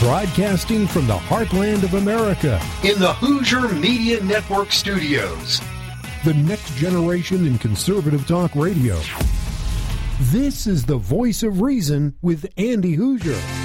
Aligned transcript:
Broadcasting 0.00 0.86
from 0.86 1.06
the 1.06 1.16
heartland 1.16 1.84
of 1.84 1.94
America 1.94 2.60
in 2.82 2.98
the 2.98 3.12
Hooser 3.12 3.78
Media 3.78 4.22
Network 4.22 4.72
studios. 4.72 5.60
The 6.24 6.34
next 6.34 6.74
generation 6.76 7.46
in 7.46 7.58
conservative 7.58 8.26
talk 8.26 8.54
radio. 8.54 9.00
This 10.20 10.66
is 10.66 10.84
the 10.84 10.98
voice 10.98 11.42
of 11.42 11.60
reason 11.60 12.16
with 12.22 12.52
Andy 12.56 12.96
Hooser. 12.96 13.61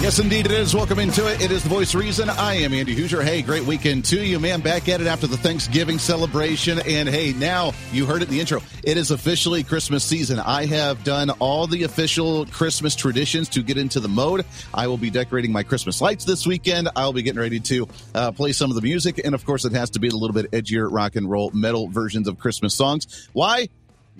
Yes, 0.00 0.18
indeed 0.18 0.46
it 0.46 0.52
is. 0.52 0.74
Welcome 0.74 0.98
into 0.98 1.30
it. 1.30 1.42
It 1.42 1.50
is 1.50 1.62
the 1.62 1.68
voice 1.68 1.94
reason. 1.94 2.30
I 2.30 2.54
am 2.54 2.72
Andy 2.72 2.96
Hooser. 2.96 3.22
Hey, 3.22 3.42
great 3.42 3.64
weekend 3.66 4.06
to 4.06 4.24
you, 4.24 4.40
man. 4.40 4.62
Back 4.62 4.88
at 4.88 5.02
it 5.02 5.06
after 5.06 5.26
the 5.26 5.36
Thanksgiving 5.36 5.98
celebration. 5.98 6.78
And 6.86 7.06
hey, 7.06 7.34
now 7.34 7.74
you 7.92 8.06
heard 8.06 8.22
it 8.22 8.28
in 8.28 8.30
the 8.30 8.40
intro. 8.40 8.62
It 8.82 8.96
is 8.96 9.10
officially 9.10 9.62
Christmas 9.62 10.02
season. 10.02 10.38
I 10.38 10.64
have 10.64 11.04
done 11.04 11.28
all 11.38 11.66
the 11.66 11.82
official 11.82 12.46
Christmas 12.46 12.96
traditions 12.96 13.50
to 13.50 13.62
get 13.62 13.76
into 13.76 14.00
the 14.00 14.08
mode. 14.08 14.46
I 14.72 14.86
will 14.86 14.96
be 14.96 15.10
decorating 15.10 15.52
my 15.52 15.62
Christmas 15.62 16.00
lights 16.00 16.24
this 16.24 16.46
weekend. 16.46 16.88
I'll 16.96 17.12
be 17.12 17.20
getting 17.20 17.40
ready 17.40 17.60
to 17.60 17.86
uh, 18.14 18.32
play 18.32 18.52
some 18.52 18.70
of 18.70 18.76
the 18.76 18.82
music. 18.82 19.20
And 19.22 19.34
of 19.34 19.44
course, 19.44 19.66
it 19.66 19.72
has 19.72 19.90
to 19.90 19.98
be 20.00 20.08
a 20.08 20.14
little 20.16 20.34
bit 20.34 20.50
edgier 20.52 20.88
rock 20.90 21.14
and 21.16 21.30
roll 21.30 21.50
metal 21.50 21.88
versions 21.88 22.26
of 22.26 22.38
Christmas 22.38 22.74
songs. 22.74 23.28
Why? 23.34 23.68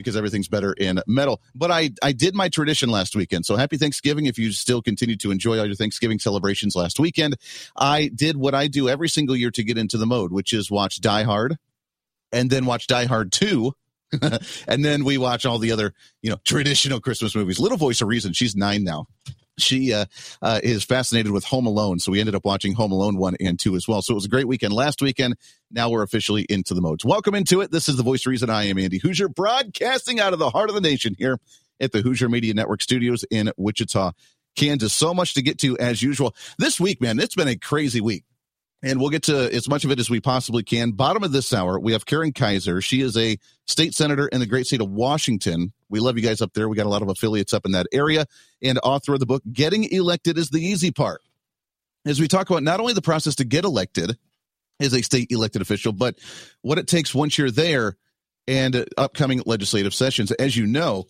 Because 0.00 0.16
everything's 0.16 0.48
better 0.48 0.72
in 0.72 0.98
metal. 1.06 1.42
But 1.54 1.70
I, 1.70 1.90
I 2.02 2.12
did 2.12 2.34
my 2.34 2.48
tradition 2.48 2.88
last 2.88 3.14
weekend. 3.14 3.44
So 3.44 3.56
happy 3.56 3.76
Thanksgiving 3.76 4.24
if 4.24 4.38
you 4.38 4.50
still 4.52 4.80
continue 4.80 5.16
to 5.16 5.30
enjoy 5.30 5.58
all 5.58 5.66
your 5.66 5.74
Thanksgiving 5.74 6.18
celebrations 6.18 6.74
last 6.74 6.98
weekend. 6.98 7.36
I 7.76 8.10
did 8.14 8.38
what 8.38 8.54
I 8.54 8.66
do 8.66 8.88
every 8.88 9.10
single 9.10 9.36
year 9.36 9.50
to 9.50 9.62
get 9.62 9.76
into 9.76 9.98
the 9.98 10.06
mode, 10.06 10.32
which 10.32 10.54
is 10.54 10.70
watch 10.70 11.00
Die 11.02 11.22
Hard 11.24 11.58
and 12.32 12.48
then 12.48 12.64
watch 12.64 12.86
Die 12.86 13.04
Hard 13.04 13.30
2. 13.30 13.72
and 14.66 14.84
then 14.84 15.04
we 15.04 15.18
watch 15.18 15.44
all 15.44 15.58
the 15.58 15.70
other, 15.70 15.92
you 16.22 16.30
know, 16.30 16.38
traditional 16.44 16.98
Christmas 16.98 17.36
movies. 17.36 17.60
Little 17.60 17.78
Voice 17.78 18.00
of 18.00 18.08
Reason, 18.08 18.32
she's 18.32 18.56
nine 18.56 18.82
now 18.82 19.06
she 19.60 19.92
uh, 19.92 20.06
uh, 20.42 20.60
is 20.62 20.84
fascinated 20.84 21.32
with 21.32 21.44
Home 21.44 21.66
Alone, 21.66 21.98
so 21.98 22.12
we 22.12 22.20
ended 22.20 22.34
up 22.34 22.44
watching 22.44 22.74
Home 22.74 22.92
Alone 22.92 23.16
one 23.16 23.36
and 23.40 23.58
two 23.58 23.76
as 23.76 23.86
well. 23.86 24.02
So 24.02 24.12
it 24.12 24.14
was 24.14 24.24
a 24.24 24.28
great 24.28 24.48
weekend 24.48 24.72
last 24.72 25.02
weekend. 25.02 25.36
Now 25.70 25.90
we're 25.90 26.02
officially 26.02 26.42
into 26.48 26.74
the 26.74 26.80
modes. 26.80 27.04
Welcome 27.04 27.34
into 27.34 27.60
it. 27.60 27.70
This 27.70 27.88
is 27.88 27.96
the 27.96 28.02
voice 28.02 28.26
reason. 28.26 28.50
I 28.50 28.64
am 28.64 28.78
Andy 28.78 29.00
Hooser, 29.00 29.32
broadcasting 29.32 30.20
out 30.20 30.32
of 30.32 30.38
the 30.38 30.50
heart 30.50 30.68
of 30.68 30.74
the 30.74 30.80
nation 30.80 31.14
here 31.18 31.38
at 31.80 31.92
the 31.92 32.02
Hooser 32.02 32.30
Media 32.30 32.54
Network 32.54 32.82
studios 32.82 33.24
in 33.30 33.50
Wichita, 33.56 34.12
Kansas. 34.56 34.92
So 34.92 35.14
much 35.14 35.34
to 35.34 35.42
get 35.42 35.58
to 35.58 35.78
as 35.78 36.02
usual. 36.02 36.34
This 36.58 36.78
week, 36.80 37.00
man, 37.00 37.18
it's 37.18 37.34
been 37.34 37.48
a 37.48 37.56
crazy 37.56 38.00
week 38.00 38.24
and 38.82 39.00
we'll 39.00 39.10
get 39.10 39.24
to 39.24 39.52
as 39.54 39.68
much 39.68 39.84
of 39.84 39.90
it 39.90 39.98
as 39.98 40.08
we 40.08 40.20
possibly 40.20 40.62
can. 40.62 40.92
Bottom 40.92 41.22
of 41.22 41.32
this 41.32 41.52
hour, 41.52 41.78
we 41.78 41.92
have 41.92 42.06
Karen 42.06 42.32
Keiser. 42.32 42.82
She 42.82 43.00
is 43.00 43.16
a 43.16 43.38
state 43.66 43.94
senator 43.94 44.26
in 44.28 44.40
the 44.40 44.46
great 44.46 44.66
state 44.66 44.80
of 44.80 44.90
Washington. 44.90 45.72
We 45.88 46.00
love 46.00 46.16
you 46.16 46.22
guys 46.22 46.40
up 46.40 46.52
there. 46.54 46.68
We 46.68 46.76
got 46.76 46.86
a 46.86 46.90
lot 46.90 47.02
of 47.02 47.08
affiliates 47.08 47.52
up 47.52 47.66
in 47.66 47.72
that 47.72 47.86
area, 47.92 48.26
and 48.62 48.78
author 48.82 49.14
of 49.14 49.20
the 49.20 49.26
book, 49.26 49.42
Getting 49.52 49.84
Elected 49.84 50.38
is 50.38 50.50
the 50.50 50.64
Easy 50.64 50.90
Part. 50.90 51.20
As 52.06 52.20
we 52.20 52.28
talk 52.28 52.48
about 52.48 52.62
not 52.62 52.80
only 52.80 52.94
the 52.94 53.02
process 53.02 53.34
to 53.36 53.44
get 53.44 53.64
elected 53.64 54.16
as 54.80 54.94
a 54.94 55.02
state 55.02 55.30
elected 55.30 55.60
official, 55.60 55.92
but 55.92 56.18
what 56.62 56.78
it 56.78 56.86
takes 56.86 57.14
once 57.14 57.36
you're 57.36 57.50
there 57.50 57.96
and 58.48 58.84
upcoming 58.96 59.42
legislative 59.46 59.94
sessions. 59.94 60.32
As 60.32 60.56
you 60.56 60.66
know, 60.66 61.04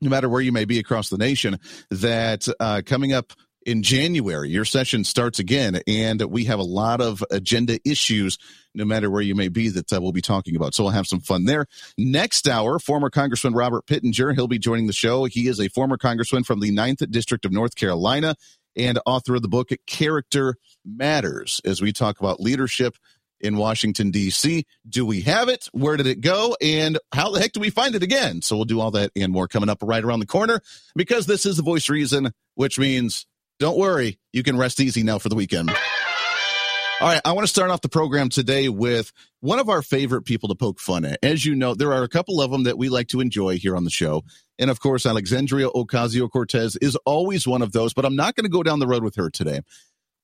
no 0.00 0.10
matter 0.10 0.28
where 0.28 0.40
you 0.40 0.52
may 0.52 0.64
be 0.64 0.78
across 0.78 1.08
the 1.08 1.18
nation, 1.18 1.58
that 1.90 2.48
uh, 2.58 2.82
coming 2.84 3.12
up 3.12 3.32
in 3.66 3.82
January. 3.82 4.48
Your 4.48 4.64
session 4.64 5.04
starts 5.04 5.38
again, 5.38 5.80
and 5.86 6.22
we 6.22 6.44
have 6.44 6.58
a 6.58 6.64
lot 6.64 7.00
of 7.00 7.24
agenda 7.30 7.78
issues, 7.84 8.38
no 8.74 8.84
matter 8.84 9.10
where 9.10 9.22
you 9.22 9.34
may 9.34 9.48
be, 9.48 9.68
that 9.68 9.92
uh, 9.92 10.00
we'll 10.00 10.12
be 10.12 10.22
talking 10.22 10.56
about. 10.56 10.74
So 10.74 10.84
we'll 10.84 10.92
have 10.92 11.06
some 11.06 11.20
fun 11.20 11.44
there. 11.44 11.66
Next 11.98 12.48
hour, 12.48 12.78
former 12.78 13.10
Congressman 13.10 13.54
Robert 13.54 13.86
Pittenger, 13.86 14.34
he'll 14.34 14.48
be 14.48 14.58
joining 14.58 14.86
the 14.86 14.92
show. 14.92 15.24
He 15.24 15.46
is 15.46 15.60
a 15.60 15.68
former 15.68 15.96
Congressman 15.96 16.44
from 16.44 16.60
the 16.60 16.70
9th 16.70 17.10
District 17.10 17.44
of 17.44 17.52
North 17.52 17.74
Carolina 17.74 18.34
and 18.76 18.98
author 19.04 19.34
of 19.34 19.42
the 19.42 19.48
book 19.48 19.70
Character 19.86 20.54
Matters, 20.84 21.60
as 21.64 21.82
we 21.82 21.92
talk 21.92 22.20
about 22.20 22.40
leadership 22.40 22.96
in 23.40 23.56
Washington, 23.56 24.10
D.C. 24.10 24.66
Do 24.88 25.06
we 25.06 25.22
have 25.22 25.48
it? 25.48 25.68
Where 25.72 25.96
did 25.96 26.06
it 26.06 26.20
go? 26.20 26.56
And 26.60 26.98
how 27.12 27.30
the 27.30 27.40
heck 27.40 27.52
do 27.52 27.60
we 27.60 27.70
find 27.70 27.94
it 27.94 28.02
again? 28.02 28.42
So 28.42 28.56
we'll 28.56 28.66
do 28.66 28.80
all 28.80 28.90
that 28.92 29.12
and 29.16 29.32
more 29.32 29.48
coming 29.48 29.68
up 29.68 29.78
right 29.82 30.04
around 30.04 30.20
the 30.20 30.26
corner 30.26 30.60
because 30.94 31.26
this 31.26 31.46
is 31.46 31.56
the 31.56 31.62
voice 31.62 31.88
reason, 31.88 32.32
which 32.54 32.78
means 32.78 33.26
don't 33.60 33.78
worry, 33.78 34.18
you 34.32 34.42
can 34.42 34.58
rest 34.58 34.80
easy 34.80 35.02
now 35.02 35.18
for 35.18 35.28
the 35.28 35.36
weekend. 35.36 35.70
All 35.70 37.08
right, 37.08 37.20
I 37.24 37.32
want 37.32 37.44
to 37.44 37.52
start 37.52 37.70
off 37.70 37.82
the 37.82 37.88
program 37.88 38.28
today 38.30 38.68
with 38.68 39.12
one 39.40 39.58
of 39.58 39.68
our 39.68 39.80
favorite 39.82 40.22
people 40.22 40.48
to 40.48 40.54
poke 40.54 40.80
fun 40.80 41.04
at. 41.04 41.18
As 41.22 41.44
you 41.44 41.54
know, 41.54 41.74
there 41.74 41.92
are 41.92 42.02
a 42.02 42.08
couple 42.08 42.40
of 42.40 42.50
them 42.50 42.64
that 42.64 42.78
we 42.78 42.88
like 42.88 43.08
to 43.08 43.20
enjoy 43.20 43.58
here 43.58 43.76
on 43.76 43.84
the 43.84 43.90
show. 43.90 44.22
And 44.58 44.70
of 44.70 44.80
course, 44.80 45.06
Alexandria 45.06 45.68
Ocasio 45.68 46.30
Cortez 46.30 46.76
is 46.76 46.96
always 47.06 47.46
one 47.46 47.62
of 47.62 47.72
those, 47.72 47.94
but 47.94 48.04
I'm 48.04 48.16
not 48.16 48.34
going 48.34 48.44
to 48.44 48.50
go 48.50 48.62
down 48.62 48.80
the 48.80 48.86
road 48.86 49.04
with 49.04 49.16
her 49.16 49.30
today. 49.30 49.60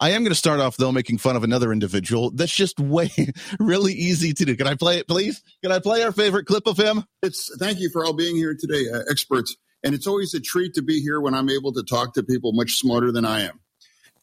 I 0.01 0.11
am 0.11 0.23
going 0.23 0.33
to 0.33 0.35
start 0.35 0.61
off, 0.61 0.77
though, 0.77 0.93
making 0.93 1.19
fun 1.19 1.37
of 1.37 1.45
another 1.45 1.73
individual 1.73 2.31
that's 2.31 2.55
just 2.55 2.79
way 2.79 3.11
really 3.59 3.95
easy 3.95 4.35
to 4.35 4.45
do. 4.45 4.57
Can 4.57 4.67
I 4.67 4.75
play 4.75 4.99
it, 4.99 5.09
please? 5.09 5.43
Can 5.63 5.73
I 5.73 5.79
play 5.79 6.03
our 6.03 6.13
favorite 6.13 6.45
clip 6.45 6.67
of 6.67 6.79
him? 6.79 7.05
It's 7.23 7.55
thank 7.59 7.81
you 7.81 7.89
for 7.91 8.05
all 8.05 8.13
being 8.13 8.37
here 8.37 8.55
today, 8.59 8.85
uh, 8.93 9.01
experts. 9.11 9.57
And 9.87 9.95
it's 9.95 10.09
always 10.09 10.35
a 10.35 10.41
treat 10.41 10.75
to 10.75 10.83
be 10.83 11.01
here 11.01 11.21
when 11.21 11.33
I'm 11.33 11.49
able 11.49 11.73
to 11.75 11.85
talk 11.85 12.15
to 12.15 12.25
people 12.25 12.53
much 12.53 12.73
smarter 12.73 13.13
than 13.13 13.25
I 13.25 13.43
am. 13.43 13.61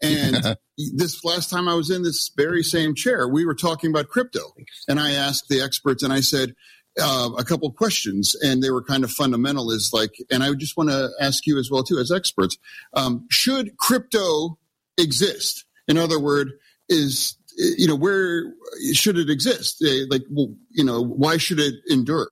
And 0.01 0.57
this 0.94 1.24
last 1.24 1.50
time 1.50 1.69
I 1.69 1.74
was 1.74 1.90
in 1.90 2.03
this 2.03 2.31
very 2.35 2.63
same 2.63 2.96
chair, 2.96 3.29
we 3.29 3.46
were 3.46 3.56
talking 3.56 3.90
about 3.90 4.09
crypto. 4.09 4.41
And 4.90 5.00
I 5.00 5.13
asked 5.13 5.47
the 5.47 5.62
experts 5.62 6.03
and 6.03 6.12
I 6.12 6.19
said, 6.19 6.53
uh, 7.01 7.29
a 7.38 7.46
couple 7.46 7.69
of 7.69 7.75
questions 7.75 8.35
and 8.41 8.62
they 8.62 8.72
were 8.72 8.84
kind 8.84 9.06
of 9.06 9.12
fundamental 9.12 9.72
is 9.72 9.91
like, 9.94 10.12
and 10.29 10.44
I 10.44 10.53
just 10.53 10.75
want 10.75 10.90
to 10.90 11.09
ask 11.22 11.47
you 11.47 11.57
as 11.57 11.72
well 11.72 11.81
too, 11.81 11.97
as 11.97 12.12
experts, 12.12 12.57
um, 12.94 13.25
should 13.31 13.78
crypto 13.78 14.59
exist? 14.97 15.63
In 15.88 15.97
other 15.97 16.19
words, 16.19 16.51
is, 16.90 17.38
you 17.56 17.88
know, 17.88 17.95
where 17.95 18.53
should 18.94 19.18
it 19.18 19.30
exist? 19.30 19.81
Uh, 19.81 20.07
like, 20.09 20.24
well, 20.30 20.53
you 20.72 20.84
know, 20.84 21.01
why 21.01 21.38
should 21.38 21.62
it 21.62 21.75
endure? 21.90 22.30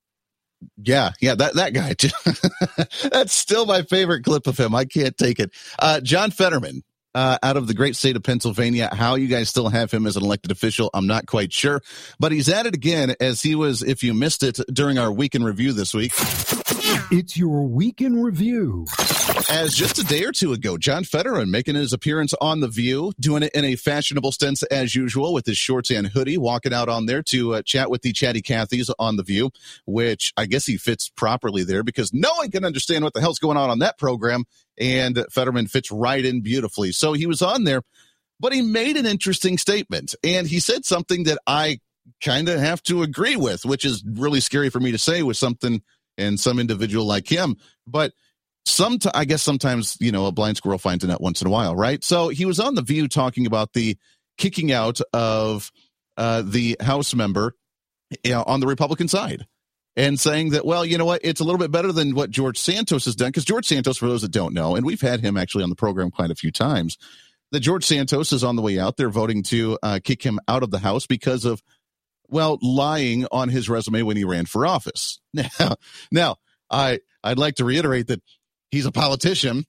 Yeah, 0.84 1.12
yeah, 1.22 1.36
that 1.36 1.56
that 1.56 1.74
guy. 1.74 1.96
That's 3.10 3.34
still 3.34 3.66
my 3.66 3.84
favorite 3.84 4.24
clip 4.24 4.48
of 4.48 4.58
him. 4.60 4.76
I 4.76 4.86
can't 4.86 5.18
take 5.18 5.40
it. 5.40 5.52
Uh, 5.80 6.02
John 6.02 6.32
Fetterman, 6.32 6.84
uh, 7.16 7.38
out 7.44 7.58
of 7.58 7.68
the 7.68 7.74
great 7.74 7.96
state 7.96 8.16
of 8.16 8.24
Pennsylvania. 8.24 8.90
How 8.92 9.16
you 9.16 9.28
guys 9.28 9.50
still 9.50 9.70
have 9.70 9.92
him 9.92 10.06
as 10.06 10.18
an 10.18 10.24
elected 10.24 10.52
official, 10.52 10.90
I'm 10.94 11.08
not 11.08 11.26
quite 11.26 11.54
sure. 11.54 11.82
But 12.20 12.32
he's 12.32 12.50
at 12.50 12.66
it 12.66 12.76
again 12.76 13.16
as 13.20 13.42
he 13.42 13.56
was, 13.56 13.84
if 13.84 14.04
you 14.04 14.14
missed 14.14 14.44
it 14.44 14.60
during 14.72 14.98
our 14.98 15.12
weekend 15.12 15.46
review 15.46 15.74
this 15.74 15.94
week. 15.94 16.14
It's 17.12 17.38
your 17.38 17.64
weekend 17.64 18.24
review. 18.24 18.86
As 19.50 19.76
just 19.76 20.00
a 20.00 20.04
day 20.04 20.24
or 20.24 20.32
two 20.32 20.54
ago, 20.54 20.78
John 20.78 21.04
Fetterman 21.04 21.52
making 21.52 21.76
his 21.76 21.94
appearance 21.94 22.34
on 22.40 22.62
The 22.62 22.68
View, 22.68 23.12
doing 23.20 23.44
it 23.44 23.52
in 23.54 23.66
a 23.66 23.76
fashionable 23.76 24.32
stance 24.32 24.64
as 24.64 24.96
usual 24.96 25.34
with 25.34 25.46
his 25.46 25.58
shorts 25.58 25.92
and 25.92 26.08
hoodie, 26.08 26.38
walking 26.38 26.74
out 26.74 26.90
on 26.90 27.06
there 27.06 27.22
to 27.24 27.56
uh, 27.56 27.62
chat 27.62 27.90
with 27.90 28.02
the 28.02 28.14
chatty 28.14 28.42
Cathys 28.42 28.90
on 28.98 29.18
The 29.18 29.24
View, 29.24 29.52
which 29.86 30.34
I 30.38 30.46
guess 30.46 30.66
he 30.66 30.78
fits 30.78 31.10
properly 31.10 31.64
there 31.64 31.84
because 31.84 32.14
no 32.14 32.32
one 32.38 32.50
can 32.50 32.64
understand 32.64 33.04
what 33.04 33.14
the 33.14 33.22
hell's 33.22 33.40
going 33.40 33.58
on 33.58 33.70
on 33.70 33.80
that 33.80 33.98
program. 33.98 34.46
And 34.82 35.24
Fetterman 35.32 35.68
fits 35.68 35.92
right 35.92 36.24
in 36.24 36.42
beautifully. 36.42 36.92
So 36.92 37.14
he 37.14 37.28
was 37.28 37.42
on 37.42 37.64
there, 37.64 37.84
but 38.40 38.52
he 38.52 38.62
made 38.62 38.98
an 38.98 39.06
interesting 39.06 39.58
statement 39.58 40.16
and 40.24 40.48
he 40.48 40.60
said 40.60 40.84
something 40.84 41.26
that 41.26 41.38
I 41.46 41.80
kind 42.24 42.50
of 42.50 42.60
have 42.60 42.82
to 42.84 43.04
agree 43.04 43.36
with, 43.36 43.64
which 43.64 43.86
is 43.86 44.04
really 44.04 44.40
scary 44.40 44.70
for 44.70 44.80
me 44.80 44.92
to 44.92 44.98
say 44.98 45.22
with 45.22 45.38
something 45.38 45.82
and 46.18 46.40
some 46.40 46.60
individual 46.60 47.06
like 47.06 47.28
him. 47.28 47.58
But 47.86 48.14
some, 48.66 48.98
I 49.14 49.26
guess 49.26 49.44
sometimes, 49.44 49.98
you 50.00 50.12
know, 50.12 50.26
a 50.26 50.32
blind 50.32 50.58
squirrel 50.58 50.80
finds 50.80 51.04
a 51.04 51.08
nut 51.08 51.22
once 51.22 51.42
in 51.42 51.48
a 51.48 51.52
while, 51.52 51.76
right? 51.76 52.04
So 52.04 52.30
he 52.30 52.46
was 52.46 52.60
on 52.60 52.76
The 52.76 52.82
View 52.82 53.08
talking 53.08 53.46
about 53.46 53.74
the 53.74 53.98
kicking 54.38 54.72
out 54.72 55.00
of 55.14 55.72
uh, 56.18 56.42
the 56.44 56.78
House 56.82 57.14
member 57.14 57.56
you 58.24 58.32
know, 58.32 58.44
on 58.44 58.60
the 58.60 58.68
Republican 58.68 59.08
side 59.08 59.46
and 59.96 60.20
saying 60.20 60.52
that, 60.52 60.66
well, 60.66 60.86
you 60.86 60.98
know 60.98 61.06
what, 61.06 61.22
it's 61.24 61.42
a 61.42 61.44
little 61.44 61.60
bit 61.60 61.72
better 61.72 61.92
than 61.92 62.16
what 62.16 62.30
George 62.30 62.58
Santos 62.58 63.06
has 63.06 63.16
done. 63.16 63.30
Because 63.30 63.46
George 63.46 63.68
Santos, 63.68 63.98
for 63.98 64.08
those 64.08 64.22
that 64.22 64.32
don't 64.32 64.54
know, 64.54 64.76
and 64.76 64.86
we've 64.86 65.02
had 65.02 65.20
him 65.20 65.38
actually 65.38 65.64
on 65.64 65.70
the 65.70 65.76
program 65.76 66.12
quite 66.12 66.32
a 66.32 66.36
few 66.36 66.52
times, 66.52 66.98
that 67.52 67.60
George 67.60 67.86
Santos 67.86 68.32
is 68.32 68.44
on 68.44 68.56
the 68.56 68.62
way 68.62 68.80
out. 68.80 68.98
They're 68.98 69.10
voting 69.10 69.44
to 69.44 69.78
uh, 69.84 70.00
kick 70.04 70.24
him 70.24 70.40
out 70.48 70.64
of 70.64 70.72
the 70.72 70.80
House 70.80 71.06
because 71.06 71.46
of 71.46 71.62
well, 72.32 72.58
lying 72.62 73.28
on 73.32 73.50
his 73.50 73.70
resume 73.70 74.04
when 74.04 74.16
he 74.18 74.24
ran 74.24 74.46
for 74.46 74.66
office. 74.66 75.20
Now, 75.60 75.76
now 76.12 76.36
I 76.70 77.00
I'd 77.24 77.38
like 77.38 77.56
to 77.56 77.66
reiterate 77.66 78.08
that 78.08 78.22
he's 78.72 78.86
a 78.86 78.92
politician 78.92 79.66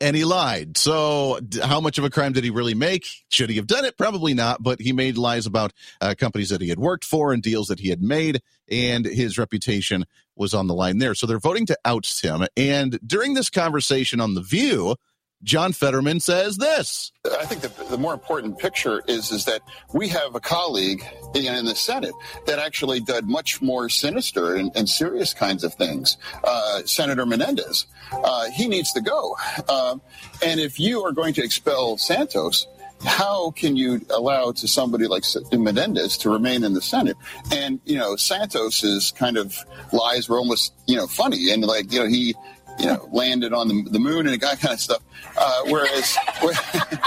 and 0.00 0.16
he 0.16 0.24
lied. 0.24 0.76
So, 0.76 1.38
how 1.62 1.80
much 1.80 1.98
of 1.98 2.04
a 2.04 2.10
crime 2.10 2.32
did 2.32 2.44
he 2.44 2.50
really 2.50 2.74
make? 2.74 3.06
Should 3.28 3.50
he 3.50 3.56
have 3.56 3.66
done 3.66 3.84
it? 3.84 3.98
Probably 3.98 4.34
not, 4.34 4.62
but 4.62 4.80
he 4.80 4.92
made 4.92 5.18
lies 5.18 5.46
about 5.46 5.72
uh, 6.00 6.14
companies 6.18 6.50
that 6.50 6.60
he 6.60 6.68
had 6.68 6.78
worked 6.78 7.04
for 7.04 7.32
and 7.32 7.42
deals 7.42 7.68
that 7.68 7.80
he 7.80 7.88
had 7.88 8.02
made, 8.02 8.40
and 8.70 9.04
his 9.04 9.38
reputation 9.38 10.04
was 10.36 10.54
on 10.54 10.66
the 10.66 10.74
line 10.74 10.98
there. 10.98 11.14
So, 11.14 11.26
they're 11.26 11.38
voting 11.38 11.66
to 11.66 11.78
oust 11.84 12.22
him. 12.22 12.46
And 12.56 12.98
during 13.06 13.34
this 13.34 13.50
conversation 13.50 14.20
on 14.20 14.34
The 14.34 14.42
View, 14.42 14.96
John 15.42 15.72
Fetterman 15.72 16.20
says 16.20 16.58
this. 16.58 17.12
I 17.38 17.46
think 17.46 17.62
the, 17.62 17.84
the 17.84 17.96
more 17.96 18.12
important 18.12 18.58
picture 18.58 19.02
is 19.06 19.30
is 19.30 19.46
that 19.46 19.62
we 19.94 20.08
have 20.08 20.34
a 20.34 20.40
colleague 20.40 21.02
in, 21.34 21.46
in 21.46 21.64
the 21.64 21.74
Senate 21.74 22.14
that 22.46 22.58
actually 22.58 23.00
did 23.00 23.26
much 23.26 23.62
more 23.62 23.88
sinister 23.88 24.54
and, 24.54 24.70
and 24.74 24.88
serious 24.88 25.32
kinds 25.32 25.64
of 25.64 25.74
things. 25.74 26.18
Uh, 26.44 26.82
Senator 26.84 27.24
Menendez, 27.24 27.86
uh, 28.12 28.50
he 28.50 28.68
needs 28.68 28.92
to 28.92 29.00
go. 29.00 29.36
Uh, 29.68 29.96
and 30.44 30.60
if 30.60 30.78
you 30.78 31.02
are 31.04 31.12
going 31.12 31.32
to 31.34 31.42
expel 31.42 31.96
Santos, 31.96 32.66
how 33.04 33.50
can 33.52 33.76
you 33.76 34.00
allow 34.10 34.52
to 34.52 34.68
somebody 34.68 35.06
like 35.06 35.24
Menendez 35.52 36.18
to 36.18 36.30
remain 36.30 36.64
in 36.64 36.74
the 36.74 36.82
Senate? 36.82 37.16
And 37.50 37.80
you 37.84 37.96
know, 37.96 38.16
Santos's 38.16 39.10
kind 39.12 39.38
of 39.38 39.56
lies 39.92 40.28
were 40.28 40.36
almost 40.36 40.74
you 40.86 40.96
know 40.96 41.06
funny, 41.06 41.50
and 41.50 41.64
like 41.64 41.92
you 41.92 42.00
know 42.00 42.06
he 42.06 42.34
you 42.80 42.86
know 42.86 43.08
landed 43.12 43.52
on 43.52 43.68
the, 43.68 43.88
the 43.90 43.98
moon 43.98 44.26
and 44.26 44.40
that 44.40 44.60
kind 44.60 44.74
of 44.74 44.80
stuff. 44.80 45.02
Uh, 45.36 45.62
whereas. 45.66 46.16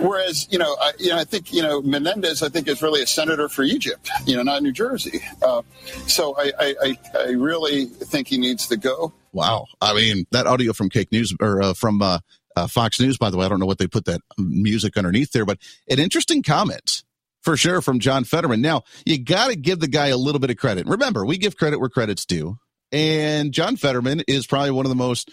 Whereas, 0.00 0.46
you 0.50 0.58
know, 0.58 0.76
I, 0.80 0.92
you 0.98 1.08
know, 1.08 1.18
I 1.18 1.24
think 1.24 1.52
you 1.52 1.60
know 1.60 1.82
Menendez. 1.82 2.42
I 2.44 2.48
think 2.48 2.68
is 2.68 2.82
really 2.82 3.02
a 3.02 3.06
senator 3.06 3.48
for 3.48 3.64
Egypt. 3.64 4.08
You 4.26 4.36
know, 4.36 4.44
not 4.44 4.62
New 4.62 4.70
Jersey. 4.70 5.20
Uh, 5.42 5.62
so 6.06 6.36
I, 6.38 6.52
I, 6.60 6.98
I, 7.18 7.30
really 7.30 7.86
think 7.86 8.28
he 8.28 8.38
needs 8.38 8.68
to 8.68 8.76
go. 8.76 9.12
Wow. 9.32 9.66
I 9.80 9.94
mean, 9.94 10.26
that 10.30 10.46
audio 10.46 10.72
from 10.72 10.88
Cake 10.88 11.10
News 11.10 11.34
or 11.40 11.60
uh, 11.62 11.74
from 11.74 12.00
uh, 12.00 12.20
uh, 12.54 12.66
Fox 12.68 13.00
News, 13.00 13.18
by 13.18 13.30
the 13.30 13.36
way. 13.36 13.46
I 13.46 13.48
don't 13.48 13.60
know 13.60 13.66
what 13.66 13.78
they 13.78 13.86
put 13.86 14.04
that 14.04 14.20
music 14.38 14.96
underneath 14.96 15.32
there, 15.32 15.44
but 15.44 15.58
an 15.88 15.98
interesting 15.98 16.42
comment 16.42 17.02
for 17.42 17.56
sure 17.56 17.80
from 17.80 17.98
John 17.98 18.24
Fetterman. 18.24 18.60
Now, 18.60 18.82
you 19.04 19.18
got 19.18 19.50
to 19.50 19.56
give 19.56 19.80
the 19.80 19.88
guy 19.88 20.08
a 20.08 20.16
little 20.16 20.40
bit 20.40 20.50
of 20.50 20.56
credit. 20.56 20.86
Remember, 20.86 21.24
we 21.24 21.38
give 21.38 21.56
credit 21.56 21.80
where 21.80 21.88
credit's 21.88 22.24
due. 22.24 22.58
And 22.92 23.52
John 23.52 23.76
Fetterman 23.76 24.22
is 24.26 24.46
probably 24.46 24.70
one 24.70 24.86
of 24.86 24.90
the 24.90 24.96
most 24.96 25.30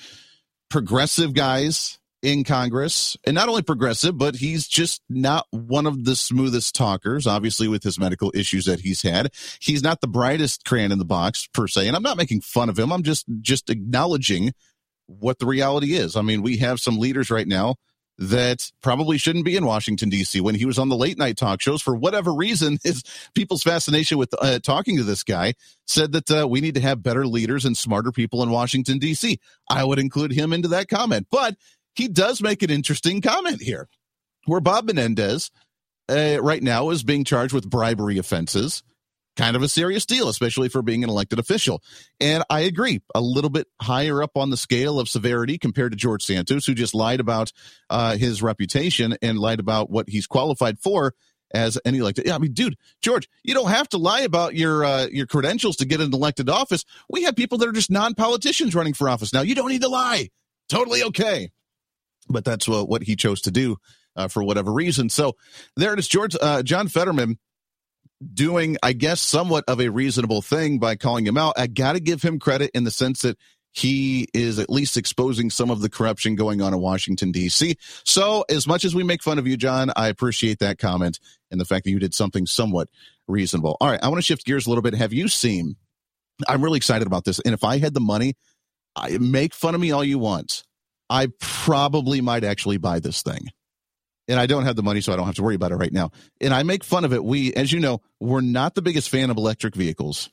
progressive 0.69 1.33
guys 1.33 1.99
in 2.21 2.43
Congress. 2.43 3.15
And 3.23 3.35
not 3.35 3.49
only 3.49 3.61
progressive, 3.61 4.17
but 4.17 4.35
he's 4.35 4.67
just 4.67 5.01
not 5.09 5.45
one 5.51 5.85
of 5.85 6.03
the 6.05 6.15
smoothest 6.15 6.73
talkers, 6.75 7.27
obviously, 7.27 7.67
with 7.67 7.83
his 7.83 7.99
medical 7.99 8.31
issues 8.35 8.65
that 8.65 8.79
he's 8.79 9.01
had. 9.03 9.31
He's 9.59 9.83
not 9.83 10.01
the 10.01 10.07
brightest 10.07 10.65
crayon 10.65 10.91
in 10.91 10.97
the 10.97 11.05
box, 11.05 11.47
per 11.53 11.67
se. 11.67 11.87
And 11.87 11.95
I'm 11.95 12.03
not 12.03 12.17
making 12.17 12.41
fun 12.41 12.69
of 12.69 12.79
him. 12.79 12.91
I'm 12.91 13.03
just 13.03 13.25
just 13.41 13.69
acknowledging 13.69 14.53
what 15.05 15.39
the 15.39 15.45
reality 15.45 15.93
is. 15.93 16.15
I 16.15 16.23
mean, 16.23 16.41
we 16.41 16.57
have 16.57 16.79
some 16.79 16.97
leaders 16.97 17.29
right 17.29 17.47
now 17.47 17.75
that 18.17 18.71
probably 18.81 19.17
shouldn't 19.17 19.45
be 19.45 19.55
in 19.55 19.65
Washington 19.65 20.09
D.C. 20.09 20.39
When 20.41 20.55
he 20.55 20.65
was 20.65 20.79
on 20.79 20.89
the 20.89 20.95
late 20.95 21.17
night 21.17 21.37
talk 21.37 21.61
shows, 21.61 21.81
for 21.81 21.95
whatever 21.95 22.33
reason, 22.33 22.77
his 22.83 23.03
people's 23.33 23.63
fascination 23.63 24.17
with 24.17 24.33
uh, 24.39 24.59
talking 24.59 24.97
to 24.97 25.03
this 25.03 25.23
guy 25.23 25.53
said 25.87 26.11
that 26.13 26.31
uh, 26.31 26.47
we 26.47 26.61
need 26.61 26.75
to 26.75 26.81
have 26.81 27.03
better 27.03 27.27
leaders 27.27 27.65
and 27.65 27.77
smarter 27.77 28.11
people 28.11 28.41
in 28.43 28.49
Washington 28.49 28.99
D.C. 28.99 29.39
I 29.69 29.83
would 29.83 29.99
include 29.99 30.31
him 30.31 30.53
into 30.53 30.69
that 30.69 30.87
comment, 30.87 31.27
but 31.29 31.55
he 31.93 32.07
does 32.07 32.41
make 32.41 32.61
an 32.61 32.69
interesting 32.69 33.21
comment 33.21 33.61
here, 33.61 33.87
where 34.45 34.61
Bob 34.61 34.85
Menendez 34.85 35.51
uh, 36.09 36.37
right 36.41 36.61
now 36.61 36.89
is 36.89 37.03
being 37.03 37.23
charged 37.23 37.53
with 37.53 37.69
bribery 37.69 38.17
offenses 38.17 38.83
kind 39.35 39.55
of 39.55 39.61
a 39.61 39.67
serious 39.67 40.05
deal, 40.05 40.29
especially 40.29 40.69
for 40.69 40.81
being 40.81 41.03
an 41.03 41.09
elected 41.09 41.39
official. 41.39 41.81
And 42.19 42.43
I 42.49 42.61
agree, 42.61 43.01
a 43.13 43.21
little 43.21 43.49
bit 43.49 43.67
higher 43.81 44.23
up 44.23 44.37
on 44.37 44.49
the 44.49 44.57
scale 44.57 44.99
of 44.99 45.09
severity 45.09 45.57
compared 45.57 45.91
to 45.91 45.97
George 45.97 46.23
Santos, 46.23 46.65
who 46.65 46.73
just 46.73 46.95
lied 46.95 47.19
about 47.19 47.51
uh, 47.89 48.17
his 48.17 48.41
reputation 48.41 49.17
and 49.21 49.37
lied 49.37 49.59
about 49.59 49.89
what 49.89 50.09
he's 50.09 50.27
qualified 50.27 50.79
for 50.79 51.13
as 51.53 51.77
an 51.85 51.95
elected. 51.95 52.25
Yeah, 52.25 52.35
I 52.35 52.37
mean, 52.39 52.53
dude, 52.53 52.75
George, 53.01 53.29
you 53.43 53.53
don't 53.53 53.69
have 53.69 53.89
to 53.89 53.97
lie 53.97 54.21
about 54.21 54.55
your 54.55 54.83
uh, 54.83 55.07
your 55.11 55.27
credentials 55.27 55.77
to 55.77 55.85
get 55.85 56.01
an 56.01 56.13
elected 56.13 56.49
office. 56.49 56.83
We 57.09 57.23
have 57.23 57.35
people 57.35 57.57
that 57.59 57.69
are 57.69 57.73
just 57.73 57.91
non 57.91 58.15
politicians 58.15 58.75
running 58.75 58.93
for 58.93 59.09
office 59.09 59.33
now. 59.33 59.41
You 59.41 59.55
don't 59.55 59.69
need 59.69 59.81
to 59.81 59.89
lie. 59.89 60.29
Totally 60.69 61.03
okay. 61.03 61.51
But 62.27 62.43
that's 62.43 62.67
what, 62.67 62.89
what 62.89 63.03
he 63.03 63.15
chose 63.15 63.41
to 63.41 63.51
do 63.51 63.77
uh, 64.15 64.27
for 64.27 64.43
whatever 64.43 64.73
reason. 64.73 65.09
So 65.09 65.35
there 65.75 65.93
it 65.93 65.99
is, 65.99 66.07
George 66.07 66.35
uh, 66.41 66.63
John 66.63 66.87
Fetterman 66.87 67.37
doing, 68.33 68.77
I 68.81 68.93
guess, 68.93 69.21
somewhat 69.21 69.65
of 69.67 69.79
a 69.79 69.89
reasonable 69.89 70.41
thing 70.41 70.79
by 70.79 70.95
calling 70.95 71.25
him 71.25 71.37
out. 71.37 71.53
I 71.57 71.67
got 71.67 71.93
to 71.93 71.99
give 71.99 72.21
him 72.21 72.39
credit 72.39 72.71
in 72.73 72.83
the 72.83 72.91
sense 72.91 73.21
that 73.21 73.37
he 73.71 74.27
is 74.33 74.57
at 74.57 74.69
least 74.69 74.95
exposing 74.95 75.49
some 75.49 75.69
of 75.69 75.81
the 75.81 75.89
corruption 75.89 76.35
going 76.35 76.61
on 76.61 76.73
in 76.73 76.79
Washington, 76.79 77.33
D.C. 77.33 77.75
So, 78.05 78.45
as 78.49 78.65
much 78.65 78.85
as 78.85 78.95
we 78.95 79.03
make 79.03 79.21
fun 79.21 79.37
of 79.37 79.47
you, 79.47 79.57
John, 79.57 79.91
I 79.97 80.07
appreciate 80.07 80.59
that 80.59 80.77
comment 80.77 81.19
and 81.51 81.59
the 81.59 81.65
fact 81.65 81.83
that 81.83 81.91
you 81.91 81.99
did 81.99 82.13
something 82.13 82.45
somewhat 82.45 82.87
reasonable. 83.27 83.75
All 83.81 83.89
right, 83.89 83.99
I 84.01 84.07
want 84.07 84.19
to 84.19 84.25
shift 84.25 84.45
gears 84.45 84.65
a 84.65 84.69
little 84.69 84.81
bit. 84.81 84.93
Have 84.93 85.11
you 85.11 85.27
seen? 85.27 85.75
I'm 86.47 86.63
really 86.63 86.77
excited 86.77 87.05
about 87.05 87.25
this. 87.25 87.39
And 87.39 87.53
if 87.53 87.65
I 87.65 87.79
had 87.79 87.93
the 87.93 87.99
money, 87.99 88.35
I 88.95 89.17
make 89.17 89.53
fun 89.53 89.75
of 89.75 89.81
me 89.81 89.91
all 89.91 90.03
you 90.03 90.19
want. 90.19 90.63
I 91.09 91.27
probably 91.39 92.21
might 92.21 92.45
actually 92.45 92.77
buy 92.77 92.99
this 92.99 93.21
thing 93.21 93.49
and 94.27 94.39
I 94.39 94.45
don't 94.45 94.65
have 94.65 94.75
the 94.75 94.83
money, 94.83 95.01
so 95.01 95.13
I 95.13 95.15
don't 95.15 95.25
have 95.25 95.35
to 95.35 95.43
worry 95.43 95.55
about 95.55 95.71
it 95.71 95.75
right 95.75 95.93
now. 95.93 96.11
And 96.41 96.53
I 96.53 96.63
make 96.63 96.83
fun 96.83 97.05
of 97.05 97.13
it. 97.13 97.23
We, 97.23 97.53
as 97.53 97.71
you 97.71 97.79
know, 97.79 98.01
we're 98.19 98.41
not 98.41 98.75
the 98.75 98.81
biggest 98.81 99.09
fan 99.09 99.29
of 99.29 99.37
electric 99.37 99.75
vehicles. 99.75 100.29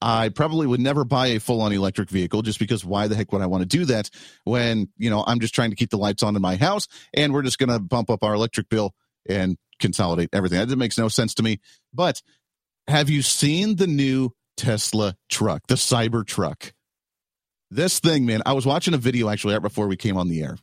I 0.00 0.28
probably 0.28 0.66
would 0.66 0.80
never 0.80 1.04
buy 1.04 1.28
a 1.28 1.40
full 1.40 1.62
on 1.62 1.72
electric 1.72 2.10
vehicle 2.10 2.42
just 2.42 2.58
because 2.58 2.84
why 2.84 3.08
the 3.08 3.14
heck 3.14 3.32
would 3.32 3.40
I 3.40 3.46
want 3.46 3.62
to 3.62 3.66
do 3.66 3.86
that 3.86 4.10
when, 4.44 4.88
you 4.98 5.08
know, 5.08 5.24
I'm 5.26 5.40
just 5.40 5.54
trying 5.54 5.70
to 5.70 5.76
keep 5.76 5.90
the 5.90 5.96
lights 5.96 6.22
on 6.22 6.36
in 6.36 6.42
my 6.42 6.56
house 6.56 6.88
and 7.14 7.32
we're 7.32 7.42
just 7.42 7.58
going 7.58 7.70
to 7.70 7.78
bump 7.78 8.10
up 8.10 8.22
our 8.22 8.34
electric 8.34 8.68
bill 8.68 8.94
and 9.26 9.56
consolidate 9.80 10.28
everything. 10.34 10.66
That 10.66 10.76
makes 10.76 10.98
no 10.98 11.08
sense 11.08 11.32
to 11.34 11.42
me. 11.42 11.60
But 11.94 12.20
have 12.86 13.08
you 13.08 13.22
seen 13.22 13.76
the 13.76 13.86
new 13.86 14.32
Tesla 14.58 15.16
truck, 15.30 15.66
the 15.68 15.76
Cyber 15.76 16.26
Truck? 16.26 16.74
This 17.70 17.98
thing, 17.98 18.26
man, 18.26 18.42
I 18.44 18.52
was 18.52 18.66
watching 18.66 18.92
a 18.92 18.98
video 18.98 19.30
actually 19.30 19.54
right 19.54 19.62
before 19.62 19.88
we 19.88 19.96
came 19.96 20.18
on 20.18 20.28
the 20.28 20.42
air 20.42 20.58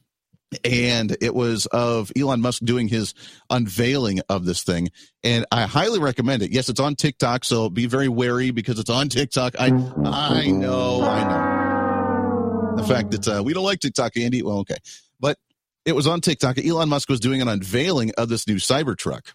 and 0.64 1.16
it 1.22 1.34
was 1.34 1.66
of 1.68 2.12
Elon 2.18 2.42
Musk 2.42 2.64
doing 2.64 2.88
his 2.88 3.14
unveiling 3.50 4.22
of 4.30 4.46
this 4.46 4.64
thing. 4.64 4.92
And 5.24 5.46
I 5.52 5.64
highly 5.64 6.00
recommend 6.00 6.44
it. 6.44 6.52
Yes, 6.52 6.70
it's 6.70 6.80
on 6.80 6.96
TikTok, 6.96 7.46
so 7.46 7.70
be 7.70 7.86
very 7.86 8.08
wary 8.08 8.52
because 8.52 8.80
it's 8.80 8.90
on 8.90 9.10
TikTok. 9.10 9.56
I 9.60 9.68
I 9.68 10.48
know, 10.48 11.04
I 11.04 11.24
know. 11.24 12.76
The 12.76 12.84
fact 12.84 13.12
that 13.12 13.28
uh, 13.28 13.44
we 13.44 13.54
don't 13.54 13.64
like 13.64 13.80
TikTok, 13.80 14.18
Andy. 14.18 14.42
Well, 14.42 14.60
okay, 14.60 14.78
but 15.20 15.38
it 15.86 15.94
was 15.94 16.08
on 16.08 16.22
TikTok. 16.22 16.58
Elon 16.58 16.90
Musk 16.90 17.10
was 17.10 17.20
doing 17.20 17.42
an 17.42 17.48
unveiling 17.48 18.12
of 18.18 18.30
this 18.30 18.48
new 18.48 18.56
Cybertruck, 18.56 19.34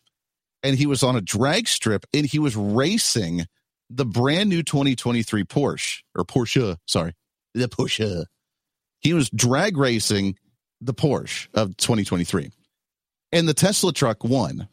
and 0.62 0.76
he 0.76 0.86
was 0.86 1.02
on 1.02 1.16
a 1.16 1.20
drag 1.20 1.68
strip 1.68 2.04
and 2.12 2.26
he 2.26 2.38
was 2.38 2.56
racing 2.56 3.46
the 3.88 4.04
brand 4.04 4.48
new 4.48 4.62
2023 4.62 5.44
Porsche 5.44 6.02
or 6.14 6.24
Porsche. 6.24 6.76
Sorry, 6.86 7.12
the 7.54 7.68
Porsche. 7.68 8.26
He 9.00 9.12
was 9.14 9.30
drag 9.30 9.76
racing 9.76 10.36
the 10.80 10.94
Porsche 10.94 11.48
of 11.54 11.76
2023. 11.76 12.50
And 13.32 13.48
the 13.48 13.54
Tesla 13.54 13.92
truck 13.92 14.24
won 14.24 14.68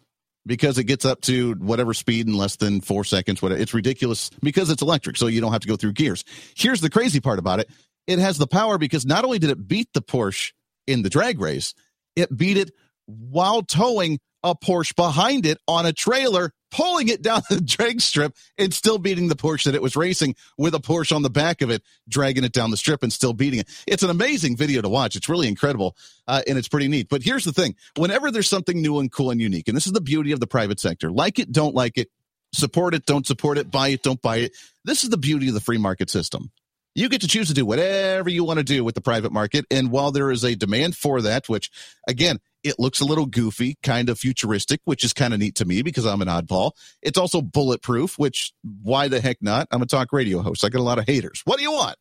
because 0.45 0.77
it 0.77 0.85
gets 0.85 1.05
up 1.05 1.21
to 1.21 1.53
whatever 1.55 1.93
speed 1.93 2.27
in 2.27 2.35
less 2.35 2.57
than 2.57 2.81
four 2.81 3.03
seconds. 3.03 3.41
Whatever. 3.41 3.61
It's 3.61 3.73
ridiculous 3.73 4.29
because 4.41 4.69
it's 4.69 4.81
electric, 4.81 5.17
so 5.17 5.27
you 5.27 5.41
don't 5.41 5.51
have 5.51 5.61
to 5.61 5.67
go 5.67 5.75
through 5.75 5.93
gears. 5.93 6.23
Here's 6.55 6.81
the 6.81 6.89
crazy 6.89 7.19
part 7.19 7.39
about 7.39 7.59
it 7.59 7.69
it 8.07 8.19
has 8.19 8.37
the 8.37 8.47
power 8.47 8.77
because 8.77 9.05
not 9.05 9.23
only 9.23 9.39
did 9.39 9.49
it 9.49 9.67
beat 9.67 9.87
the 9.93 10.01
Porsche 10.01 10.51
in 10.87 11.01
the 11.01 11.09
drag 11.09 11.39
race, 11.39 11.73
it 12.15 12.35
beat 12.35 12.57
it 12.57 12.71
while 13.05 13.63
towing 13.63 14.19
a 14.43 14.55
Porsche 14.55 14.95
behind 14.95 15.45
it 15.45 15.57
on 15.67 15.85
a 15.85 15.93
trailer 15.93 16.51
pulling 16.73 17.07
it 17.07 17.21
down 17.21 17.41
the 17.49 17.61
drag 17.61 18.01
strip 18.01 18.35
and 18.57 18.73
still 18.73 18.97
beating 18.97 19.27
the 19.29 19.35
Porsche 19.35 19.65
that 19.65 19.75
it 19.75 19.81
was 19.81 19.95
racing 19.95 20.35
with 20.57 20.75
a 20.75 20.79
Porsche 20.79 21.15
on 21.15 21.21
the 21.21 21.29
back 21.29 21.61
of 21.61 21.69
it, 21.69 21.83
dragging 22.09 22.43
it 22.43 22.51
down 22.51 22.71
the 22.71 22.77
strip 22.77 23.03
and 23.03 23.13
still 23.13 23.33
beating 23.33 23.59
it. 23.59 23.69
It's 23.87 24.03
an 24.03 24.09
amazing 24.09 24.57
video 24.57 24.81
to 24.81 24.89
watch. 24.89 25.15
It's 25.15 25.29
really 25.29 25.47
incredible 25.47 25.95
uh, 26.27 26.41
and 26.47 26.57
it's 26.57 26.67
pretty 26.67 26.87
neat. 26.87 27.07
But 27.09 27.23
here's 27.23 27.45
the 27.45 27.53
thing 27.53 27.75
whenever 27.95 28.31
there's 28.31 28.49
something 28.49 28.81
new 28.81 28.99
and 28.99 29.11
cool 29.11 29.31
and 29.31 29.39
unique, 29.39 29.67
and 29.67 29.77
this 29.77 29.87
is 29.87 29.93
the 29.93 30.01
beauty 30.01 30.31
of 30.31 30.39
the 30.39 30.47
private 30.47 30.79
sector 30.79 31.11
like 31.11 31.39
it, 31.39 31.51
don't 31.51 31.75
like 31.75 31.97
it, 31.97 32.09
support 32.53 32.93
it, 32.93 33.05
don't 33.05 33.27
support 33.27 33.57
it, 33.57 33.71
buy 33.71 33.89
it, 33.89 34.03
don't 34.03 34.21
buy 34.21 34.37
it. 34.37 34.53
This 34.83 35.03
is 35.03 35.09
the 35.09 35.17
beauty 35.17 35.47
of 35.47 35.53
the 35.53 35.61
free 35.61 35.77
market 35.77 36.09
system. 36.09 36.51
You 36.95 37.09
get 37.09 37.21
to 37.21 37.27
choose 37.27 37.47
to 37.47 37.55
do 37.55 37.65
whatever 37.65 38.29
you 38.29 38.43
want 38.43 38.59
to 38.59 38.63
do 38.63 38.83
with 38.83 38.93
the 38.93 39.01
private 39.01 39.31
market. 39.31 39.65
And 39.71 39.89
while 39.89 40.11
there 40.11 40.29
is 40.29 40.43
a 40.43 40.55
demand 40.55 40.95
for 40.95 41.21
that, 41.21 41.49
which 41.49 41.71
again, 42.07 42.39
it 42.63 42.79
looks 42.79 43.01
a 43.01 43.05
little 43.05 43.25
goofy, 43.25 43.77
kind 43.83 44.09
of 44.09 44.17
futuristic, 44.17 44.79
which 44.85 45.03
is 45.03 45.13
kind 45.13 45.33
of 45.33 45.39
neat 45.39 45.55
to 45.55 45.65
me 45.65 45.81
because 45.81 46.05
I'm 46.05 46.21
an 46.21 46.27
oddball. 46.27 46.71
It's 47.01 47.17
also 47.17 47.41
bulletproof, 47.41 48.17
which 48.17 48.53
why 48.81 49.07
the 49.07 49.19
heck 49.19 49.41
not? 49.41 49.67
I'm 49.71 49.81
a 49.81 49.85
talk 49.85 50.13
radio 50.13 50.41
host. 50.41 50.63
I 50.63 50.69
got 50.69 50.79
a 50.79 50.83
lot 50.83 50.99
of 50.99 51.05
haters. 51.05 51.41
What 51.45 51.57
do 51.57 51.63
you 51.63 51.71
want? 51.71 51.97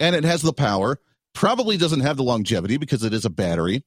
And 0.00 0.16
it 0.16 0.24
has 0.24 0.42
the 0.42 0.52
power. 0.52 0.98
Probably 1.34 1.76
doesn't 1.76 2.00
have 2.00 2.16
the 2.16 2.24
longevity 2.24 2.76
because 2.76 3.04
it 3.04 3.14
is 3.14 3.24
a 3.24 3.30
battery, 3.30 3.84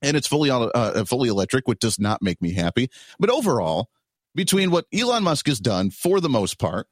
and 0.00 0.16
it's 0.16 0.26
fully 0.26 0.50
uh, 0.50 0.60
uh, 0.60 1.04
fully 1.04 1.28
electric, 1.28 1.68
which 1.68 1.80
does 1.80 1.98
not 1.98 2.22
make 2.22 2.40
me 2.40 2.54
happy. 2.54 2.88
But 3.18 3.28
overall, 3.28 3.90
between 4.34 4.70
what 4.70 4.86
Elon 4.92 5.24
Musk 5.24 5.46
has 5.48 5.60
done, 5.60 5.90
for 5.90 6.20
the 6.20 6.30
most 6.30 6.58
part, 6.58 6.86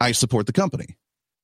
I 0.00 0.12
support 0.12 0.46
the 0.46 0.52
company. 0.52 0.96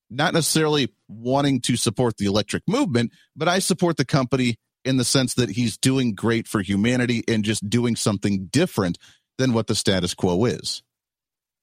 Not 0.08 0.32
necessarily 0.32 0.94
wanting 1.08 1.60
to 1.62 1.76
support 1.76 2.16
the 2.16 2.26
electric 2.26 2.62
movement, 2.66 3.12
but 3.34 3.48
I 3.48 3.58
support 3.58 3.96
the 3.98 4.04
company 4.04 4.58
in 4.86 4.96
the 4.96 5.04
sense 5.04 5.34
that 5.34 5.50
he's 5.50 5.76
doing 5.76 6.14
great 6.14 6.46
for 6.48 6.62
humanity 6.62 7.22
and 7.28 7.44
just 7.44 7.68
doing 7.68 7.96
something 7.96 8.46
different 8.46 8.98
than 9.38 9.52
what 9.52 9.66
the 9.66 9.74
status 9.74 10.14
quo 10.14 10.44
is. 10.44 10.82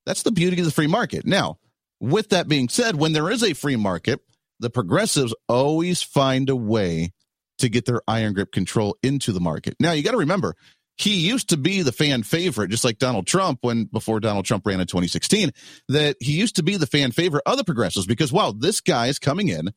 That's 0.06 0.24
the 0.24 0.32
beauty 0.32 0.60
of 0.60 0.66
the 0.66 0.72
free 0.72 0.88
market. 0.88 1.26
Now, 1.26 1.58
with 2.00 2.30
that 2.30 2.48
being 2.48 2.70
said, 2.70 2.96
when 2.96 3.14
there 3.14 3.32
is 3.32 3.44
a 3.44 3.54
free 3.54 3.78
market, 3.78 4.20
the 4.60 4.70
progressives 4.70 5.34
always 5.48 6.04
find 6.04 6.50
a 6.50 6.56
way 6.56 7.12
to 7.60 7.70
get 7.70 7.86
their 7.86 8.02
iron 8.08 8.34
grip 8.34 8.52
control 8.52 8.98
into 9.02 9.32
the 9.32 9.40
market. 9.40 9.76
Now, 9.80 9.94
you 9.94 10.04
got 10.04 10.12
to 10.12 10.18
remember, 10.18 10.56
he 10.98 11.16
used 11.16 11.50
to 11.50 11.58
be 11.58 11.82
the 11.82 11.92
fan 11.92 12.24
favorite, 12.24 12.70
just 12.70 12.84
like 12.84 12.98
Donald 12.98 13.26
Trump 13.26 13.60
when 13.62 13.86
before 13.86 14.20
Donald 14.20 14.46
Trump 14.46 14.66
ran 14.66 14.80
in 14.80 14.88
2016, 14.88 15.52
that 15.90 16.18
he 16.20 16.34
used 16.34 16.58
to 16.58 16.64
be 16.64 16.78
the 16.78 16.88
fan 16.88 17.12
favorite 17.12 17.44
of 17.46 17.58
the 17.58 17.64
progressives 17.64 18.06
because, 18.06 18.32
wow, 18.32 18.54
this 18.56 18.82
guy 18.82 19.08
is 19.08 19.20
coming 19.20 19.48
in, 19.48 19.74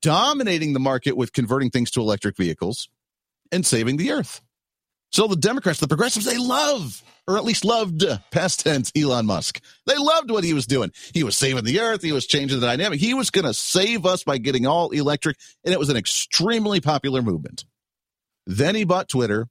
dominating 0.00 0.72
the 0.72 0.80
market 0.80 1.16
with 1.16 1.32
converting 1.32 1.70
things 1.70 1.90
to 1.92 2.00
electric 2.00 2.36
vehicles 2.36 2.88
and 3.50 3.66
saving 3.66 3.96
the 3.96 4.12
earth. 4.12 4.40
So 5.10 5.26
the 5.26 5.36
Democrats, 5.36 5.78
the 5.78 5.88
progressives, 5.88 6.24
they 6.24 6.38
love, 6.38 7.02
or 7.28 7.36
at 7.36 7.44
least 7.44 7.66
loved, 7.66 8.02
past 8.30 8.60
tense, 8.60 8.90
Elon 8.96 9.26
Musk. 9.26 9.60
They 9.86 9.96
loved 9.98 10.30
what 10.30 10.42
he 10.42 10.54
was 10.54 10.66
doing. 10.66 10.90
He 11.12 11.22
was 11.22 11.36
saving 11.36 11.64
the 11.64 11.80
earth. 11.80 12.02
He 12.02 12.12
was 12.12 12.26
changing 12.26 12.60
the 12.60 12.66
dynamic. 12.66 12.98
He 12.98 13.12
was 13.12 13.30
going 13.30 13.44
to 13.44 13.52
save 13.52 14.06
us 14.06 14.24
by 14.24 14.38
getting 14.38 14.66
all 14.66 14.90
electric. 14.90 15.36
And 15.64 15.74
it 15.74 15.78
was 15.78 15.90
an 15.90 15.98
extremely 15.98 16.80
popular 16.80 17.20
movement. 17.20 17.64
Then 18.46 18.74
he 18.74 18.84
bought 18.84 19.10
Twitter 19.10 19.48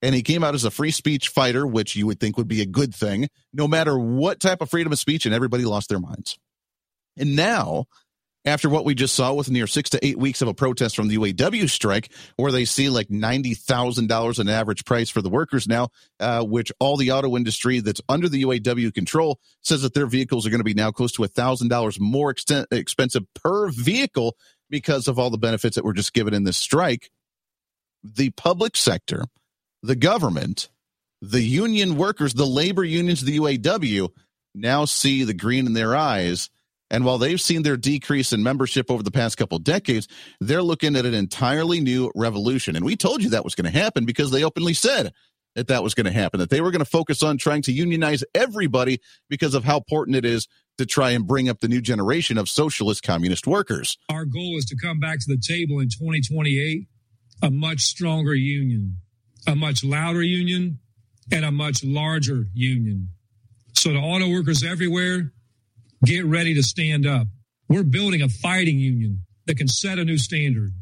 and 0.00 0.14
he 0.14 0.22
came 0.22 0.42
out 0.42 0.54
as 0.54 0.64
a 0.64 0.70
free 0.70 0.90
speech 0.90 1.28
fighter, 1.28 1.66
which 1.66 1.96
you 1.96 2.06
would 2.06 2.18
think 2.18 2.36
would 2.36 2.48
be 2.48 2.62
a 2.62 2.66
good 2.66 2.94
thing, 2.94 3.28
no 3.52 3.68
matter 3.68 3.98
what 3.98 4.40
type 4.40 4.60
of 4.60 4.70
freedom 4.70 4.92
of 4.92 4.98
speech, 4.98 5.24
and 5.24 5.34
everybody 5.34 5.64
lost 5.64 5.88
their 5.88 6.00
minds. 6.00 6.38
And 7.16 7.36
now 7.36 7.86
after 8.44 8.68
what 8.68 8.84
we 8.84 8.94
just 8.94 9.14
saw 9.14 9.32
with 9.32 9.50
near 9.50 9.66
six 9.66 9.90
to 9.90 10.04
eight 10.04 10.18
weeks 10.18 10.42
of 10.42 10.48
a 10.48 10.54
protest 10.54 10.96
from 10.96 11.08
the 11.08 11.16
UAW 11.16 11.68
strike, 11.68 12.10
where 12.36 12.52
they 12.52 12.64
see 12.64 12.88
like 12.90 13.08
$90,000 13.08 14.38
an 14.38 14.48
average 14.48 14.84
price 14.84 15.08
for 15.08 15.22
the 15.22 15.30
workers 15.30 15.66
now, 15.66 15.88
uh, 16.20 16.42
which 16.44 16.70
all 16.78 16.96
the 16.96 17.12
auto 17.12 17.36
industry 17.36 17.80
that's 17.80 18.02
under 18.08 18.28
the 18.28 18.42
UAW 18.42 18.92
control 18.92 19.40
says 19.62 19.82
that 19.82 19.94
their 19.94 20.06
vehicles 20.06 20.46
are 20.46 20.50
going 20.50 20.60
to 20.60 20.64
be 20.64 20.74
now 20.74 20.90
close 20.90 21.12
to 21.12 21.22
$1,000 21.22 22.00
more 22.00 22.30
extent, 22.30 22.68
expensive 22.70 23.24
per 23.34 23.68
vehicle 23.68 24.36
because 24.68 25.08
of 25.08 25.18
all 25.18 25.30
the 25.30 25.38
benefits 25.38 25.76
that 25.76 25.84
were 25.84 25.94
just 25.94 26.12
given 26.12 26.34
in 26.34 26.44
this 26.44 26.58
strike. 26.58 27.10
The 28.02 28.30
public 28.30 28.76
sector, 28.76 29.24
the 29.82 29.96
government, 29.96 30.68
the 31.22 31.42
union 31.42 31.96
workers, 31.96 32.34
the 32.34 32.46
labor 32.46 32.84
unions, 32.84 33.22
the 33.22 33.38
UAW 33.38 34.10
now 34.54 34.84
see 34.84 35.24
the 35.24 35.34
green 35.34 35.66
in 35.66 35.72
their 35.72 35.96
eyes 35.96 36.50
and 36.94 37.04
while 37.04 37.18
they've 37.18 37.40
seen 37.40 37.64
their 37.64 37.76
decrease 37.76 38.32
in 38.32 38.44
membership 38.44 38.88
over 38.88 39.02
the 39.02 39.10
past 39.10 39.36
couple 39.36 39.58
decades, 39.58 40.06
they're 40.40 40.62
looking 40.62 40.94
at 40.94 41.04
an 41.04 41.12
entirely 41.12 41.80
new 41.80 42.12
revolution. 42.14 42.76
And 42.76 42.84
we 42.84 42.94
told 42.94 43.20
you 43.20 43.30
that 43.30 43.42
was 43.42 43.56
going 43.56 43.70
to 43.70 43.76
happen 43.76 44.04
because 44.04 44.30
they 44.30 44.44
openly 44.44 44.74
said 44.74 45.12
that 45.56 45.66
that 45.66 45.82
was 45.82 45.92
going 45.94 46.06
to 46.06 46.12
happen, 46.12 46.38
that 46.38 46.50
they 46.50 46.60
were 46.60 46.70
going 46.70 46.84
to 46.84 46.84
focus 46.84 47.20
on 47.20 47.36
trying 47.36 47.62
to 47.62 47.72
unionize 47.72 48.22
everybody 48.32 49.00
because 49.28 49.54
of 49.54 49.64
how 49.64 49.78
important 49.78 50.16
it 50.16 50.24
is 50.24 50.46
to 50.78 50.86
try 50.86 51.10
and 51.10 51.26
bring 51.26 51.48
up 51.48 51.58
the 51.58 51.66
new 51.66 51.80
generation 51.80 52.38
of 52.38 52.48
socialist 52.48 53.02
communist 53.02 53.44
workers. 53.44 53.98
Our 54.08 54.24
goal 54.24 54.56
is 54.56 54.64
to 54.66 54.76
come 54.76 55.00
back 55.00 55.18
to 55.18 55.26
the 55.26 55.38
table 55.38 55.80
in 55.80 55.88
2028 55.88 56.86
a 57.42 57.50
much 57.50 57.80
stronger 57.80 58.34
union, 58.34 58.98
a 59.48 59.56
much 59.56 59.82
louder 59.82 60.22
union, 60.22 60.78
and 61.32 61.44
a 61.44 61.50
much 61.50 61.82
larger 61.82 62.46
union. 62.54 63.08
So 63.76 63.92
to 63.92 63.98
auto 63.98 64.30
workers 64.30 64.62
everywhere, 64.62 65.32
Get 66.04 66.26
ready 66.26 66.54
to 66.54 66.62
stand 66.62 67.06
up. 67.06 67.26
We're 67.68 67.82
building 67.82 68.20
a 68.22 68.28
fighting 68.28 68.78
union 68.78 69.24
that 69.46 69.56
can 69.56 69.68
set 69.68 69.98
a 69.98 70.04
new 70.04 70.18
standard. 70.18 70.72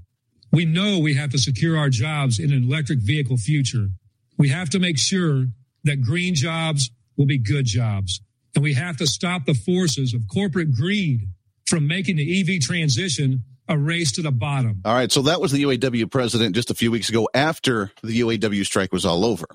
We 0.51 0.65
know 0.65 0.99
we 0.99 1.15
have 1.15 1.31
to 1.31 1.39
secure 1.39 1.77
our 1.77 1.89
jobs 1.89 2.39
in 2.39 2.53
an 2.53 2.65
electric 2.65 2.99
vehicle 2.99 3.37
future. 3.37 3.89
We 4.37 4.49
have 4.49 4.71
to 4.71 4.79
make 4.79 4.99
sure 4.99 5.47
that 5.85 6.03
green 6.03 6.35
jobs 6.35 6.91
will 7.17 7.27
be 7.27 7.39
good 7.39 7.67
jobs. 7.67 8.21
And 8.55 8.63
we 8.63 8.75
have 8.75 8.97
to 8.99 9.07
stop 9.07 9.47
the 9.47 9.55
forces 9.55 10.13
of 10.13 10.23
corporate 10.33 10.75
greed 10.75 11.29
from 11.67 11.87
making 11.87 12.17
the 12.17 12.41
EV 12.41 12.61
transition 12.61 13.45
a 13.69 13.79
race 13.79 14.13
to 14.13 14.23
the 14.23 14.33
bottom. 14.33 14.83
All 14.85 14.95
right. 14.95 15.11
So 15.11 15.23
that 15.23 15.41
was 15.41 15.53
the 15.53 15.63
UAW 15.63 16.11
president 16.11 16.55
just 16.55 16.71
a 16.71 16.75
few 16.75 16.91
weeks 16.91 17.09
ago 17.09 17.29
after 17.33 17.93
the 18.03 18.21
UAW 18.21 18.65
strike 18.67 18.93
was 18.93 19.07
all 19.07 19.25
over. 19.25 19.47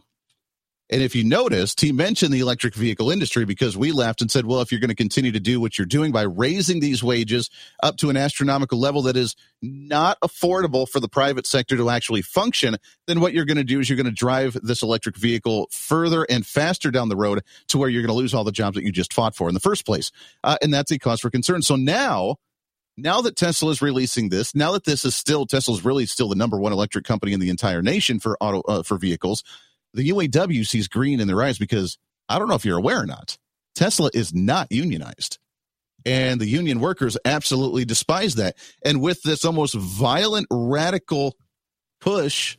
And 0.90 1.02
if 1.02 1.16
you 1.16 1.24
noticed, 1.24 1.82
he 1.82 1.92
mentioned 1.92 2.34
the 2.34 2.40
electric 2.40 2.74
vehicle 2.74 3.12
industry 3.12 3.44
because 3.44 3.76
we 3.76 3.92
laughed 3.92 4.22
and 4.22 4.32
said, 4.32 4.46
well, 4.46 4.62
if 4.62 4.72
you're 4.72 4.80
going 4.80 4.90
to 4.90 4.96
continue 4.96 5.34
to 5.34 5.40
do 5.40 5.60
what 5.60 5.78
you're 5.78 5.86
doing 5.86 6.14
by 6.14 6.22
raising 6.22 6.80
these 6.80 7.04
wages 7.04 7.50
up 7.84 7.98
to 7.98 8.10
an 8.10 8.16
astronomical 8.16 8.80
level 8.80 9.02
that 9.02 9.18
is 9.18 9.36
not 9.62 10.18
affordable 10.22 10.88
for 10.88 11.00
the 11.00 11.10
private 11.10 11.46
sector 11.46 11.76
to 11.76 11.90
actually 11.90 12.22
function, 12.22 12.78
then 13.06 13.20
what 13.20 13.34
you're 13.34 13.46
going 13.46 13.58
to 13.58 13.66
do 13.66 13.80
is 13.80 13.90
you're 13.90 13.98
going 13.98 14.06
to 14.06 14.12
drive 14.12 14.58
this 14.64 14.82
electric 14.82 15.18
vehicle 15.18 15.68
further 15.72 16.26
and 16.30 16.46
faster 16.46 16.90
down 16.90 17.10
the 17.10 17.18
road 17.18 17.42
to 17.68 17.78
where 17.78 17.90
you're 17.90 18.02
going 18.02 18.08
to 18.08 18.18
lose 18.18 18.34
all 18.34 18.46
the 18.46 18.52
jobs 18.52 18.76
that 18.76 18.84
you 18.84 18.92
just 18.92 19.12
fought 19.12 19.36
for 19.36 19.50
in 19.50 19.54
the 19.54 19.60
first 19.60 19.86
place. 19.86 20.12
Uh, 20.44 20.58
and 20.62 20.74
that's 20.74 20.92
a 20.92 21.00
cause 21.00 21.20
for 21.20 21.30
concern. 21.30 21.62
So 21.62 21.76
now, 21.76 22.38
now 22.96 23.22
that 23.22 23.36
Tesla 23.36 23.72
is 23.72 23.82
releasing 23.82 24.30
this, 24.30 24.56
now 24.56 24.72
that 24.72 24.86
this 24.86 25.04
is 25.04 25.16
still 25.16 25.46
Tesla's 25.46 25.84
really 25.84 26.06
still 26.06 26.30
the 26.30 26.36
number 26.36 26.58
one 26.58 26.72
electric 26.72 27.04
company 27.04 27.34
in 27.34 27.40
the 27.40 27.50
entire 27.50 27.82
nation 27.82 28.20
for 28.20 28.38
auto 28.40 28.62
uh, 28.62 28.84
for 28.84 28.98
vehicles, 28.98 29.44
the 29.94 30.10
UAW 30.10 30.66
sees 30.66 30.88
green 30.88 31.20
in 31.20 31.28
their 31.28 31.42
eyes 31.42 31.58
because 31.58 31.98
I 32.30 32.40
don't 32.40 32.48
know 32.48 32.56
if 32.56 32.66
you're 32.66 32.78
aware 32.78 33.02
or 33.02 33.06
not. 33.06 33.38
Tesla 33.76 34.10
is 34.14 34.34
not 34.34 34.68
unionized. 34.72 35.40
And 36.06 36.40
the 36.40 36.48
union 36.48 36.80
workers 36.80 37.18
absolutely 37.26 37.86
despise 37.86 38.36
that. 38.36 38.56
And 38.86 39.02
with 39.02 39.22
this 39.24 39.44
almost 39.44 39.76
violent, 39.76 40.48
radical 40.50 41.36
push 42.00 42.58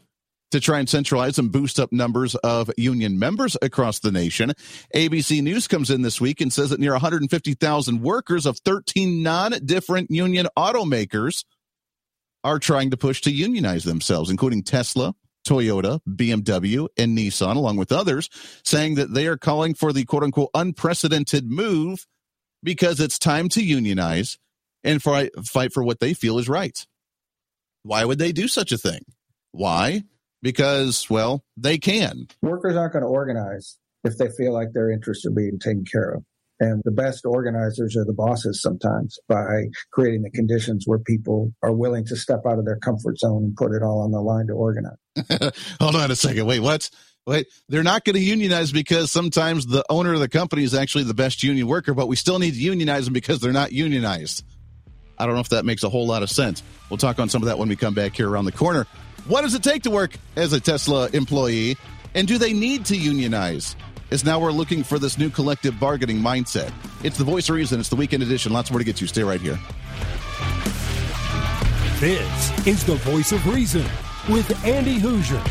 to 0.51 0.61
try 0.61 0.79
and 0.79 0.89
centralize 0.89 1.39
and 1.39 1.53
boost 1.53 1.79
up 1.79 1.93
numbers 1.93 2.35
of 2.37 2.71
union 2.77 3.19
members 3.19 3.57
across 3.61 3.99
the 4.01 4.13
nation. 4.13 4.53
ABC 4.95 5.43
News 5.43 5.69
comes 5.69 5.91
in 5.91 6.03
this 6.03 6.21
week 6.21 6.41
and 6.41 6.53
says 6.53 6.71
that 6.71 6.81
near 6.81 6.93
150,000 6.93 8.03
workers 8.03 8.47
of 8.47 8.59
13 8.59 9.23
non 9.23 9.53
different 9.65 10.11
union 10.11 10.47
automakers 10.57 11.45
are 12.45 12.59
trying 12.59 12.91
to 12.91 12.97
push 12.97 13.21
to 13.23 13.31
unionize 13.31 13.85
themselves, 13.85 14.31
including 14.31 14.63
Tesla, 14.63 15.15
Toyota, 15.49 16.01
BMW, 16.07 16.89
and 16.99 17.17
Nissan, 17.17 17.57
along 17.57 17.79
with 17.79 17.91
others, 17.91 18.29
saying 18.63 18.97
that 18.97 19.15
they 19.15 19.27
are 19.27 19.39
calling 19.39 19.73
for 19.73 19.93
the 19.93 20.05
quote 20.05 20.23
unquote 20.23 20.51
unprecedented 20.55 21.51
move 21.51 22.07
because 22.63 23.01
it's 23.01 23.19
time 23.19 23.49
to 23.51 23.65
unionize 23.65 24.39
and 24.85 25.03
fight, 25.03 25.33
for 25.73 25.83
what 25.83 26.01
they 26.01 26.13
feel 26.13 26.39
is 26.39 26.49
right. 26.49 26.87
Why 27.83 28.05
would 28.05 28.19
they 28.19 28.33
do 28.33 28.47
such 28.47 28.73
a 28.73 28.79
thing? 28.79 29.01
Why? 29.53 30.03
Because, 30.43 31.09
well, 31.09 31.45
they 31.57 31.79
can. 31.79 32.29
Workers 32.43 32.77
aren't 32.77 32.93
going 32.93 33.03
to 33.03 33.09
organize 33.09 33.79
if 34.05 34.19
they 34.19 34.29
feel 34.29 34.53
like 34.53 34.73
their 34.73 34.91
interests 34.91 35.25
are 35.25 35.31
being 35.31 35.59
taken 35.59 35.85
care 35.91 36.11
of. 36.11 36.25
And 36.61 36.83
the 36.85 36.91
best 36.91 37.25
organizers 37.25 37.97
are 37.97 38.05
the 38.05 38.13
bosses 38.13 38.61
sometimes 38.61 39.19
by 39.29 39.67
creating 39.93 40.23
the 40.23 40.31
conditions 40.31 40.85
where 40.87 40.99
people 40.99 41.53
are 41.63 41.73
willing 41.73 42.05
to 42.07 42.17
step 42.17 42.41
out 42.47 42.59
of 42.59 42.65
their 42.65 42.79
comfort 42.79 43.19
zone 43.19 43.45
and 43.45 43.57
put 43.57 43.73
it 43.73 43.83
all 43.83 44.01
on 44.03 44.11
the 44.11 44.21
line 44.21 44.49
to 44.49 44.55
organize. 44.55 44.97
Hold 45.81 45.97
on 45.97 46.11
a 46.11 46.17
second. 46.17 46.47
Wait, 46.47 46.61
what? 46.61 46.91
Wait, 47.29 47.47
they're 47.69 47.83
not 47.83 48.05
going 48.05 48.15
to 48.15 48.23
unionize 48.23 48.73
because 48.73 49.13
sometimes 49.13 49.67
the 49.67 49.85
owner 49.91 50.15
of 50.15 50.21
the 50.21 50.31
company 50.31 50.65
is 50.65 50.73
actually 50.73 51.05
the 51.05 51.13
best 51.13 51.43
union 51.43 51.67
worker, 51.67 51.93
but 51.93 52.09
we 52.09 52.17
still 52.17 52.39
need 52.39 52.55
to 52.55 52.61
unionize 52.61 53.05
them 53.05 53.13
because 53.13 53.39
they're 53.39 53.53
not 53.53 53.71
unionized. 53.71 54.43
I 55.19 55.27
don't 55.27 55.35
know 55.35 55.41
if 55.43 55.51
that 55.51 55.67
makes 55.67 55.83
a 55.83 55.91
whole 55.91 56.07
lot 56.07 56.23
of 56.23 56.31
sense. 56.31 56.63
We'll 56.89 56.97
talk 56.97 57.19
on 57.19 57.29
some 57.29 57.43
of 57.43 57.47
that 57.49 57.59
when 57.59 57.69
we 57.69 57.77
come 57.77 57.93
back 57.93 58.17
here 58.17 58.31
around 58.31 58.47
the 58.47 58.53
corner. 58.53 58.87
What 59.27 59.43
does 59.43 59.55
it 59.55 59.63
take 59.63 59.83
to 59.83 59.91
work 59.91 60.17
as 60.37 60.55
a 60.55 60.61
Tesla 60.61 61.11
employee? 61.13 61.77
And 62.15 62.27
do 62.27 62.39
they 62.39 62.55
need 62.55 62.87
to 62.87 62.97
unionize? 62.97 63.77
Is 64.11 64.25
now 64.25 64.41
we're 64.41 64.51
looking 64.51 64.83
for 64.83 64.99
this 64.99 65.19
new 65.19 65.29
collective 65.29 65.79
bargaining 65.79 66.21
mindset. 66.21 66.73
It's 67.05 67.19
the 67.19 67.25
voice 67.25 67.51
of 67.51 67.57
reason. 67.57 67.79
It's 67.79 67.91
the 67.91 67.97
weekend 67.97 68.23
edition. 68.23 68.55
Lots 68.55 68.71
more 68.71 68.79
to 68.79 68.85
get 68.87 68.97
to. 68.97 69.07
Stay 69.07 69.23
right 69.23 69.41
here. 69.41 69.59
This 72.01 72.67
is 72.67 72.85
the 72.85 72.95
voice 72.95 73.33
of 73.33 73.47
reason 73.47 73.85
with 74.29 74.65
Andy 74.65 74.99
Hooser. 74.99 75.43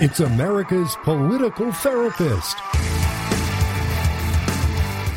It's 0.00 0.18
America's 0.18 0.96
political 1.04 1.70
therapist. 1.70 2.56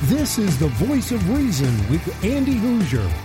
This 0.04 0.38
is 0.38 0.60
the 0.60 0.68
voice 0.68 1.12
of 1.12 1.28
reason 1.32 1.76
with 1.90 2.24
Andy 2.24 2.54
Hooser. 2.54 3.25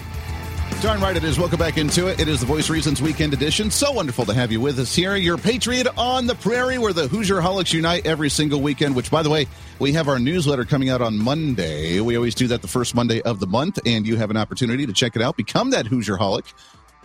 Darn 0.80 1.02
right 1.02 1.14
it 1.14 1.24
is. 1.24 1.38
Welcome 1.38 1.58
back 1.58 1.76
into 1.76 2.06
it. 2.06 2.20
It 2.20 2.26
is 2.26 2.40
the 2.40 2.46
Voice 2.46 2.70
Reasons 2.70 3.02
Weekend 3.02 3.34
Edition. 3.34 3.70
So 3.70 3.92
wonderful 3.92 4.24
to 4.24 4.32
have 4.32 4.50
you 4.50 4.62
with 4.62 4.78
us 4.78 4.94
here. 4.94 5.14
Your 5.14 5.36
Patriot 5.36 5.86
on 5.98 6.26
the 6.26 6.34
Prairie, 6.34 6.78
where 6.78 6.94
the 6.94 7.06
Hooser 7.06 7.42
Holics 7.42 7.74
unite 7.74 8.06
every 8.06 8.30
single 8.30 8.62
weekend, 8.62 8.96
which, 8.96 9.10
by 9.10 9.22
the 9.22 9.28
way, 9.28 9.46
we 9.78 9.92
have 9.92 10.08
our 10.08 10.18
newsletter 10.18 10.64
coming 10.64 10.88
out 10.88 11.02
on 11.02 11.18
Monday. 11.18 12.00
We 12.00 12.16
always 12.16 12.34
do 12.34 12.46
that 12.48 12.62
the 12.62 12.68
first 12.68 12.94
Monday 12.94 13.20
of 13.20 13.40
the 13.40 13.46
month, 13.46 13.78
and 13.84 14.06
you 14.06 14.16
have 14.16 14.30
an 14.30 14.38
opportunity 14.38 14.86
to 14.86 14.94
check 14.94 15.16
it 15.16 15.22
out. 15.22 15.36
Become 15.36 15.70
that 15.70 15.84
Hooser 15.84 16.18
Holic. 16.18 16.50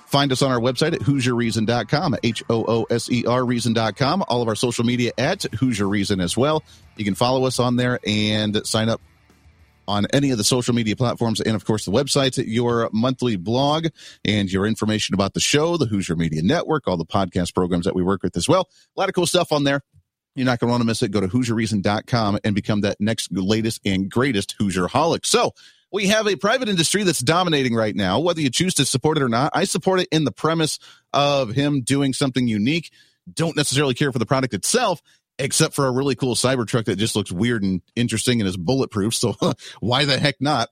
Find 0.05 0.31
us 0.31 0.41
on 0.41 0.51
our 0.51 0.59
website 0.59 0.93
at 0.93 1.01
HooserReason.com, 1.01 2.15
H 2.23 2.43
O 2.49 2.63
O 2.65 2.83
S 2.89 3.11
E 3.11 3.25
R 3.25 3.43
Reason.com. 3.43 4.23
All 4.29 4.41
of 4.41 4.47
our 4.47 4.55
social 4.55 4.85
media 4.85 5.11
at 5.17 5.39
Hooser 5.39 5.89
Reason 5.89 6.21
as 6.21 6.37
well. 6.37 6.63
You 6.95 7.03
can 7.03 7.15
follow 7.15 7.43
us 7.45 7.59
on 7.59 7.75
there 7.75 7.99
and 8.07 8.65
sign 8.65 8.87
up 8.87 9.01
on 9.87 10.07
any 10.13 10.31
of 10.31 10.37
the 10.37 10.43
social 10.43 10.73
media 10.73 10.95
platforms 10.95 11.41
and, 11.41 11.55
of 11.55 11.65
course, 11.65 11.85
the 11.85 11.91
website, 11.91 12.41
your 12.45 12.89
monthly 12.93 13.35
blog, 13.35 13.87
and 14.23 14.51
your 14.51 14.65
information 14.65 15.13
about 15.13 15.33
the 15.33 15.39
show, 15.39 15.77
the 15.77 15.85
Hooser 15.85 16.17
Media 16.17 16.41
Network, 16.41 16.87
all 16.87 16.97
the 16.97 17.05
podcast 17.05 17.53
programs 17.53 17.85
that 17.85 17.95
we 17.95 18.03
work 18.03 18.23
with 18.23 18.35
as 18.37 18.47
well. 18.47 18.69
A 18.95 18.99
lot 18.99 19.09
of 19.09 19.15
cool 19.15 19.27
stuff 19.27 19.51
on 19.51 19.63
there. 19.63 19.81
You're 20.35 20.45
not 20.45 20.59
going 20.59 20.67
to 20.67 20.71
want 20.71 20.81
to 20.81 20.85
miss 20.85 21.01
it. 21.01 21.11
Go 21.11 21.21
to 21.21 21.27
HooserReason.com 21.27 22.39
and 22.43 22.53
become 22.53 22.81
that 22.81 22.97
next 22.99 23.31
latest 23.31 23.79
and 23.85 24.11
greatest 24.11 24.55
Hooser 24.59 24.89
holic. 24.89 25.25
So 25.25 25.51
we 25.91 26.07
have 26.07 26.27
a 26.27 26.35
private 26.35 26.67
industry 26.67 27.03
that's 27.03 27.19
dominating 27.19 27.73
right 27.73 27.95
now. 27.95 28.19
Whether 28.19 28.41
you 28.41 28.49
choose 28.49 28.73
to 28.75 28.85
support 28.85 29.17
it 29.17 29.23
or 29.23 29.29
not, 29.29 29.51
I 29.55 29.63
support 29.63 30.01
it 30.01 30.09
in 30.11 30.25
the 30.25 30.31
premise 30.31 30.77
of 31.13 31.51
him 31.51 31.81
doing 31.81 32.11
something 32.11 32.49
unique. 32.49 32.91
Don't 33.33 33.55
necessarily 33.55 33.93
care 33.93 34.11
for 34.11 34.19
the 34.19 34.25
product 34.25 34.53
itself, 34.53 35.01
except 35.39 35.73
for 35.73 35.87
a 35.87 35.91
really 35.91 36.15
cool 36.15 36.35
Cybertruck 36.35 36.85
that 36.85 36.97
just 36.97 37.15
looks 37.15 37.31
weird 37.31 37.63
and 37.63 37.81
interesting 37.95 38.39
and 38.41 38.47
is 38.47 38.57
bulletproof. 38.57 39.13
So 39.13 39.35
why 39.79 40.05
the 40.05 40.19
heck 40.19 40.35
not? 40.39 40.69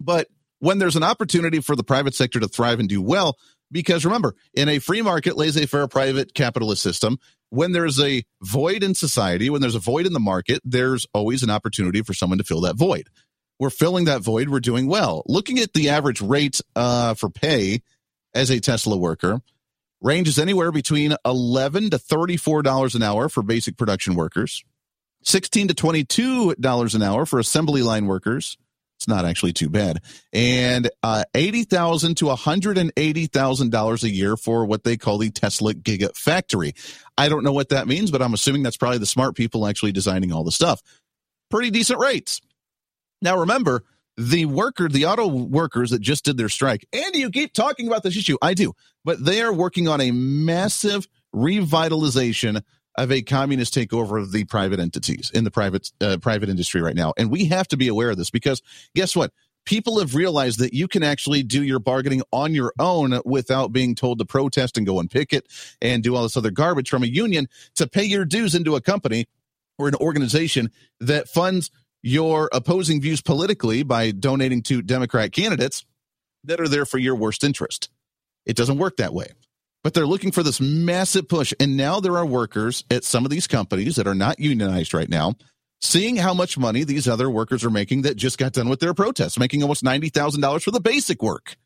But 0.00 0.28
when 0.58 0.78
there's 0.78 0.96
an 0.96 1.02
opportunity 1.02 1.60
for 1.60 1.76
the 1.76 1.84
private 1.84 2.14
sector 2.14 2.40
to 2.40 2.48
thrive 2.48 2.80
and 2.80 2.88
do 2.88 3.02
well, 3.02 3.36
because 3.72 4.04
remember, 4.04 4.34
in 4.54 4.68
a 4.68 4.78
free 4.78 5.02
market, 5.02 5.36
laissez 5.36 5.66
faire 5.66 5.86
private 5.86 6.34
capitalist 6.34 6.82
system, 6.82 7.18
when 7.50 7.72
there's 7.72 8.00
a 8.00 8.24
void 8.42 8.82
in 8.82 8.94
society, 8.94 9.50
when 9.50 9.60
there's 9.60 9.74
a 9.74 9.80
void 9.80 10.06
in 10.06 10.12
the 10.12 10.20
market, 10.20 10.60
there's 10.64 11.06
always 11.12 11.42
an 11.42 11.50
opportunity 11.50 12.02
for 12.02 12.14
someone 12.14 12.38
to 12.38 12.44
fill 12.44 12.60
that 12.62 12.76
void 12.76 13.08
we're 13.60 13.70
filling 13.70 14.06
that 14.06 14.22
void. 14.22 14.48
We're 14.48 14.58
doing 14.58 14.88
well. 14.88 15.22
Looking 15.26 15.58
at 15.58 15.74
the 15.74 15.90
average 15.90 16.20
rate 16.20 16.60
uh, 16.74 17.14
for 17.14 17.28
pay 17.28 17.82
as 18.34 18.50
a 18.50 18.58
Tesla 18.58 18.96
worker 18.96 19.40
ranges 20.00 20.38
anywhere 20.38 20.72
between 20.72 21.14
11 21.24 21.90
to 21.90 21.98
$34 21.98 22.94
an 22.94 23.02
hour 23.02 23.28
for 23.28 23.42
basic 23.42 23.76
production 23.76 24.14
workers, 24.14 24.64
16 25.22 25.68
to 25.68 25.74
$22 25.74 26.94
an 26.94 27.02
hour 27.02 27.26
for 27.26 27.38
assembly 27.38 27.82
line 27.82 28.06
workers. 28.06 28.56
It's 28.96 29.08
not 29.08 29.24
actually 29.24 29.54
too 29.54 29.70
bad. 29.70 30.02
And 30.30 30.90
uh, 31.02 31.24
80,000 31.34 32.16
to 32.18 32.26
$180,000 32.26 34.02
a 34.02 34.10
year 34.10 34.36
for 34.36 34.66
what 34.66 34.84
they 34.84 34.98
call 34.98 35.16
the 35.16 35.30
Tesla 35.30 35.72
Gigafactory. 35.72 36.74
I 37.16 37.30
don't 37.30 37.42
know 37.42 37.52
what 37.52 37.70
that 37.70 37.88
means, 37.88 38.10
but 38.10 38.20
I'm 38.20 38.34
assuming 38.34 38.62
that's 38.62 38.76
probably 38.76 38.98
the 38.98 39.06
smart 39.06 39.36
people 39.36 39.66
actually 39.66 39.92
designing 39.92 40.32
all 40.32 40.44
the 40.44 40.52
stuff. 40.52 40.82
Pretty 41.50 41.70
decent 41.70 41.98
rates. 41.98 42.42
Now, 43.22 43.38
remember, 43.38 43.84
the 44.20 44.44
worker, 44.44 44.86
the 44.86 45.06
auto 45.06 45.26
workers 45.26 45.90
that 45.90 46.02
just 46.02 46.26
did 46.26 46.36
their 46.36 46.50
strike, 46.50 46.86
Andy, 46.92 47.20
you 47.20 47.30
keep 47.30 47.54
talking 47.54 47.86
about 47.86 48.02
this 48.02 48.18
issue. 48.18 48.36
I 48.42 48.52
do, 48.52 48.74
but 49.02 49.24
they 49.24 49.40
are 49.40 49.52
working 49.52 49.88
on 49.88 49.98
a 50.02 50.10
massive 50.10 51.08
revitalization 51.34 52.62
of 52.96 53.10
a 53.10 53.22
communist 53.22 53.74
takeover 53.74 54.20
of 54.20 54.30
the 54.30 54.44
private 54.44 54.78
entities 54.78 55.30
in 55.32 55.44
the 55.44 55.50
private 55.50 55.90
uh, 56.02 56.18
private 56.20 56.50
industry 56.50 56.82
right 56.82 56.94
now, 56.94 57.14
and 57.16 57.30
we 57.30 57.46
have 57.46 57.66
to 57.68 57.78
be 57.78 57.88
aware 57.88 58.10
of 58.10 58.18
this 58.18 58.30
because 58.30 58.60
guess 58.94 59.16
what? 59.16 59.32
People 59.64 59.98
have 60.00 60.14
realized 60.14 60.58
that 60.58 60.74
you 60.74 60.86
can 60.86 61.02
actually 61.02 61.42
do 61.42 61.62
your 61.62 61.78
bargaining 61.78 62.22
on 62.30 62.54
your 62.54 62.72
own 62.78 63.20
without 63.24 63.72
being 63.72 63.94
told 63.94 64.18
to 64.18 64.24
protest 64.26 64.76
and 64.76 64.86
go 64.86 65.00
and 65.00 65.10
picket 65.10 65.46
and 65.80 66.02
do 66.02 66.14
all 66.14 66.24
this 66.24 66.36
other 66.36 66.50
garbage 66.50 66.90
from 66.90 67.02
a 67.02 67.06
union 67.06 67.46
to 67.76 67.86
pay 67.86 68.04
your 68.04 68.24
dues 68.24 68.54
into 68.54 68.74
a 68.74 68.80
company 68.80 69.26
or 69.78 69.88
an 69.88 69.94
organization 69.96 70.70
that 71.00 71.28
funds 71.28 71.70
your 72.02 72.48
opposing 72.52 73.00
views 73.00 73.20
politically 73.20 73.82
by 73.82 74.10
donating 74.10 74.62
to 74.62 74.82
Democrat 74.82 75.32
candidates 75.32 75.84
that 76.44 76.60
are 76.60 76.68
there 76.68 76.86
for 76.86 76.98
your 76.98 77.14
worst 77.14 77.44
interest. 77.44 77.90
It 78.46 78.56
doesn't 78.56 78.78
work 78.78 78.96
that 78.96 79.12
way. 79.12 79.28
But 79.82 79.94
they're 79.94 80.06
looking 80.06 80.32
for 80.32 80.42
this 80.42 80.60
massive 80.60 81.28
push. 81.28 81.54
And 81.58 81.76
now 81.76 82.00
there 82.00 82.16
are 82.16 82.26
workers 82.26 82.84
at 82.90 83.04
some 83.04 83.24
of 83.24 83.30
these 83.30 83.46
companies 83.46 83.96
that 83.96 84.06
are 84.06 84.14
not 84.14 84.38
unionized 84.38 84.92
right 84.92 85.08
now, 85.08 85.34
seeing 85.80 86.16
how 86.16 86.34
much 86.34 86.58
money 86.58 86.84
these 86.84 87.08
other 87.08 87.30
workers 87.30 87.64
are 87.64 87.70
making 87.70 88.02
that 88.02 88.16
just 88.16 88.38
got 88.38 88.52
done 88.52 88.68
with 88.68 88.80
their 88.80 88.94
protests, 88.94 89.38
making 89.38 89.62
almost 89.62 89.82
$90,000 89.82 90.62
for 90.62 90.70
the 90.70 90.80
basic 90.80 91.22
work, 91.22 91.56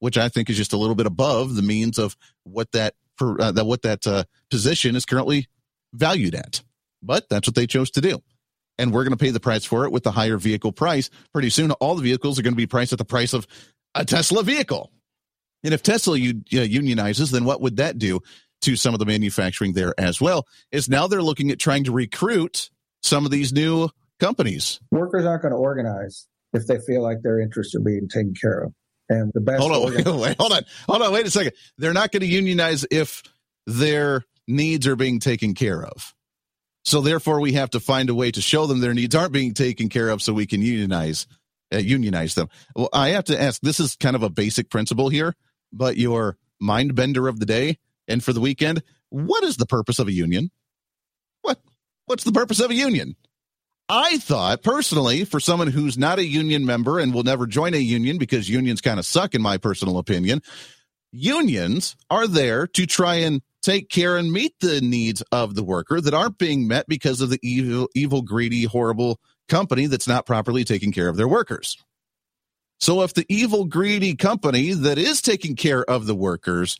which 0.00 0.18
I 0.18 0.28
think 0.28 0.50
is 0.50 0.56
just 0.56 0.72
a 0.72 0.76
little 0.76 0.96
bit 0.96 1.06
above 1.06 1.54
the 1.54 1.62
means 1.62 1.96
of 1.98 2.16
what 2.42 2.72
that, 2.72 2.94
uh, 3.20 3.52
that 3.52 3.66
what 3.66 3.82
that 3.82 4.04
uh, 4.06 4.24
position 4.50 4.96
is 4.96 5.04
currently 5.04 5.46
valued 5.92 6.34
at. 6.34 6.62
But 7.02 7.28
that's 7.28 7.46
what 7.46 7.54
they 7.54 7.66
chose 7.66 7.90
to 7.92 8.00
do 8.00 8.20
and 8.80 8.92
we're 8.92 9.04
going 9.04 9.16
to 9.16 9.22
pay 9.22 9.30
the 9.30 9.40
price 9.40 9.64
for 9.64 9.84
it 9.84 9.92
with 9.92 10.02
the 10.02 10.10
higher 10.10 10.38
vehicle 10.38 10.72
price. 10.72 11.10
Pretty 11.32 11.50
soon, 11.50 11.70
all 11.72 11.94
the 11.94 12.02
vehicles 12.02 12.38
are 12.38 12.42
going 12.42 12.54
to 12.54 12.56
be 12.56 12.66
priced 12.66 12.92
at 12.92 12.98
the 12.98 13.04
price 13.04 13.34
of 13.34 13.46
a 13.94 14.04
Tesla 14.04 14.42
vehicle. 14.42 14.90
And 15.62 15.74
if 15.74 15.82
Tesla 15.82 16.16
unionizes, 16.18 17.30
then 17.30 17.44
what 17.44 17.60
would 17.60 17.76
that 17.76 17.98
do 17.98 18.20
to 18.62 18.76
some 18.76 18.94
of 18.94 18.98
the 18.98 19.06
manufacturing 19.06 19.74
there 19.74 19.94
as 19.98 20.20
well? 20.20 20.46
Is 20.72 20.88
now 20.88 21.06
they're 21.06 21.22
looking 21.22 21.50
at 21.50 21.58
trying 21.58 21.84
to 21.84 21.92
recruit 21.92 22.70
some 23.02 23.26
of 23.26 23.30
these 23.30 23.52
new 23.52 23.90
companies. 24.18 24.80
Workers 24.90 25.26
aren't 25.26 25.42
going 25.42 25.52
to 25.52 25.58
organize 25.58 26.26
if 26.54 26.66
they 26.66 26.78
feel 26.78 27.02
like 27.02 27.18
their 27.22 27.38
interests 27.38 27.74
are 27.74 27.80
being 27.80 28.08
taken 28.08 28.34
care 28.34 28.60
of. 28.62 28.72
And 29.10 29.30
the 29.34 29.40
best. 29.40 29.60
Hold 29.60 29.72
on, 29.72 29.82
wait, 30.20 30.36
hold 30.38 30.52
on, 30.52 30.62
hold 30.88 31.02
on, 31.02 31.12
wait 31.12 31.26
a 31.26 31.30
second. 31.30 31.52
They're 31.76 31.92
not 31.92 32.12
going 32.12 32.22
to 32.22 32.26
unionize 32.26 32.86
if 32.90 33.22
their 33.66 34.24
needs 34.48 34.86
are 34.86 34.96
being 34.96 35.20
taken 35.20 35.54
care 35.54 35.84
of. 35.84 36.14
So 36.84 37.00
therefore, 37.00 37.40
we 37.40 37.52
have 37.52 37.70
to 37.70 37.80
find 37.80 38.08
a 38.08 38.14
way 38.14 38.30
to 38.30 38.40
show 38.40 38.66
them 38.66 38.80
their 38.80 38.94
needs 38.94 39.14
aren't 39.14 39.32
being 39.32 39.54
taken 39.54 39.88
care 39.88 40.08
of, 40.08 40.22
so 40.22 40.32
we 40.32 40.46
can 40.46 40.62
unionize 40.62 41.26
uh, 41.72 41.78
unionize 41.78 42.34
them. 42.34 42.48
Well, 42.74 42.88
I 42.92 43.10
have 43.10 43.24
to 43.24 43.40
ask. 43.40 43.60
This 43.60 43.80
is 43.80 43.96
kind 43.96 44.16
of 44.16 44.22
a 44.22 44.30
basic 44.30 44.70
principle 44.70 45.08
here, 45.08 45.34
but 45.72 45.96
your 45.96 46.36
mind 46.60 46.94
bender 46.94 47.28
of 47.28 47.38
the 47.38 47.46
day 47.46 47.78
and 48.08 48.22
for 48.24 48.32
the 48.32 48.40
weekend. 48.40 48.82
What 49.10 49.44
is 49.44 49.56
the 49.56 49.66
purpose 49.66 49.98
of 49.98 50.08
a 50.08 50.12
union? 50.12 50.50
What 51.42 51.60
What's 52.06 52.24
the 52.24 52.32
purpose 52.32 52.60
of 52.60 52.70
a 52.70 52.74
union? 52.74 53.16
I 53.88 54.18
thought 54.18 54.62
personally, 54.62 55.24
for 55.24 55.40
someone 55.40 55.68
who's 55.68 55.98
not 55.98 56.20
a 56.20 56.24
union 56.24 56.64
member 56.64 57.00
and 57.00 57.12
will 57.12 57.24
never 57.24 57.46
join 57.46 57.74
a 57.74 57.78
union 57.78 58.18
because 58.18 58.48
unions 58.48 58.80
kind 58.80 59.00
of 59.00 59.06
suck, 59.06 59.34
in 59.34 59.42
my 59.42 59.58
personal 59.58 59.98
opinion, 59.98 60.42
unions 61.10 61.96
are 62.08 62.28
there 62.28 62.68
to 62.68 62.86
try 62.86 63.16
and 63.16 63.42
take 63.62 63.88
care 63.88 64.16
and 64.16 64.32
meet 64.32 64.54
the 64.60 64.80
needs 64.80 65.22
of 65.32 65.54
the 65.54 65.62
worker 65.62 66.00
that 66.00 66.14
aren't 66.14 66.38
being 66.38 66.66
met 66.66 66.86
because 66.88 67.20
of 67.20 67.30
the 67.30 67.38
evil, 67.42 67.88
evil, 67.94 68.22
greedy, 68.22 68.64
horrible 68.64 69.20
company 69.48 69.86
that's 69.86 70.08
not 70.08 70.26
properly 70.26 70.64
taking 70.64 70.92
care 70.92 71.08
of 71.08 71.16
their 71.16 71.28
workers. 71.28 71.76
So 72.78 73.02
if 73.02 73.12
the 73.12 73.26
evil, 73.28 73.66
greedy 73.66 74.14
company 74.16 74.72
that 74.72 74.96
is 74.96 75.20
taking 75.20 75.54
care 75.54 75.84
of 75.84 76.06
the 76.06 76.14
workers 76.14 76.78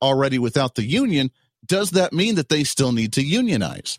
already 0.00 0.38
without 0.38 0.76
the 0.76 0.84
union, 0.84 1.30
does 1.66 1.90
that 1.90 2.12
mean 2.12 2.36
that 2.36 2.48
they 2.48 2.62
still 2.64 2.92
need 2.92 3.12
to 3.14 3.22
unionize? 3.22 3.98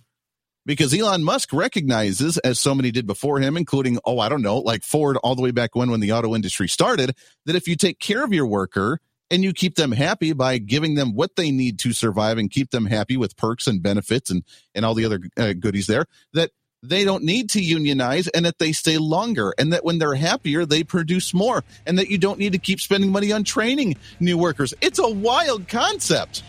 Because 0.65 0.93
Elon 0.93 1.23
Musk 1.23 1.51
recognizes, 1.51 2.37
as 2.39 2.59
so 2.59 2.73
many 2.73 2.91
did 2.91 3.07
before 3.07 3.39
him, 3.39 3.57
including, 3.57 3.99
oh, 4.05 4.19
I 4.19 4.29
don't 4.29 4.43
know, 4.43 4.59
like 4.59 4.83
Ford 4.83 5.17
all 5.17 5.35
the 5.35 5.41
way 5.41 5.51
back 5.51 5.75
when, 5.75 5.89
when 5.89 5.99
the 5.99 6.11
auto 6.11 6.35
industry 6.35 6.69
started, 6.69 7.15
that 7.45 7.55
if 7.55 7.67
you 7.67 7.75
take 7.75 7.99
care 7.99 8.23
of 8.23 8.31
your 8.31 8.45
worker 8.45 8.99
and 9.31 9.43
you 9.43 9.53
keep 9.53 9.75
them 9.75 9.93
happy 9.93 10.33
by 10.33 10.57
giving 10.57 10.95
them 10.95 11.15
what 11.15 11.37
they 11.37 11.49
need 11.49 11.79
to 11.79 11.93
survive 11.93 12.37
and 12.37 12.51
keep 12.51 12.69
them 12.69 12.85
happy 12.85 13.17
with 13.17 13.37
perks 13.37 13.65
and 13.65 13.81
benefits 13.81 14.29
and 14.29 14.43
and 14.75 14.85
all 14.85 14.93
the 14.93 15.05
other 15.05 15.19
uh, 15.37 15.53
goodies 15.53 15.87
there 15.87 16.05
that 16.33 16.51
they 16.83 17.03
don't 17.03 17.23
need 17.23 17.49
to 17.51 17.61
unionize 17.61 18.27
and 18.29 18.45
that 18.45 18.57
they 18.57 18.71
stay 18.71 18.97
longer 18.97 19.53
and 19.57 19.71
that 19.71 19.85
when 19.85 19.97
they're 19.97 20.15
happier 20.15 20.65
they 20.65 20.83
produce 20.83 21.33
more 21.33 21.63
and 21.87 21.97
that 21.97 22.09
you 22.09 22.17
don't 22.17 22.39
need 22.39 22.51
to 22.51 22.59
keep 22.59 22.79
spending 22.79 23.11
money 23.11 23.31
on 23.31 23.43
training 23.43 23.95
new 24.19 24.37
workers. 24.37 24.73
It's 24.81 24.99
a 24.99 25.09
wild 25.09 25.67
concept 25.67 26.43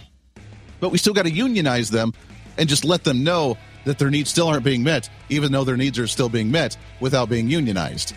but 0.80 0.90
we 0.90 0.98
still 0.98 1.14
got 1.14 1.26
to 1.26 1.30
unionize 1.30 1.90
them 1.90 2.12
and 2.58 2.68
just 2.68 2.84
let 2.84 3.04
them 3.04 3.22
know 3.22 3.56
that 3.84 3.98
their 3.98 4.10
needs 4.10 4.30
still 4.30 4.48
aren't 4.48 4.64
being 4.64 4.82
met 4.82 5.08
even 5.28 5.52
though 5.52 5.64
their 5.64 5.76
needs 5.76 5.98
are 5.98 6.08
still 6.08 6.28
being 6.28 6.50
met 6.50 6.76
without 7.00 7.28
being 7.28 7.48
unionized. 7.48 8.14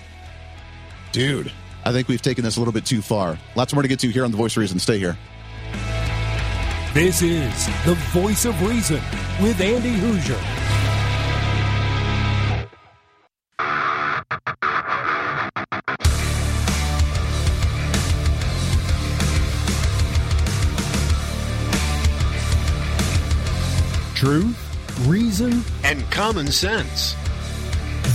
Dude 1.12 1.52
I 1.86 1.92
think 1.92 2.08
we've 2.08 2.22
taken 2.22 2.44
this 2.44 2.58
a 2.58 2.60
little 2.60 2.74
bit 2.74 2.84
too 2.84 3.04
far. 3.04 3.38
Lots 3.56 3.72
more 3.74 3.84
to 3.84 3.88
get 3.88 4.00
to 4.00 4.10
here 4.10 4.26
on 4.26 4.32
The 4.32 4.38
Voice 4.38 4.54
of 4.54 4.62
Reason. 4.62 4.80
Stay 4.80 4.98
here. 4.98 5.16
This 6.96 7.22
is 7.22 7.68
The 7.86 7.94
Voice 8.12 8.46
of 8.46 8.60
Reason 8.68 9.00
with 9.40 9.62
Andy 9.62 9.96
Hooser. 9.98 10.42
Truth, 24.16 25.06
reason, 25.06 25.62
and 25.84 26.10
common 26.10 26.48
sense. 26.48 27.16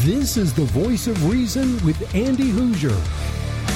This 0.03 0.37
is 0.37 0.55
The 0.55 0.65
Voice 0.65 1.07
of 1.07 1.31
Reason 1.31 1.85
with 1.85 2.15
Andy 2.17 2.51
Hooser. 2.51 2.99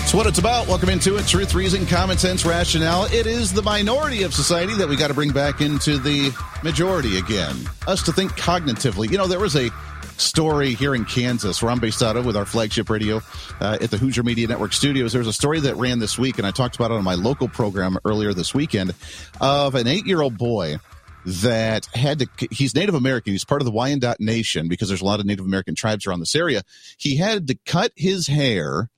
It's 0.02 0.12
what 0.12 0.26
it's 0.26 0.38
about. 0.38 0.66
Welcome 0.66 0.88
into 0.90 1.16
it. 1.16 1.26
Truth, 1.26 1.54
reason, 1.54 1.86
common 1.86 2.18
sense, 2.18 2.44
rationale. 2.44 3.04
It 3.06 3.26
is 3.26 3.52
the 3.52 3.62
minority 3.62 4.22
of 4.22 4.34
society 4.34 4.74
that 4.74 4.88
we 4.88 4.96
got 4.96 5.08
to 5.08 5.14
bring 5.14 5.32
back 5.32 5.60
into 5.60 5.98
the 5.98 6.32
majority 6.62 7.18
again. 7.18 7.56
Us 7.86 8.02
to 8.02 8.12
think 8.12 8.32
cognitively. 8.32 9.10
You 9.10 9.18
know, 9.18 9.26
there 9.26 9.40
was 9.40 9.56
a 9.56 9.70
story 10.16 10.74
here 10.74 10.94
in 10.94 11.04
Kansas, 11.04 11.62
where 11.62 11.70
I'm 11.70 11.80
based 11.80 12.02
out 12.02 12.16
of 12.16 12.26
with 12.26 12.36
our 12.36 12.44
flagship 12.44 12.90
radio 12.90 13.20
uh, 13.60 13.78
at 13.80 13.90
the 13.90 13.96
Hooser 13.96 14.24
Media 14.24 14.46
Network 14.46 14.72
studios. 14.72 15.12
There's 15.12 15.26
a 15.26 15.32
story 15.32 15.60
that 15.60 15.76
ran 15.76 15.98
this 15.98 16.18
week, 16.18 16.38
and 16.38 16.46
I 16.46 16.50
talked 16.50 16.76
about 16.76 16.90
it 16.90 16.94
on 16.94 17.04
my 17.04 17.14
local 17.14 17.48
program 17.48 17.98
earlier 18.04 18.34
this 18.34 18.54
weekend 18.54 18.94
of 19.40 19.74
an 19.74 19.86
eight 19.86 20.06
year 20.06 20.20
old 20.20 20.38
boy 20.38 20.78
that 21.26 21.86
had 21.94 22.18
to, 22.18 22.28
he's 22.50 22.74
Native 22.74 22.94
American. 22.94 23.32
He's 23.32 23.44
part 23.44 23.62
of 23.62 23.66
the 23.66 23.72
Wyandot 23.72 24.16
Nation 24.20 24.68
because 24.68 24.88
there's 24.88 25.00
a 25.00 25.06
lot 25.06 25.20
of 25.20 25.26
Native 25.26 25.44
American 25.44 25.74
tribes 25.74 26.06
around 26.06 26.20
this 26.20 26.34
area. 26.34 26.62
He 26.98 27.16
had 27.16 27.48
to 27.48 27.58
cut 27.64 27.92
his 27.96 28.26
hair 28.26 28.90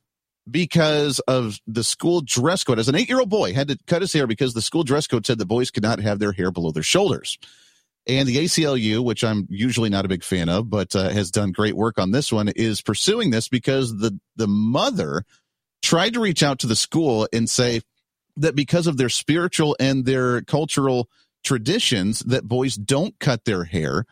because 0.49 1.19
of 1.21 1.59
the 1.67 1.85
school 1.85 2.21
dress 2.21 2.65
code. 2.65 2.79
As 2.79 2.89
an 2.89 2.95
eight 2.95 3.09
year 3.09 3.21
old 3.21 3.31
boy, 3.31 3.53
had 3.53 3.69
to 3.69 3.79
cut 3.87 4.03
his 4.03 4.13
hair 4.13 4.27
because 4.27 4.55
the 4.55 4.63
school 4.63 4.85
dress 4.85 5.07
code 5.07 5.27
said 5.27 5.39
the 5.39 5.47
boys 5.47 5.71
could 5.71 5.83
not 5.83 6.01
have 6.01 6.19
their 6.19 6.33
hair 6.33 6.51
below 6.51 6.71
their 6.71 6.83
shoulders. 6.83 7.39
And 8.09 8.29
the 8.29 8.37
ACLU, 8.37 9.03
which 9.03 9.25
I'm 9.25 9.49
usually 9.51 9.91
not 9.91 10.05
a 10.05 10.09
big 10.09 10.23
fan 10.23 10.49
of, 10.49 10.71
but 10.71 10.95
uh, 10.95 11.09
has 11.09 11.33
done 11.33 11.51
great 11.51 11.75
work 11.75 11.99
on 11.99 12.13
this 12.13 12.31
one, 12.31 12.49
is 12.49 12.81
pursuing 12.81 13.31
this 13.31 13.49
because 13.49 13.99
the 13.99 14.19
the 14.37 14.47
mother 14.47 15.25
tried 15.83 16.15
to 16.15 16.21
reach 16.21 16.43
out 16.43 16.61
to 16.61 16.69
the 16.69 16.77
school 16.77 17.29
and 17.33 17.51
say 17.51 17.81
that 18.37 18.55
because 18.55 18.87
of 18.87 18.97
their 18.97 19.09
spiritual 19.09 19.77
and 19.81 20.05
their 20.05 20.43
cultural 20.43 21.09
traditions, 21.43 22.21
that 22.21 22.45
boys 22.45 22.77
don't 22.77 23.19
cut 23.19 23.45
their 23.45 23.65
hair 23.65 24.07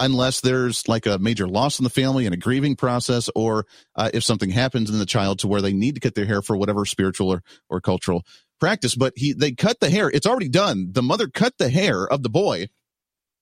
unless 0.00 0.40
there's 0.40 0.86
like 0.88 1.06
a 1.06 1.18
major 1.18 1.48
loss 1.48 1.78
in 1.78 1.84
the 1.84 1.90
family 1.90 2.26
and 2.26 2.34
a 2.34 2.38
grieving 2.38 2.76
process, 2.76 3.30
or 3.34 3.66
uh, 3.94 4.10
if 4.12 4.24
something 4.24 4.50
happens 4.50 4.90
in 4.90 4.98
the 4.98 5.06
child 5.06 5.38
to 5.40 5.48
where 5.48 5.62
they 5.62 5.72
need 5.72 5.94
to 5.94 6.00
cut 6.00 6.14
their 6.14 6.26
hair 6.26 6.42
for 6.42 6.56
whatever 6.56 6.84
spiritual 6.84 7.30
or, 7.30 7.42
or 7.68 7.80
cultural 7.80 8.22
practice. 8.60 8.94
But 8.94 9.12
he 9.16 9.32
they 9.32 9.52
cut 9.52 9.80
the 9.80 9.90
hair; 9.90 10.10
it's 10.10 10.26
already 10.26 10.48
done. 10.48 10.88
The 10.92 11.02
mother 11.02 11.28
cut 11.28 11.54
the 11.58 11.70
hair 11.70 12.06
of 12.06 12.22
the 12.22 12.30
boy 12.30 12.66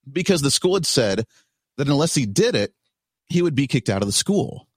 because 0.09 0.41
the 0.41 0.51
school 0.51 0.75
had 0.75 0.85
said 0.85 1.25
that 1.77 1.87
unless 1.87 2.15
he 2.15 2.25
did 2.25 2.55
it, 2.55 2.73
he 3.27 3.41
would 3.41 3.55
be 3.55 3.67
kicked 3.67 3.89
out 3.89 4.01
of 4.01 4.07
the 4.07 4.13
school 4.13 4.67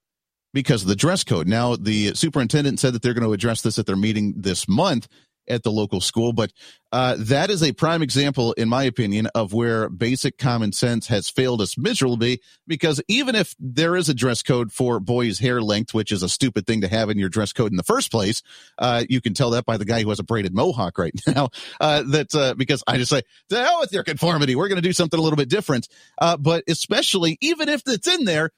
because 0.54 0.82
of 0.82 0.88
the 0.88 0.96
dress 0.96 1.24
code. 1.24 1.46
Now, 1.46 1.76
the 1.76 2.14
superintendent 2.14 2.80
said 2.80 2.94
that 2.94 3.02
they're 3.02 3.14
going 3.14 3.26
to 3.26 3.34
address 3.34 3.62
this 3.62 3.78
at 3.78 3.86
their 3.86 3.96
meeting 3.96 4.34
this 4.36 4.68
month 4.68 5.06
at 5.48 5.62
the 5.62 5.70
local 5.70 6.00
school. 6.00 6.32
But 6.32 6.52
uh, 6.90 7.16
that 7.18 7.50
is 7.50 7.62
a 7.62 7.72
prime 7.72 8.02
example, 8.02 8.52
in 8.54 8.68
my 8.68 8.84
opinion, 8.84 9.26
of 9.34 9.52
where 9.52 9.90
basic 9.90 10.38
common 10.38 10.72
sense 10.72 11.08
has 11.08 11.28
failed 11.28 11.60
us 11.60 11.76
miserably. 11.76 12.40
Because 12.66 13.02
even 13.08 13.34
if 13.34 13.54
there 13.58 13.94
is 13.94 14.08
a 14.08 14.14
dress 14.14 14.42
code 14.42 14.72
for 14.72 14.98
boys' 14.98 15.38
hair 15.38 15.60
length, 15.60 15.92
which 15.92 16.12
is 16.12 16.22
a 16.22 16.28
stupid 16.28 16.66
thing 16.66 16.80
to 16.80 16.88
have 16.88 17.10
in 17.10 17.18
your 17.18 17.28
dress 17.28 17.52
code 17.52 17.72
in 17.72 17.76
the 17.76 17.82
first 17.82 18.10
place, 18.10 18.42
uh, 18.78 19.04
you 19.08 19.20
can 19.20 19.34
tell 19.34 19.50
that 19.50 19.66
by 19.66 19.76
the 19.76 19.84
guy 19.84 20.02
who 20.02 20.08
has 20.08 20.18
a 20.18 20.24
braided 20.24 20.54
mohawk 20.54 20.98
right 20.98 21.14
now. 21.26 21.50
Uh, 21.80 22.02
that 22.06 22.34
uh, 22.34 22.54
because 22.54 22.82
I 22.86 22.96
just 22.96 23.10
say, 23.10 23.22
to 23.50 23.56
hell 23.56 23.80
with 23.80 23.92
your 23.92 24.04
conformity, 24.04 24.56
we're 24.56 24.68
going 24.68 24.80
to 24.80 24.88
do 24.88 24.92
something 24.92 25.18
a 25.18 25.22
little 25.22 25.36
bit 25.36 25.50
different. 25.50 25.88
Uh, 26.18 26.36
but 26.36 26.64
especially 26.68 27.36
even 27.40 27.68
if 27.68 27.82
it's 27.86 28.06
in 28.06 28.24
there. 28.24 28.50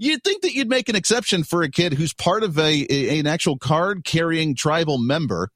You'd 0.00 0.22
think 0.22 0.42
that 0.42 0.54
you'd 0.54 0.68
make 0.68 0.88
an 0.88 0.94
exception 0.94 1.42
for 1.42 1.64
a 1.64 1.68
kid 1.68 1.92
who's 1.92 2.14
part 2.14 2.44
of 2.44 2.56
a, 2.56 2.86
a 2.88 3.18
an 3.18 3.26
actual 3.26 3.58
card 3.58 4.04
carrying 4.04 4.54
tribal 4.54 4.96
member 4.96 5.50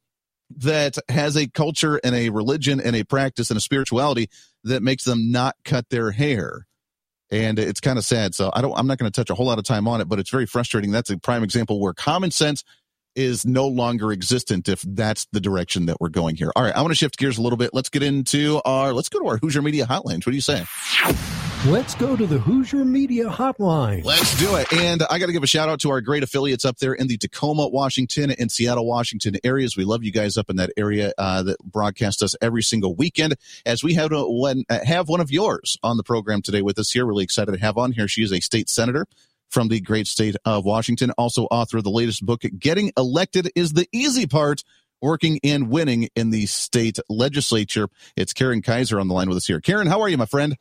that 0.59 0.99
has 1.09 1.37
a 1.37 1.49
culture 1.49 2.01
and 2.05 2.15
a 2.15 2.31
religion 2.31 2.81
and 2.81 2.97
a 2.97 3.05
practice 3.05 3.51
and 3.51 3.59
a 3.59 3.61
spirituality 3.61 4.29
that 4.65 4.83
makes 4.83 5.05
them 5.05 5.31
not 5.31 5.57
cut 5.65 5.89
their 5.91 6.11
hair. 6.11 6.67
And 7.31 7.59
it's 7.59 7.81
kind 7.81 7.99
of 7.99 8.05
sad 8.05 8.35
so 8.35 8.51
i 8.55 8.61
don't 8.61 8.77
i'm 8.77 8.87
not 8.87 8.99
going 8.99 9.11
to 9.11 9.21
touch 9.21 9.31
a 9.31 9.35
whole 9.35 9.47
lot 9.47 9.59
of 9.59 9.65
time 9.65 9.89
on 9.89 10.03
it 10.03 10.09
but 10.09 10.19
it's 10.19 10.29
very 10.29 10.45
frustrating. 10.45 10.91
That's 10.91 11.09
a 11.09 11.19
prime 11.19 11.43
example 11.43 11.81
where 11.81 11.95
common 11.95 12.31
sense 12.31 12.63
is 13.15 13.45
no 13.45 13.67
longer 13.67 14.13
existent 14.13 14.69
if 14.69 14.83
that's 14.83 15.27
the 15.33 15.41
direction 15.41 15.87
that 15.87 16.01
we're 16.01 16.09
going 16.09 16.37
here 16.37 16.53
all 16.57 16.63
right 16.63 16.75
i 16.75 16.81
want 16.81 16.91
to 16.91 16.97
shift 16.97 17.17
gears 17.19 17.39
a 17.39 17.43
little 17.43 17.57
bit 17.57 17.71
let's 17.73 17.89
get 17.89 18.03
into 18.03 18.61
our 18.65 18.93
let's 18.93 19.09
go 19.09 19.19
to 19.19 19.27
our 19.27 19.39
hooser 19.39 19.63
media 19.63 19.87
hotlines 19.87 20.27
what 20.27 20.31
do 20.31 20.35
you 20.35 20.41
say 20.41 20.65
Let's 21.67 21.95
go 21.95 22.17
to 22.17 22.27
the 22.27 22.39
Hooser 22.39 22.85
Media 22.85 23.27
Hotline. 23.27 24.05
Let's 24.05 24.37
do 24.37 24.57
it. 24.57 24.73
And 24.73 25.01
I 25.09 25.21
got 25.21 25.27
to 25.27 25.33
give 25.33 25.45
a 25.45 25.47
shout 25.47 25.69
out 25.69 25.79
to 25.83 25.91
our 25.91 26.01
great 26.01 26.25
affiliates 26.25 26.65
up 26.65 26.79
there 26.79 26.93
in 26.93 27.07
the 27.07 27.17
Tacoma, 27.17 27.69
Washington, 27.69 28.33
and 28.33 28.51
Seattle, 28.51 28.85
Washington 28.85 29.37
areas. 29.45 29.77
We 29.77 29.85
love 29.85 30.03
you 30.03 30.11
guys 30.11 30.37
up 30.37 30.51
in 30.51 30.57
that 30.57 30.71
area 30.77 31.13
uh, 31.19 31.45
that 31.45 31.59
broadcast 31.61 32.21
us 32.21 32.35
every 32.43 32.65
single 32.65 32.97
weekend. 32.97 33.37
As 33.65 33.85
we 33.85 33.95
have 33.95 34.11
one, 34.11 34.65
uh, 34.69 34.81
have 34.85 35.09
one 35.09 35.21
of 35.21 35.31
yours 35.31 35.79
on 35.85 35.99
the 35.99 36.03
program 36.03 36.43
today 36.43 36.63
with 36.63 36.81
us 36.81 36.91
here. 36.91 37.07
Really 37.07 37.23
excited 37.23 37.53
to 37.53 37.59
have 37.59 37.79
on 37.79 37.93
here. 37.93 38.09
She 38.09 38.25
is 38.25 38.33
a 38.33 38.41
state 38.41 38.69
senator 38.69 39.07
from 39.53 39.69
the 39.69 39.81
great 39.81 40.07
state 40.07 40.35
of 40.45 40.65
Washington, 40.65 41.11
also 41.13 41.45
author 41.45 41.79
of 41.79 41.85
the 41.85 41.91
latest 41.91 42.25
book, 42.25 42.43
Getting 42.59 42.91
Elected 42.97 43.51
is 43.55 43.75
the 43.75 43.87
Easy 43.93 44.27
Part 44.27 44.65
working 45.03 45.39
and 45.45 45.69
winning 45.69 46.09
in 46.17 46.31
the 46.31 46.47
state 46.47 46.99
legislature. 47.09 47.89
It's 48.17 48.33
Karen 48.33 48.63
Keiser 48.63 49.01
on 49.01 49.09
the 49.09 49.15
line 49.15 49.29
with 49.29 49.37
us 49.37 49.47
here. 49.47 49.61
Karen, 49.61 49.87
how 49.87 50.01
are 50.01 50.09
you, 50.09 50.17
my 50.17 50.27
friend? 50.27 50.57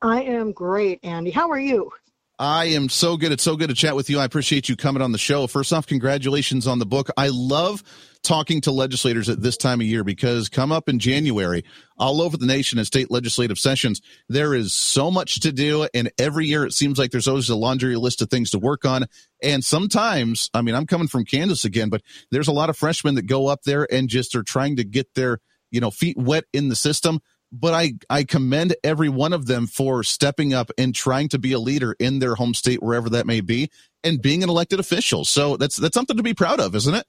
I 0.00 0.22
am 0.22 0.52
great, 0.52 1.00
Andy. 1.02 1.30
How 1.30 1.50
are 1.50 1.58
you? 1.58 1.90
I 2.38 2.66
am 2.66 2.88
so 2.88 3.16
good. 3.16 3.32
It's 3.32 3.42
so 3.42 3.56
good 3.56 3.70
to 3.70 3.74
chat 3.74 3.96
with 3.96 4.10
you. 4.10 4.18
I 4.18 4.24
appreciate 4.24 4.68
you 4.68 4.76
coming 4.76 5.02
on 5.02 5.12
the 5.12 5.18
show. 5.18 5.46
First 5.46 5.72
off, 5.72 5.86
congratulations 5.86 6.66
on 6.66 6.78
the 6.78 6.86
book. 6.86 7.08
I 7.16 7.28
love 7.28 7.82
talking 8.26 8.60
to 8.62 8.72
legislators 8.72 9.28
at 9.28 9.40
this 9.40 9.56
time 9.56 9.80
of 9.80 9.86
year 9.86 10.02
because 10.02 10.48
come 10.48 10.72
up 10.72 10.88
in 10.88 10.98
January, 10.98 11.64
all 11.96 12.20
over 12.20 12.36
the 12.36 12.46
nation 12.46 12.78
in 12.78 12.84
state 12.84 13.10
legislative 13.10 13.58
sessions, 13.58 14.02
there 14.28 14.54
is 14.54 14.72
so 14.72 15.10
much 15.10 15.40
to 15.40 15.52
do. 15.52 15.88
And 15.94 16.10
every 16.18 16.46
year 16.46 16.66
it 16.66 16.72
seems 16.72 16.98
like 16.98 17.12
there's 17.12 17.28
always 17.28 17.48
a 17.48 17.56
laundry 17.56 17.94
list 17.96 18.20
of 18.22 18.28
things 18.28 18.50
to 18.50 18.58
work 18.58 18.84
on. 18.84 19.06
And 19.42 19.64
sometimes, 19.64 20.50
I 20.52 20.62
mean, 20.62 20.74
I'm 20.74 20.86
coming 20.86 21.08
from 21.08 21.24
Kansas 21.24 21.64
again, 21.64 21.88
but 21.88 22.02
there's 22.30 22.48
a 22.48 22.52
lot 22.52 22.68
of 22.68 22.76
freshmen 22.76 23.14
that 23.14 23.26
go 23.26 23.46
up 23.46 23.62
there 23.62 23.86
and 23.90 24.08
just 24.08 24.34
are 24.34 24.42
trying 24.42 24.76
to 24.76 24.84
get 24.84 25.14
their, 25.14 25.38
you 25.70 25.80
know, 25.80 25.90
feet 25.90 26.16
wet 26.18 26.44
in 26.52 26.68
the 26.68 26.76
system 26.76 27.20
but 27.52 27.74
I, 27.74 27.92
I 28.10 28.24
commend 28.24 28.74
every 28.82 29.08
one 29.08 29.32
of 29.32 29.46
them 29.46 29.68
for 29.68 30.02
stepping 30.02 30.52
up 30.52 30.70
and 30.76 30.92
trying 30.92 31.28
to 31.28 31.38
be 31.38 31.52
a 31.52 31.60
leader 31.60 31.94
in 32.00 32.18
their 32.18 32.34
home 32.34 32.54
state, 32.54 32.82
wherever 32.82 33.08
that 33.10 33.24
may 33.24 33.40
be, 33.40 33.70
and 34.02 34.20
being 34.20 34.42
an 34.42 34.50
elected 34.50 34.80
official. 34.80 35.24
So 35.24 35.56
that's 35.56 35.76
that's 35.76 35.94
something 35.94 36.16
to 36.16 36.24
be 36.24 36.34
proud 36.34 36.58
of, 36.58 36.74
isn't 36.74 36.94
it? 36.94 37.06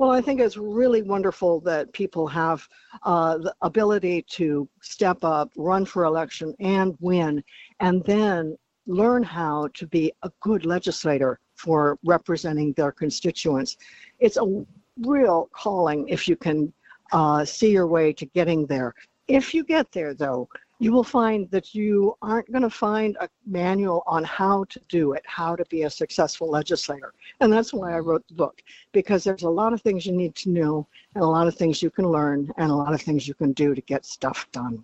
Well, 0.00 0.12
I 0.12 0.22
think 0.22 0.40
it's 0.40 0.56
really 0.56 1.02
wonderful 1.02 1.60
that 1.60 1.92
people 1.92 2.26
have 2.28 2.66
uh, 3.02 3.36
the 3.36 3.54
ability 3.60 4.22
to 4.30 4.66
step 4.80 5.22
up, 5.22 5.52
run 5.58 5.84
for 5.84 6.04
election, 6.04 6.54
and 6.58 6.96
win, 7.00 7.44
and 7.80 8.02
then 8.06 8.56
learn 8.86 9.22
how 9.22 9.68
to 9.74 9.86
be 9.86 10.10
a 10.22 10.30
good 10.40 10.64
legislator 10.64 11.38
for 11.54 11.98
representing 12.02 12.72
their 12.72 12.92
constituents. 12.92 13.76
It's 14.20 14.38
a 14.38 14.64
real 15.00 15.50
calling 15.52 16.08
if 16.08 16.26
you 16.26 16.34
can 16.34 16.72
uh, 17.12 17.44
see 17.44 17.70
your 17.70 17.86
way 17.86 18.14
to 18.14 18.24
getting 18.24 18.64
there. 18.64 18.94
If 19.28 19.52
you 19.52 19.64
get 19.64 19.92
there, 19.92 20.14
though, 20.14 20.48
you 20.80 20.92
will 20.92 21.04
find 21.04 21.48
that 21.50 21.74
you 21.74 22.16
aren't 22.22 22.50
going 22.50 22.62
to 22.62 22.70
find 22.70 23.16
a 23.20 23.28
manual 23.46 24.02
on 24.06 24.24
how 24.24 24.64
to 24.64 24.80
do 24.88 25.12
it, 25.12 25.22
how 25.26 25.54
to 25.54 25.64
be 25.66 25.82
a 25.82 25.90
successful 25.90 26.50
legislator. 26.50 27.12
And 27.40 27.52
that's 27.52 27.72
why 27.72 27.92
I 27.92 27.98
wrote 27.98 28.26
the 28.26 28.34
book, 28.34 28.62
because 28.92 29.22
there's 29.22 29.42
a 29.42 29.50
lot 29.50 29.74
of 29.74 29.82
things 29.82 30.06
you 30.06 30.12
need 30.12 30.34
to 30.36 30.48
know, 30.48 30.86
and 31.14 31.22
a 31.22 31.26
lot 31.26 31.46
of 31.46 31.54
things 31.54 31.82
you 31.82 31.90
can 31.90 32.08
learn, 32.08 32.50
and 32.56 32.70
a 32.70 32.74
lot 32.74 32.94
of 32.94 33.02
things 33.02 33.28
you 33.28 33.34
can 33.34 33.52
do 33.52 33.74
to 33.74 33.80
get 33.82 34.06
stuff 34.06 34.48
done. 34.52 34.82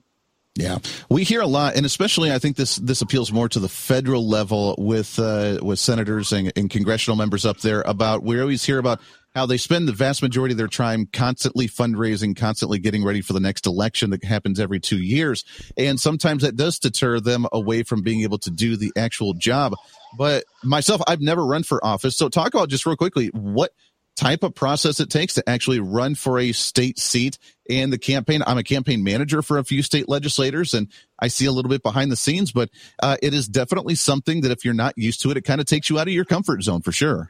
Yeah, 0.54 0.78
we 1.10 1.24
hear 1.24 1.42
a 1.42 1.46
lot, 1.46 1.76
and 1.76 1.84
especially 1.84 2.32
I 2.32 2.38
think 2.38 2.56
this 2.56 2.76
this 2.76 3.02
appeals 3.02 3.30
more 3.30 3.46
to 3.46 3.60
the 3.60 3.68
federal 3.68 4.26
level 4.26 4.74
with 4.78 5.18
uh, 5.18 5.58
with 5.60 5.78
senators 5.78 6.32
and, 6.32 6.50
and 6.56 6.70
congressional 6.70 7.14
members 7.16 7.44
up 7.44 7.58
there 7.58 7.82
about 7.82 8.22
we 8.22 8.40
always 8.40 8.64
hear 8.64 8.78
about 8.78 9.00
how 9.36 9.44
they 9.44 9.58
spend 9.58 9.86
the 9.86 9.92
vast 9.92 10.22
majority 10.22 10.54
of 10.54 10.56
their 10.56 10.66
time 10.66 11.06
constantly 11.12 11.68
fundraising, 11.68 12.34
constantly 12.34 12.78
getting 12.78 13.04
ready 13.04 13.20
for 13.20 13.34
the 13.34 13.40
next 13.40 13.66
election 13.66 14.08
that 14.08 14.24
happens 14.24 14.58
every 14.58 14.80
two 14.80 14.96
years. 14.96 15.44
And 15.76 16.00
sometimes 16.00 16.42
that 16.42 16.56
does 16.56 16.78
deter 16.78 17.20
them 17.20 17.46
away 17.52 17.82
from 17.82 18.00
being 18.00 18.22
able 18.22 18.38
to 18.38 18.50
do 18.50 18.78
the 18.78 18.94
actual 18.96 19.34
job. 19.34 19.74
But 20.16 20.44
myself, 20.64 21.02
I've 21.06 21.20
never 21.20 21.44
run 21.44 21.64
for 21.64 21.84
office. 21.84 22.16
So 22.16 22.30
talk 22.30 22.54
about 22.54 22.70
just 22.70 22.86
real 22.86 22.96
quickly 22.96 23.26
what 23.26 23.72
type 24.16 24.42
of 24.42 24.54
process 24.54 25.00
it 25.00 25.10
takes 25.10 25.34
to 25.34 25.46
actually 25.46 25.80
run 25.80 26.14
for 26.14 26.38
a 26.38 26.52
state 26.52 26.98
seat 26.98 27.36
and 27.68 27.92
the 27.92 27.98
campaign. 27.98 28.42
I'm 28.46 28.56
a 28.56 28.64
campaign 28.64 29.04
manager 29.04 29.42
for 29.42 29.58
a 29.58 29.64
few 29.64 29.82
state 29.82 30.08
legislators 30.08 30.72
and 30.72 30.90
I 31.18 31.28
see 31.28 31.44
a 31.44 31.52
little 31.52 31.68
bit 31.68 31.82
behind 31.82 32.10
the 32.10 32.16
scenes, 32.16 32.52
but 32.52 32.70
uh, 33.02 33.18
it 33.22 33.34
is 33.34 33.48
definitely 33.48 33.96
something 33.96 34.40
that 34.40 34.50
if 34.50 34.64
you're 34.64 34.72
not 34.72 34.94
used 34.96 35.20
to 35.20 35.30
it, 35.30 35.36
it 35.36 35.44
kind 35.44 35.60
of 35.60 35.66
takes 35.66 35.90
you 35.90 35.98
out 35.98 36.08
of 36.08 36.14
your 36.14 36.24
comfort 36.24 36.62
zone 36.62 36.80
for 36.80 36.92
sure. 36.92 37.28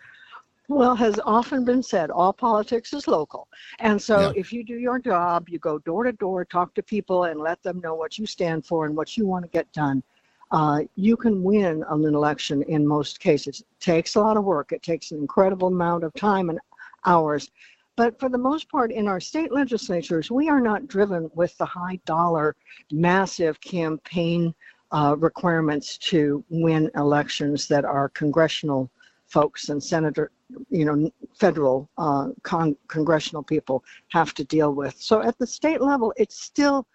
Well, 0.68 0.96
has 0.96 1.20
often 1.24 1.64
been 1.64 1.82
said, 1.82 2.10
all 2.10 2.32
politics 2.32 2.92
is 2.92 3.06
local. 3.06 3.46
And 3.78 4.00
so 4.00 4.20
yeah. 4.20 4.32
if 4.34 4.52
you 4.52 4.64
do 4.64 4.74
your 4.74 4.98
job, 4.98 5.48
you 5.48 5.58
go 5.58 5.78
door 5.78 6.04
to 6.04 6.12
door, 6.12 6.44
talk 6.44 6.74
to 6.74 6.82
people, 6.82 7.24
and 7.24 7.40
let 7.40 7.62
them 7.62 7.80
know 7.80 7.94
what 7.94 8.18
you 8.18 8.26
stand 8.26 8.66
for 8.66 8.84
and 8.84 8.96
what 8.96 9.16
you 9.16 9.26
want 9.26 9.44
to 9.44 9.50
get 9.50 9.72
done, 9.72 10.02
uh, 10.50 10.80
you 10.96 11.16
can 11.16 11.42
win 11.42 11.84
an 11.88 12.04
election 12.04 12.62
in 12.64 12.86
most 12.86 13.20
cases. 13.20 13.60
It 13.60 13.80
takes 13.80 14.16
a 14.16 14.20
lot 14.20 14.36
of 14.36 14.44
work, 14.44 14.72
it 14.72 14.82
takes 14.82 15.12
an 15.12 15.18
incredible 15.18 15.68
amount 15.68 16.04
of 16.04 16.12
time 16.14 16.50
and 16.50 16.58
hours. 17.04 17.50
But 17.96 18.18
for 18.20 18.28
the 18.28 18.38
most 18.38 18.68
part, 18.68 18.92
in 18.92 19.08
our 19.08 19.20
state 19.20 19.52
legislatures, 19.52 20.30
we 20.30 20.48
are 20.48 20.60
not 20.60 20.86
driven 20.86 21.30
with 21.34 21.56
the 21.58 21.64
high 21.64 21.98
dollar, 22.04 22.54
massive 22.92 23.60
campaign 23.60 24.54
uh, 24.92 25.16
requirements 25.18 25.96
to 25.98 26.44
win 26.50 26.90
elections 26.94 27.66
that 27.68 27.84
are 27.84 28.08
congressional 28.10 28.90
folks 29.26 29.70
and 29.70 29.82
senator, 29.82 30.30
you 30.70 30.84
know, 30.84 31.10
federal 31.34 31.88
uh, 31.98 32.28
con- 32.42 32.76
congressional 32.88 33.42
people 33.42 33.84
have 34.08 34.32
to 34.34 34.44
deal 34.44 34.72
with. 34.72 34.94
So 35.00 35.22
at 35.22 35.38
the 35.38 35.46
state 35.46 35.80
level, 35.80 36.12
it's 36.16 36.40
still, 36.40 36.86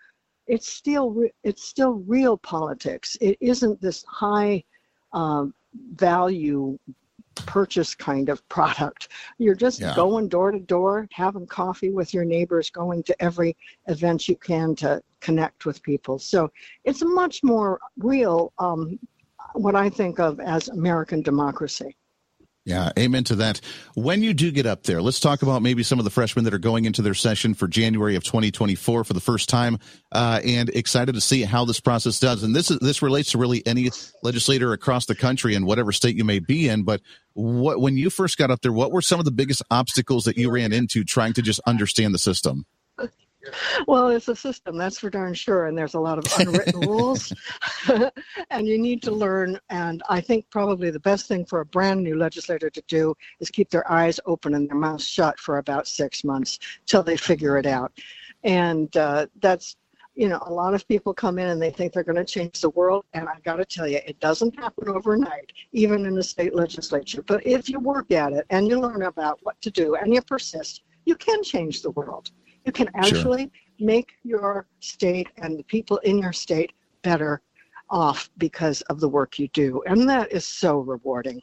it's 0.47 0.69
still, 0.69 1.11
re- 1.11 1.33
it's 1.43 1.63
still 1.63 1.95
real 2.07 2.37
politics. 2.37 3.17
It 3.21 3.37
isn't 3.41 3.81
this 3.81 4.03
high 4.07 4.63
um, 5.13 5.53
value 5.95 6.77
purchase 7.45 7.95
kind 7.95 8.29
of 8.29 8.47
product. 8.49 9.09
You're 9.37 9.55
just 9.55 9.81
Yeah. 9.81 9.93
going 9.95 10.27
door 10.27 10.51
to 10.51 10.59
door, 10.59 11.07
having 11.11 11.47
coffee 11.47 11.89
with 11.89 12.13
your 12.13 12.25
neighbors, 12.25 12.69
going 12.69 13.03
to 13.03 13.21
every 13.21 13.55
event 13.87 14.27
you 14.27 14.35
can 14.35 14.75
to 14.75 15.01
connect 15.19 15.65
with 15.65 15.81
people. 15.83 16.19
So 16.19 16.51
it's 16.83 17.03
much 17.03 17.43
more 17.43 17.79
real, 17.97 18.53
um, 18.59 18.99
what 19.53 19.75
I 19.75 19.89
think 19.89 20.19
of 20.19 20.39
as 20.39 20.69
American 20.69 21.21
democracy. 21.21 21.97
Yeah, 22.63 22.91
amen 22.97 23.23
to 23.25 23.35
that. 23.37 23.59
When 23.95 24.21
you 24.21 24.35
do 24.35 24.51
get 24.51 24.67
up 24.67 24.83
there, 24.83 25.01
let's 25.01 25.19
talk 25.19 25.41
about 25.41 25.63
maybe 25.63 25.81
some 25.81 25.97
of 25.97 26.05
the 26.05 26.11
freshmen 26.11 26.45
that 26.45 26.53
are 26.53 26.59
going 26.59 26.85
into 26.85 27.01
their 27.01 27.15
session 27.15 27.55
for 27.55 27.67
January 27.67 28.15
of 28.15 28.23
2024 28.23 29.03
for 29.03 29.13
the 29.13 29.19
first 29.19 29.49
time, 29.49 29.79
uh, 30.11 30.41
and 30.45 30.69
excited 30.69 31.15
to 31.15 31.21
see 31.21 31.41
how 31.41 31.65
this 31.65 31.79
process 31.79 32.19
does. 32.19 32.43
And 32.43 32.55
this 32.55 32.69
is 32.69 32.77
this 32.77 33.01
relates 33.01 33.31
to 33.31 33.39
really 33.39 33.65
any 33.65 33.89
legislator 34.21 34.73
across 34.73 35.07
the 35.07 35.15
country 35.15 35.55
in 35.55 35.65
whatever 35.65 35.91
state 35.91 36.15
you 36.15 36.23
may 36.23 36.37
be 36.37 36.69
in. 36.69 36.83
But 36.83 37.01
what 37.33 37.81
when 37.81 37.97
you 37.97 38.11
first 38.11 38.37
got 38.37 38.51
up 38.51 38.61
there, 38.61 38.73
what 38.73 38.91
were 38.91 39.01
some 39.01 39.17
of 39.17 39.25
the 39.25 39.31
biggest 39.31 39.63
obstacles 39.71 40.25
that 40.25 40.37
you 40.37 40.51
ran 40.51 40.71
into 40.71 41.03
trying 41.03 41.33
to 41.33 41.41
just 41.41 41.61
understand 41.65 42.13
the 42.13 42.19
system? 42.19 42.65
Well, 43.87 44.09
it's 44.09 44.27
a 44.27 44.35
system, 44.35 44.77
that's 44.77 44.99
for 44.99 45.09
darn 45.09 45.33
sure. 45.33 45.67
And 45.67 45.77
there's 45.77 45.93
a 45.93 45.99
lot 45.99 46.17
of 46.17 46.25
unwritten 46.39 46.79
rules. 46.87 47.33
and 48.49 48.67
you 48.67 48.77
need 48.77 49.01
to 49.03 49.11
learn. 49.11 49.59
And 49.69 50.01
I 50.09 50.21
think 50.21 50.45
probably 50.49 50.91
the 50.91 50.99
best 50.99 51.27
thing 51.27 51.45
for 51.45 51.61
a 51.61 51.65
brand 51.65 52.03
new 52.03 52.17
legislator 52.17 52.69
to 52.69 52.83
do 52.87 53.15
is 53.39 53.49
keep 53.49 53.69
their 53.69 53.89
eyes 53.91 54.19
open 54.25 54.53
and 54.53 54.69
their 54.69 54.77
mouths 54.77 55.07
shut 55.07 55.39
for 55.39 55.57
about 55.57 55.87
six 55.87 56.23
months 56.23 56.59
till 56.85 57.03
they 57.03 57.17
figure 57.17 57.57
it 57.57 57.65
out. 57.65 57.91
And 58.43 58.95
uh, 58.97 59.27
that's, 59.41 59.75
you 60.15 60.27
know, 60.27 60.41
a 60.45 60.53
lot 60.53 60.73
of 60.73 60.87
people 60.87 61.13
come 61.13 61.39
in 61.39 61.49
and 61.49 61.61
they 61.61 61.71
think 61.71 61.93
they're 61.93 62.03
going 62.03 62.17
to 62.17 62.25
change 62.25 62.59
the 62.59 62.69
world. 62.71 63.05
And 63.13 63.27
I 63.29 63.35
got 63.43 63.57
to 63.57 63.65
tell 63.65 63.87
you, 63.87 63.99
it 64.05 64.19
doesn't 64.19 64.59
happen 64.59 64.89
overnight, 64.89 65.51
even 65.71 66.05
in 66.05 66.15
the 66.15 66.23
state 66.23 66.53
legislature. 66.53 67.21
But 67.21 67.45
if 67.45 67.69
you 67.69 67.79
work 67.79 68.11
at 68.11 68.33
it 68.33 68.45
and 68.49 68.67
you 68.67 68.79
learn 68.79 69.03
about 69.03 69.39
what 69.43 69.59
to 69.61 69.71
do 69.71 69.95
and 69.95 70.13
you 70.13 70.21
persist, 70.21 70.83
you 71.05 71.15
can 71.15 71.43
change 71.43 71.81
the 71.81 71.91
world. 71.91 72.31
You 72.65 72.71
can 72.71 72.89
actually 72.95 73.51
make 73.79 74.11
your 74.23 74.67
state 74.79 75.27
and 75.37 75.57
the 75.57 75.63
people 75.63 75.97
in 75.99 76.19
your 76.19 76.33
state 76.33 76.71
better 77.01 77.41
off 77.89 78.29
because 78.37 78.81
of 78.81 78.99
the 78.99 79.09
work 79.09 79.39
you 79.39 79.47
do. 79.49 79.83
And 79.85 80.07
that 80.09 80.31
is 80.31 80.45
so 80.45 80.79
rewarding. 80.79 81.41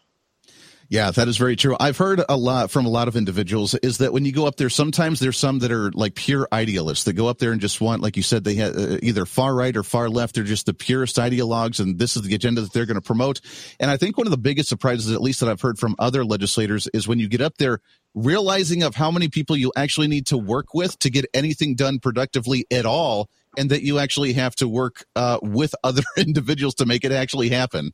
Yeah, 0.91 1.11
that 1.11 1.29
is 1.29 1.37
very 1.37 1.55
true. 1.55 1.77
I've 1.79 1.99
heard 1.99 2.23
a 2.31 2.37
lot 2.37 2.71
from 2.71 2.87
a 2.87 2.89
lot 2.89 3.09
of 3.09 3.17
individuals 3.17 3.75
is 3.75 3.99
that 3.99 4.15
when 4.15 4.25
you 4.25 4.33
go 4.33 4.47
up 4.47 4.57
there, 4.57 4.71
sometimes 4.71 5.21
there's 5.21 5.37
some 5.37 5.59
that 5.59 5.71
are 5.71 5.91
like 5.91 6.15
pure 6.15 6.49
idealists 6.51 7.05
that 7.05 7.13
go 7.13 7.27
up 7.27 7.39
there 7.39 7.53
and 7.53 7.61
just 7.61 7.83
want, 7.83 8.01
like 8.01 8.17
you 8.17 8.23
said, 8.23 8.43
they 8.43 8.55
have 8.55 8.75
uh, 8.75 8.97
either 9.03 9.27
far 9.27 9.55
right 9.55 9.77
or 9.77 9.83
far 9.83 10.09
left. 10.09 10.35
They're 10.35 10.45
just 10.45 10.65
the 10.65 10.73
purest 10.73 11.17
ideologues, 11.17 11.79
and 11.79 11.99
this 11.99 12.17
is 12.17 12.23
the 12.23 12.35
agenda 12.35 12.63
that 12.63 12.73
they're 12.73 12.87
going 12.87 12.95
to 12.95 13.03
promote. 13.03 13.43
And 13.79 13.91
I 13.91 13.99
think 13.99 14.17
one 14.17 14.27
of 14.27 14.31
the 14.31 14.39
biggest 14.39 14.71
surprises, 14.71 15.13
at 15.13 15.21
least 15.21 15.41
that 15.41 15.51
I've 15.51 15.61
heard 15.61 15.79
from 15.79 15.95
other 15.99 16.25
legislators, 16.25 16.89
is 16.95 17.07
when 17.07 17.19
you 17.19 17.29
get 17.29 17.43
up 17.43 17.59
there, 17.59 17.83
realizing 18.15 18.83
of 18.83 18.95
how 18.95 19.11
many 19.11 19.29
people 19.29 19.57
you 19.57 19.73
actually 19.77 20.09
need 20.09 20.27
to 20.27 20.39
work 20.39 20.75
with 20.75 20.99
to 21.01 21.11
get 21.11 21.27
anything 21.35 21.75
done 21.75 21.99
productively 21.99 22.67
at 22.71 22.87
all, 22.87 23.29
and 23.57 23.71
that 23.71 23.83
you 23.83 23.99
actually 23.99 24.33
have 24.35 24.55
to 24.57 24.69
work 24.69 25.05
uh, 25.17 25.39
with 25.43 25.75
other 25.85 26.03
individuals 26.17 26.75
to 26.77 26.87
make 26.87 27.05
it 27.05 27.13
actually 27.13 27.49
happen. 27.49 27.93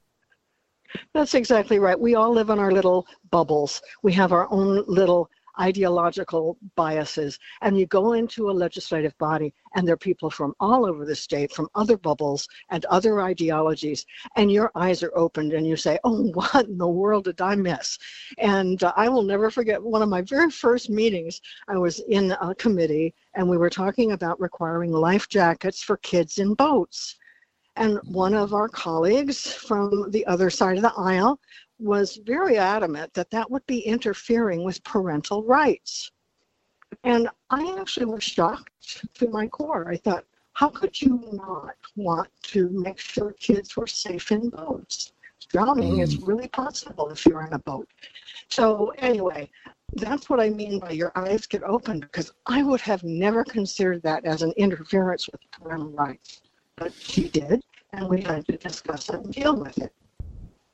That's 1.12 1.34
exactly 1.34 1.78
right. 1.78 1.98
We 1.98 2.14
all 2.14 2.32
live 2.32 2.50
in 2.50 2.58
our 2.58 2.70
little 2.70 3.06
bubbles. 3.30 3.82
We 4.02 4.12
have 4.12 4.32
our 4.32 4.50
own 4.50 4.84
little 4.86 5.28
ideological 5.60 6.56
biases. 6.74 7.38
And 7.62 7.78
you 7.78 7.86
go 7.86 8.12
into 8.12 8.50
a 8.50 8.52
legislative 8.52 9.16
body, 9.18 9.54
and 9.74 9.86
there 9.86 9.94
are 9.94 9.98
people 9.98 10.30
from 10.30 10.54
all 10.60 10.86
over 10.86 11.04
the 11.04 11.14
state, 11.14 11.52
from 11.52 11.68
other 11.74 11.96
bubbles 11.96 12.48
and 12.70 12.84
other 12.86 13.20
ideologies, 13.20 14.06
and 14.36 14.50
your 14.50 14.70
eyes 14.74 15.02
are 15.02 15.16
opened, 15.16 15.52
and 15.52 15.66
you 15.66 15.76
say, 15.76 15.98
Oh, 16.04 16.30
what 16.34 16.66
in 16.66 16.78
the 16.78 16.88
world 16.88 17.24
did 17.24 17.40
I 17.40 17.54
miss? 17.54 17.98
And 18.38 18.82
uh, 18.82 18.92
I 18.96 19.08
will 19.08 19.22
never 19.22 19.50
forget 19.50 19.82
one 19.82 20.02
of 20.02 20.08
my 20.08 20.22
very 20.22 20.50
first 20.50 20.90
meetings. 20.90 21.40
I 21.68 21.78
was 21.78 22.00
in 22.08 22.32
a 22.32 22.54
committee, 22.54 23.14
and 23.34 23.48
we 23.48 23.56
were 23.56 23.70
talking 23.70 24.12
about 24.12 24.40
requiring 24.40 24.92
life 24.92 25.28
jackets 25.28 25.82
for 25.82 25.96
kids 25.98 26.38
in 26.38 26.54
boats. 26.54 27.16
And 27.76 27.98
one 28.04 28.34
of 28.34 28.54
our 28.54 28.68
colleagues 28.68 29.52
from 29.52 30.10
the 30.10 30.24
other 30.26 30.48
side 30.48 30.76
of 30.76 30.82
the 30.82 30.94
aisle 30.96 31.40
was 31.78 32.20
very 32.24 32.56
adamant 32.56 33.12
that 33.14 33.30
that 33.30 33.50
would 33.50 33.66
be 33.66 33.80
interfering 33.80 34.64
with 34.64 34.82
parental 34.84 35.42
rights. 35.42 36.10
And 37.02 37.28
I 37.50 37.76
actually 37.78 38.06
was 38.06 38.22
shocked 38.22 39.06
to 39.14 39.28
my 39.28 39.48
core. 39.48 39.88
I 39.88 39.96
thought, 39.96 40.24
how 40.52 40.68
could 40.68 41.00
you 41.00 41.20
not 41.32 41.74
want 41.96 42.28
to 42.42 42.68
make 42.70 42.98
sure 42.98 43.32
kids 43.32 43.76
were 43.76 43.88
safe 43.88 44.30
in 44.30 44.50
boats? 44.50 45.12
Drowning 45.48 45.98
is 45.98 46.16
mm. 46.16 46.28
really 46.28 46.48
possible 46.48 47.10
if 47.10 47.26
you're 47.26 47.46
in 47.46 47.52
a 47.52 47.58
boat. 47.58 47.88
So, 48.48 48.92
anyway, 48.98 49.50
that's 49.94 50.30
what 50.30 50.40
I 50.40 50.50
mean 50.50 50.78
by 50.78 50.90
your 50.90 51.12
eyes 51.16 51.46
get 51.46 51.62
open 51.64 52.00
because 52.00 52.32
I 52.46 52.62
would 52.62 52.80
have 52.80 53.02
never 53.02 53.44
considered 53.44 54.02
that 54.02 54.24
as 54.24 54.42
an 54.42 54.52
interference 54.56 55.28
with 55.28 55.40
parental 55.50 55.90
rights 55.90 56.42
but 56.76 56.92
she 56.92 57.28
did, 57.28 57.62
and 57.92 58.08
we 58.08 58.22
had 58.22 58.46
to 58.46 58.56
discuss 58.56 59.08
it 59.08 59.16
and 59.16 59.32
deal 59.32 59.56
with 59.56 59.78
it. 59.78 59.92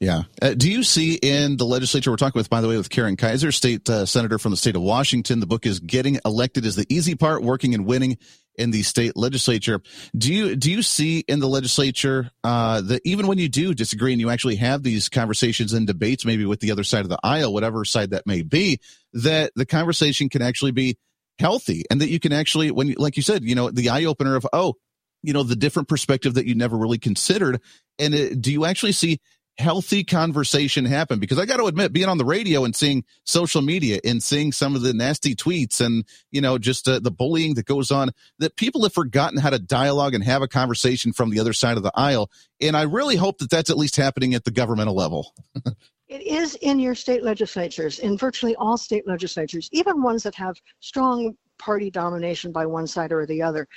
Yeah. 0.00 0.22
Uh, 0.40 0.54
do 0.54 0.70
you 0.70 0.82
see 0.82 1.14
in 1.16 1.58
the 1.58 1.66
legislature 1.66 2.10
we're 2.10 2.16
talking 2.16 2.38
with, 2.38 2.48
by 2.48 2.62
the 2.62 2.68
way, 2.68 2.78
with 2.78 2.88
Karen 2.88 3.18
Keiser, 3.18 3.52
state 3.52 3.88
uh, 3.88 4.06
senator 4.06 4.38
from 4.38 4.50
the 4.50 4.56
state 4.56 4.74
of 4.74 4.80
Washington? 4.80 5.40
The 5.40 5.46
book 5.46 5.66
is 5.66 5.78
"Getting 5.78 6.18
Elected 6.24 6.64
is 6.64 6.74
the 6.74 6.86
Easy 6.88 7.14
Part: 7.14 7.42
Working 7.42 7.74
and 7.74 7.84
Winning 7.84 8.16
in 8.54 8.70
the 8.70 8.82
State 8.82 9.14
Legislature." 9.14 9.82
Do 10.16 10.32
you 10.32 10.56
do 10.56 10.70
you 10.70 10.80
see 10.80 11.18
in 11.28 11.40
the 11.40 11.48
legislature 11.48 12.30
uh, 12.42 12.80
that 12.80 13.02
even 13.04 13.26
when 13.26 13.36
you 13.36 13.50
do 13.50 13.74
disagree 13.74 14.12
and 14.12 14.20
you 14.20 14.30
actually 14.30 14.56
have 14.56 14.82
these 14.82 15.10
conversations 15.10 15.74
and 15.74 15.86
debates, 15.86 16.24
maybe 16.24 16.46
with 16.46 16.60
the 16.60 16.72
other 16.72 16.84
side 16.84 17.02
of 17.02 17.10
the 17.10 17.20
aisle, 17.22 17.52
whatever 17.52 17.84
side 17.84 18.10
that 18.10 18.26
may 18.26 18.40
be, 18.40 18.80
that 19.12 19.52
the 19.54 19.66
conversation 19.66 20.30
can 20.30 20.40
actually 20.40 20.72
be 20.72 20.96
healthy 21.38 21.84
and 21.90 22.00
that 22.00 22.08
you 22.08 22.18
can 22.18 22.32
actually, 22.32 22.70
when 22.70 22.94
like 22.96 23.18
you 23.18 23.22
said, 23.22 23.44
you 23.44 23.54
know, 23.54 23.70
the 23.70 23.90
eye 23.90 24.06
opener 24.06 24.34
of 24.34 24.46
oh, 24.54 24.76
you 25.22 25.34
know, 25.34 25.42
the 25.42 25.56
different 25.56 25.88
perspective 25.88 26.32
that 26.34 26.46
you 26.46 26.54
never 26.54 26.78
really 26.78 26.96
considered, 26.96 27.60
and 27.98 28.14
it, 28.14 28.40
do 28.40 28.50
you 28.50 28.64
actually 28.64 28.92
see 28.92 29.20
healthy 29.58 30.04
conversation 30.04 30.84
happen 30.84 31.18
because 31.18 31.38
I 31.38 31.46
got 31.46 31.58
to 31.58 31.66
admit, 31.66 31.92
being 31.92 32.08
on 32.08 32.18
the 32.18 32.24
radio 32.24 32.64
and 32.64 32.74
seeing 32.74 33.04
social 33.24 33.62
media 33.62 34.00
and 34.04 34.22
seeing 34.22 34.52
some 34.52 34.74
of 34.74 34.82
the 34.82 34.94
nasty 34.94 35.34
tweets 35.34 35.84
and 35.84 36.04
you 36.30 36.40
know 36.40 36.58
just 36.58 36.88
uh, 36.88 36.98
the 36.98 37.10
bullying 37.10 37.54
that 37.54 37.66
goes 37.66 37.90
on, 37.90 38.10
that 38.38 38.56
people 38.56 38.82
have 38.82 38.94
forgotten 38.94 39.38
how 39.38 39.50
to 39.50 39.58
dialogue 39.58 40.14
and 40.14 40.24
have 40.24 40.42
a 40.42 40.48
conversation 40.48 41.12
from 41.12 41.30
the 41.30 41.40
other 41.40 41.52
side 41.52 41.76
of 41.76 41.82
the 41.82 41.92
aisle. 41.94 42.30
And 42.60 42.76
I 42.76 42.82
really 42.82 43.16
hope 43.16 43.38
that 43.38 43.50
that's 43.50 43.70
at 43.70 43.78
least 43.78 43.96
happening 43.96 44.34
at 44.34 44.44
the 44.44 44.50
governmental 44.50 44.94
level. 44.94 45.34
It 46.10 46.22
is 46.22 46.56
in 46.56 46.80
your 46.80 46.96
state 46.96 47.22
legislatures, 47.22 48.00
in 48.00 48.18
virtually 48.18 48.56
all 48.56 48.76
state 48.76 49.06
legislatures, 49.06 49.68
even 49.70 50.02
ones 50.02 50.24
that 50.24 50.34
have 50.34 50.56
strong 50.80 51.36
party 51.60 51.90
domination 51.90 52.50
by 52.50 52.64
one 52.66 52.86
side 52.86 53.12
or 53.12 53.26
the 53.26 53.42
other. 53.42 53.68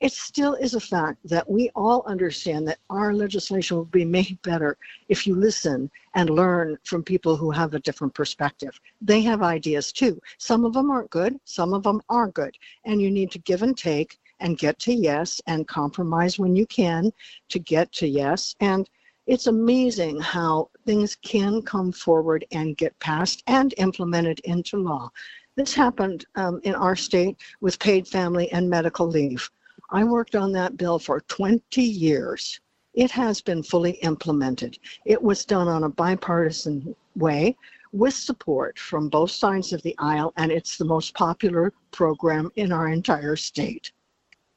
It 0.00 0.12
still 0.12 0.54
is 0.54 0.74
a 0.74 0.80
fact 0.80 1.18
that 1.24 1.48
we 1.50 1.70
all 1.74 2.04
understand 2.06 2.66
that 2.68 2.78
our 2.88 3.12
legislation 3.12 3.76
will 3.76 3.84
be 3.84 4.04
made 4.04 4.40
better 4.42 4.78
if 5.08 5.26
you 5.26 5.34
listen 5.34 5.90
and 6.14 6.30
learn 6.30 6.78
from 6.84 7.02
people 7.02 7.36
who 7.36 7.50
have 7.50 7.74
a 7.74 7.80
different 7.80 8.14
perspective. 8.14 8.80
They 9.00 9.20
have 9.22 9.42
ideas 9.42 9.92
too. 9.92 10.20
Some 10.38 10.64
of 10.64 10.72
them 10.72 10.90
aren't 10.90 11.10
good, 11.10 11.38
some 11.44 11.74
of 11.74 11.82
them 11.82 12.00
are 12.08 12.28
good. 12.28 12.56
And 12.84 13.02
you 13.02 13.10
need 13.10 13.30
to 13.32 13.38
give 13.40 13.62
and 13.62 13.76
take 13.76 14.18
and 14.40 14.58
get 14.58 14.78
to 14.80 14.92
yes 14.92 15.40
and 15.46 15.68
compromise 15.68 16.38
when 16.38 16.54
you 16.54 16.66
can 16.66 17.12
to 17.48 17.58
get 17.58 17.92
to 17.92 18.06
yes. 18.06 18.54
And 18.60 18.88
it's 19.26 19.46
amazing 19.46 20.20
how 20.20 20.68
things 20.84 21.16
can 21.22 21.62
come 21.62 21.92
forward 21.92 22.44
and 22.50 22.76
get 22.76 22.98
passed 22.98 23.42
and 23.46 23.72
implemented 23.78 24.40
into 24.40 24.78
law. 24.78 25.10
This 25.56 25.74
happened 25.74 26.24
um, 26.34 26.60
in 26.64 26.74
our 26.74 26.96
state 26.96 27.36
with 27.60 27.78
paid 27.78 28.08
family 28.08 28.50
and 28.52 28.70
medical 28.70 29.06
leave. 29.06 29.50
I 29.90 30.04
worked 30.04 30.34
on 30.34 30.52
that 30.52 30.76
bill 30.76 30.98
for 30.98 31.20
20 31.20 31.82
years. 31.82 32.60
It 32.94 33.10
has 33.10 33.40
been 33.40 33.62
fully 33.62 33.92
implemented. 34.02 34.78
It 35.04 35.22
was 35.22 35.44
done 35.44 35.68
on 35.68 35.84
a 35.84 35.88
bipartisan 35.88 36.94
way 37.16 37.56
with 37.92 38.14
support 38.14 38.78
from 38.78 39.10
both 39.10 39.30
sides 39.30 39.72
of 39.72 39.82
the 39.82 39.94
aisle, 39.98 40.32
and 40.36 40.50
it's 40.50 40.78
the 40.78 40.84
most 40.84 41.14
popular 41.14 41.72
program 41.90 42.50
in 42.56 42.72
our 42.72 42.88
entire 42.88 43.36
state. 43.36 43.92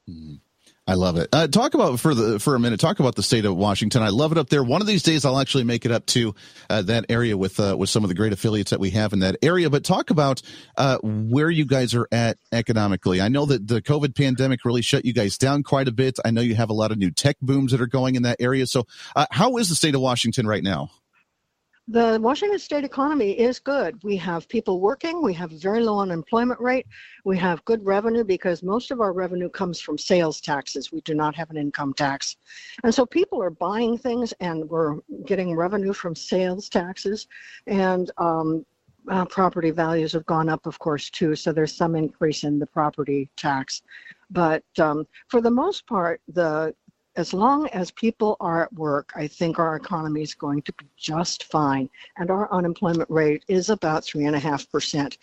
Mm. 0.08 0.40
I 0.88 0.94
love 0.94 1.16
it. 1.16 1.28
Uh, 1.32 1.48
talk 1.48 1.74
about 1.74 1.98
for 1.98 2.14
the 2.14 2.38
for 2.38 2.54
a 2.54 2.60
minute. 2.60 2.78
Talk 2.78 3.00
about 3.00 3.16
the 3.16 3.22
state 3.22 3.44
of 3.44 3.56
Washington. 3.56 4.02
I 4.02 4.10
love 4.10 4.30
it 4.30 4.38
up 4.38 4.48
there. 4.50 4.62
One 4.62 4.80
of 4.80 4.86
these 4.86 5.02
days, 5.02 5.24
I'll 5.24 5.40
actually 5.40 5.64
make 5.64 5.84
it 5.84 5.90
up 5.90 6.06
to 6.06 6.32
uh, 6.70 6.82
that 6.82 7.06
area 7.08 7.36
with 7.36 7.58
uh, 7.58 7.76
with 7.76 7.90
some 7.90 8.04
of 8.04 8.08
the 8.08 8.14
great 8.14 8.32
affiliates 8.32 8.70
that 8.70 8.78
we 8.78 8.90
have 8.90 9.12
in 9.12 9.18
that 9.18 9.36
area. 9.42 9.68
But 9.68 9.82
talk 9.82 10.10
about 10.10 10.42
uh, 10.76 10.98
where 11.02 11.50
you 11.50 11.66
guys 11.66 11.92
are 11.94 12.06
at 12.12 12.38
economically. 12.52 13.20
I 13.20 13.26
know 13.26 13.46
that 13.46 13.66
the 13.66 13.82
COVID 13.82 14.14
pandemic 14.14 14.64
really 14.64 14.82
shut 14.82 15.04
you 15.04 15.12
guys 15.12 15.36
down 15.38 15.64
quite 15.64 15.88
a 15.88 15.92
bit. 15.92 16.18
I 16.24 16.30
know 16.30 16.40
you 16.40 16.54
have 16.54 16.70
a 16.70 16.74
lot 16.74 16.92
of 16.92 16.98
new 16.98 17.10
tech 17.10 17.36
booms 17.40 17.72
that 17.72 17.80
are 17.80 17.88
going 17.88 18.14
in 18.14 18.22
that 18.22 18.36
area. 18.38 18.64
So, 18.68 18.86
uh, 19.16 19.26
how 19.32 19.56
is 19.56 19.68
the 19.68 19.74
state 19.74 19.96
of 19.96 20.00
Washington 20.00 20.46
right 20.46 20.62
now? 20.62 20.90
The 21.88 22.18
Washington 22.20 22.58
state 22.58 22.84
economy 22.84 23.38
is 23.38 23.60
good. 23.60 24.02
We 24.02 24.16
have 24.16 24.48
people 24.48 24.80
working, 24.80 25.22
we 25.22 25.32
have 25.34 25.52
a 25.52 25.56
very 25.56 25.80
low 25.80 26.00
unemployment 26.00 26.60
rate, 26.60 26.86
we 27.24 27.38
have 27.38 27.64
good 27.64 27.84
revenue 27.84 28.24
because 28.24 28.64
most 28.64 28.90
of 28.90 29.00
our 29.00 29.12
revenue 29.12 29.48
comes 29.48 29.80
from 29.80 29.96
sales 29.96 30.40
taxes. 30.40 30.90
We 30.90 31.00
do 31.02 31.14
not 31.14 31.36
have 31.36 31.50
an 31.50 31.56
income 31.56 31.94
tax. 31.94 32.36
And 32.82 32.92
so 32.92 33.06
people 33.06 33.40
are 33.40 33.50
buying 33.50 33.96
things 33.98 34.34
and 34.40 34.68
we're 34.68 34.96
getting 35.26 35.54
revenue 35.54 35.92
from 35.92 36.16
sales 36.16 36.68
taxes. 36.68 37.28
And 37.68 38.10
um, 38.18 38.66
uh, 39.08 39.24
property 39.26 39.70
values 39.70 40.12
have 40.12 40.26
gone 40.26 40.48
up, 40.48 40.66
of 40.66 40.78
course, 40.80 41.08
too. 41.10 41.36
So 41.36 41.52
there's 41.52 41.76
some 41.76 41.94
increase 41.94 42.42
in 42.42 42.58
the 42.58 42.66
property 42.66 43.30
tax. 43.36 43.82
But 44.30 44.64
um, 44.80 45.06
for 45.28 45.40
the 45.40 45.50
most 45.50 45.86
part, 45.86 46.20
the 46.26 46.74
as 47.16 47.32
long 47.32 47.68
as 47.68 47.90
people 47.90 48.36
are 48.40 48.62
at 48.62 48.72
work, 48.74 49.12
I 49.16 49.26
think 49.26 49.58
our 49.58 49.76
economy 49.76 50.22
is 50.22 50.34
going 50.34 50.62
to 50.62 50.72
be 50.74 50.86
just 50.96 51.44
fine. 51.44 51.88
And 52.18 52.30
our 52.30 52.52
unemployment 52.52 53.08
rate 53.10 53.44
is 53.48 53.70
about 53.70 54.04
3.5%. 54.04 55.16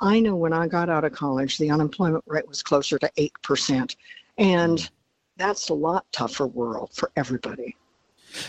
I 0.00 0.20
know 0.20 0.34
when 0.34 0.52
I 0.52 0.66
got 0.66 0.88
out 0.88 1.04
of 1.04 1.12
college, 1.12 1.58
the 1.58 1.70
unemployment 1.70 2.24
rate 2.26 2.48
was 2.48 2.62
closer 2.62 2.98
to 2.98 3.10
8%. 3.18 3.96
And 4.38 4.90
that's 5.36 5.68
a 5.68 5.74
lot 5.74 6.06
tougher 6.12 6.46
world 6.46 6.90
for 6.94 7.10
everybody. 7.16 7.76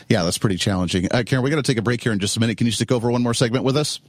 Yeah, 0.10 0.24
that's 0.24 0.38
pretty 0.38 0.58
challenging. 0.58 1.08
Uh, 1.12 1.24
Karen, 1.26 1.44
we 1.44 1.50
got 1.50 1.58
to 1.58 1.64
take 1.64 1.78
a 1.78 1.82
break 1.82 2.02
here 2.02 2.12
in 2.12 2.20
just 2.20 2.36
a 2.38 2.40
minute. 2.40 2.58
Can 2.58 2.68
you 2.68 2.72
stick 2.72 2.92
over 2.92 3.12
one 3.12 3.24
more 3.24 3.34
segment 3.34 3.64
with 3.64 3.78
us? 3.78 4.00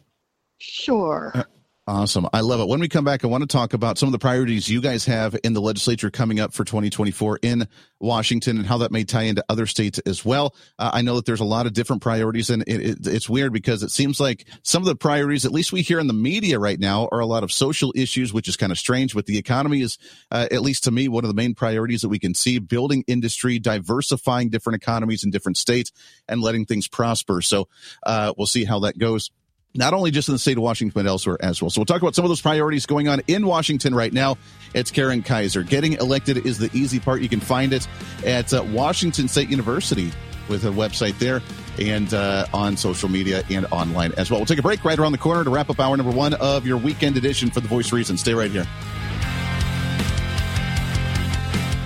Sure. 0.59 1.33
Uh, 1.35 1.45
Awesome. 1.89 2.29
I 2.35 2.43
love 2.43 2.61
it. 2.61 2.69
When 2.69 2.81
we 2.81 2.89
come 2.91 3.07
back, 3.07 3.25
I 3.25 3.29
want 3.29 3.41
to 3.41 3.47
talk 3.47 3.73
about 3.73 3.97
some 3.97 4.09
of 4.09 4.13
the 4.13 4.19
priorities 4.19 4.69
you 4.69 4.83
guys 4.83 5.07
have 5.07 5.35
in 5.43 5.55
the 5.55 5.61
legislature 5.63 6.11
coming 6.11 6.39
up 6.39 6.53
for 6.53 6.63
2024 6.63 7.39
in 7.41 7.67
Washington 7.99 8.59
and 8.59 8.67
how 8.67 8.77
that 8.79 8.93
may 8.93 9.05
tie 9.05 9.23
into 9.23 9.43
other 9.49 9.65
states 9.65 9.99
as 10.01 10.23
well. 10.23 10.55
Uh, 10.79 10.91
I 10.93 11.01
know 11.01 11.17
that 11.17 11.25
there's 11.25 11.41
a 11.41 11.47
lot 11.47 11.65
of 11.65 11.73
different 11.73 12.03
priorities 12.03 12.51
and 12.51 12.63
it, 12.67 12.83
it, 12.83 13.07
it's 13.07 13.27
weird 13.27 13.55
because 13.55 13.83
it 13.83 13.91
seems 13.91 14.21
like 14.21 14.47
some 14.63 14.83
of 14.83 14.87
the 14.87 14.97
priorities, 14.97 15.47
at 15.47 15.51
least 15.51 15.73
we 15.73 15.81
hear 15.81 15.99
in 15.99 16.09
the 16.09 16.13
media 16.13 16.59
right 16.59 16.79
now, 16.79 17.09
are 17.11 17.21
a 17.21 17.27
lot 17.27 17.43
of 17.43 17.51
social 17.51 17.91
issues, 17.97 18.35
which 18.35 18.49
is 18.49 18.57
kind 18.59 18.71
of 18.71 18.77
strange. 18.77 19.15
But 19.15 19.25
the 19.25 19.39
economy 19.39 19.81
is, 19.81 19.97
uh, 20.31 20.47
at 20.51 20.61
least 20.61 20.85
to 20.85 20.91
me, 20.91 21.09
one 21.09 21.25
of 21.25 21.29
the 21.29 21.35
main 21.35 21.55
priorities 21.55 22.03
that 22.03 22.11
we 22.11 22.19
can 22.19 22.35
see 22.35 22.59
building 22.59 23.03
industry, 23.07 23.59
diversifying 23.59 24.51
different 24.51 24.77
economies 24.77 25.25
in 25.25 25.31
different 25.31 25.57
states 25.57 25.91
and 26.29 26.43
letting 26.43 26.67
things 26.67 26.87
prosper. 26.87 27.41
So, 27.41 27.67
uh, 28.03 28.35
we'll 28.37 28.47
see 28.47 28.67
how 28.67 28.81
that 28.81 28.99
goes 28.99 29.31
not 29.75 29.95
only 29.95 30.11
just 30.11 30.29
in 30.29 30.35
the 30.35 30.39
state 30.39 30.57
of 30.57 30.63
Washington, 30.63 30.93
but 30.95 31.09
elsewhere 31.09 31.37
as 31.41 31.61
well. 31.63 31.71
So 31.71 31.81
we'll 31.81 31.87
talk 31.87 32.03
about 32.03 32.15
some 32.15 32.25
of 32.25 32.31
those 32.31 32.41
priorities 32.41 32.87
going 32.87 33.09
on 33.09 33.21
in 33.27 33.47
Washington 33.47 33.95
right 33.95 34.13
now. 34.13 34.37
It's 34.75 34.91
Karen 34.91 35.23
Keiser. 35.23 35.67
Getting 35.67 35.95
elected 35.95 36.47
is 36.47 36.59
the 36.59 36.71
easy 36.73 36.99
part. 37.01 37.21
You 37.21 37.29
can 37.29 37.41
find 37.41 37.73
it 37.73 37.87
at 38.25 38.53
uh, 38.53 38.65
Washington 38.65 39.29
State 39.29 39.51
University 39.51 40.13
with 40.49 40.65
a 40.65 40.71
website 40.71 41.19
there 41.19 41.43
and 41.79 42.13
uh, 42.15 42.47
on 42.53 42.77
social 42.77 43.09
media 43.09 43.45
and 43.51 43.67
online 43.67 44.13
as 44.17 44.31
well. 44.31 44.41
We'll 44.41 44.47
take 44.47 44.59
a 44.59 44.63
break 44.63 44.85
right 44.85 44.99
around 44.99 45.13
the 45.13 45.19
corner 45.19 45.45
to 45.45 45.51
wrap 45.51 45.71
up 45.71 45.79
hour 45.79 45.97
number 45.97 46.13
one 46.13 46.35
of 46.35 46.67
your 46.67 46.79
weekend 46.79 47.17
edition 47.17 47.51
for 47.51 47.61
The 47.61 47.69
Voice 47.69 47.93
Reason. 47.93 48.17
Stay 48.17 48.35
right 48.35 48.51
here. 48.51 48.67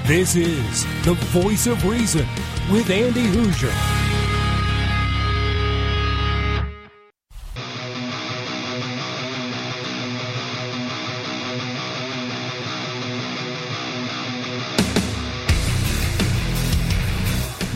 This 0.06 0.34
is 0.34 0.84
The 1.04 1.14
Voice 1.14 1.66
of 1.66 1.84
Reason 1.84 2.26
with 2.70 2.90
Andy 2.90 3.26
Hooser. 3.26 4.21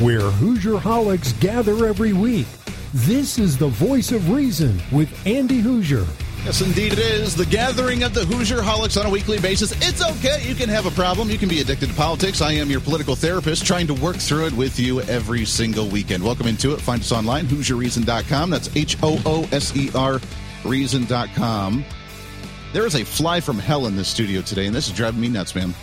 Where 0.01 0.21
Hooserholics 0.21 1.41
gather 1.41 1.87
every 1.87 2.13
week. 2.13 2.47
This 2.93 3.39
is 3.39 3.57
the 3.57 3.69
voice 3.69 4.13
of 4.13 4.31
reason 4.31 4.79
with 4.93 5.09
Andy 5.27 5.63
Hooser. 5.63 6.07
Yes, 6.45 6.61
indeed 6.61 6.93
it 6.93 6.99
is. 6.99 7.35
The 7.35 7.47
gathering 7.47 8.03
of 8.03 8.13
the 8.13 8.21
Hooserholics 8.21 9.01
on 9.01 9.07
a 9.07 9.11
weekly 9.11 9.41
basis. 9.41 9.73
It's 9.81 10.05
okay. 10.05 10.47
You 10.47 10.55
can 10.55 10.69
have 10.69 10.85
a 10.85 10.91
problem. 10.91 11.31
You 11.31 11.39
can 11.39 11.49
be 11.49 11.63
addicted 11.63 11.89
to 11.89 11.95
politics. 11.95 12.43
I 12.43 12.53
am 12.53 12.69
your 12.71 12.81
political 12.81 13.17
therapist 13.17 13.65
trying 13.65 13.87
to 13.87 13.95
work 13.95 14.17
through 14.17 14.49
it 14.49 14.53
with 14.53 14.79
you 14.79 15.01
every 15.01 15.47
single 15.47 15.89
weekend. 15.89 16.23
Welcome 16.23 16.47
into 16.47 16.75
it. 16.75 16.81
Find 16.83 17.01
us 17.01 17.11
online, 17.11 17.47
HooserReason.com. 17.47 18.51
That's 18.51 18.77
H 18.77 18.99
O 19.03 19.19
O 19.25 19.49
S 19.51 19.75
E 19.75 19.91
R 19.95 20.21
Reason.com. 20.67 21.85
There 22.75 22.85
is 22.85 22.97
a 22.97 23.05
fly 23.05 23.41
from 23.41 23.59
hell 23.59 23.87
in 23.87 23.97
this 23.97 24.09
studio 24.09 24.43
today, 24.43 24.67
and 24.67 24.75
this 24.75 24.89
is 24.89 24.95
driving 24.95 25.23
me 25.23 25.29
nuts, 25.31 25.55
man. 25.55 25.75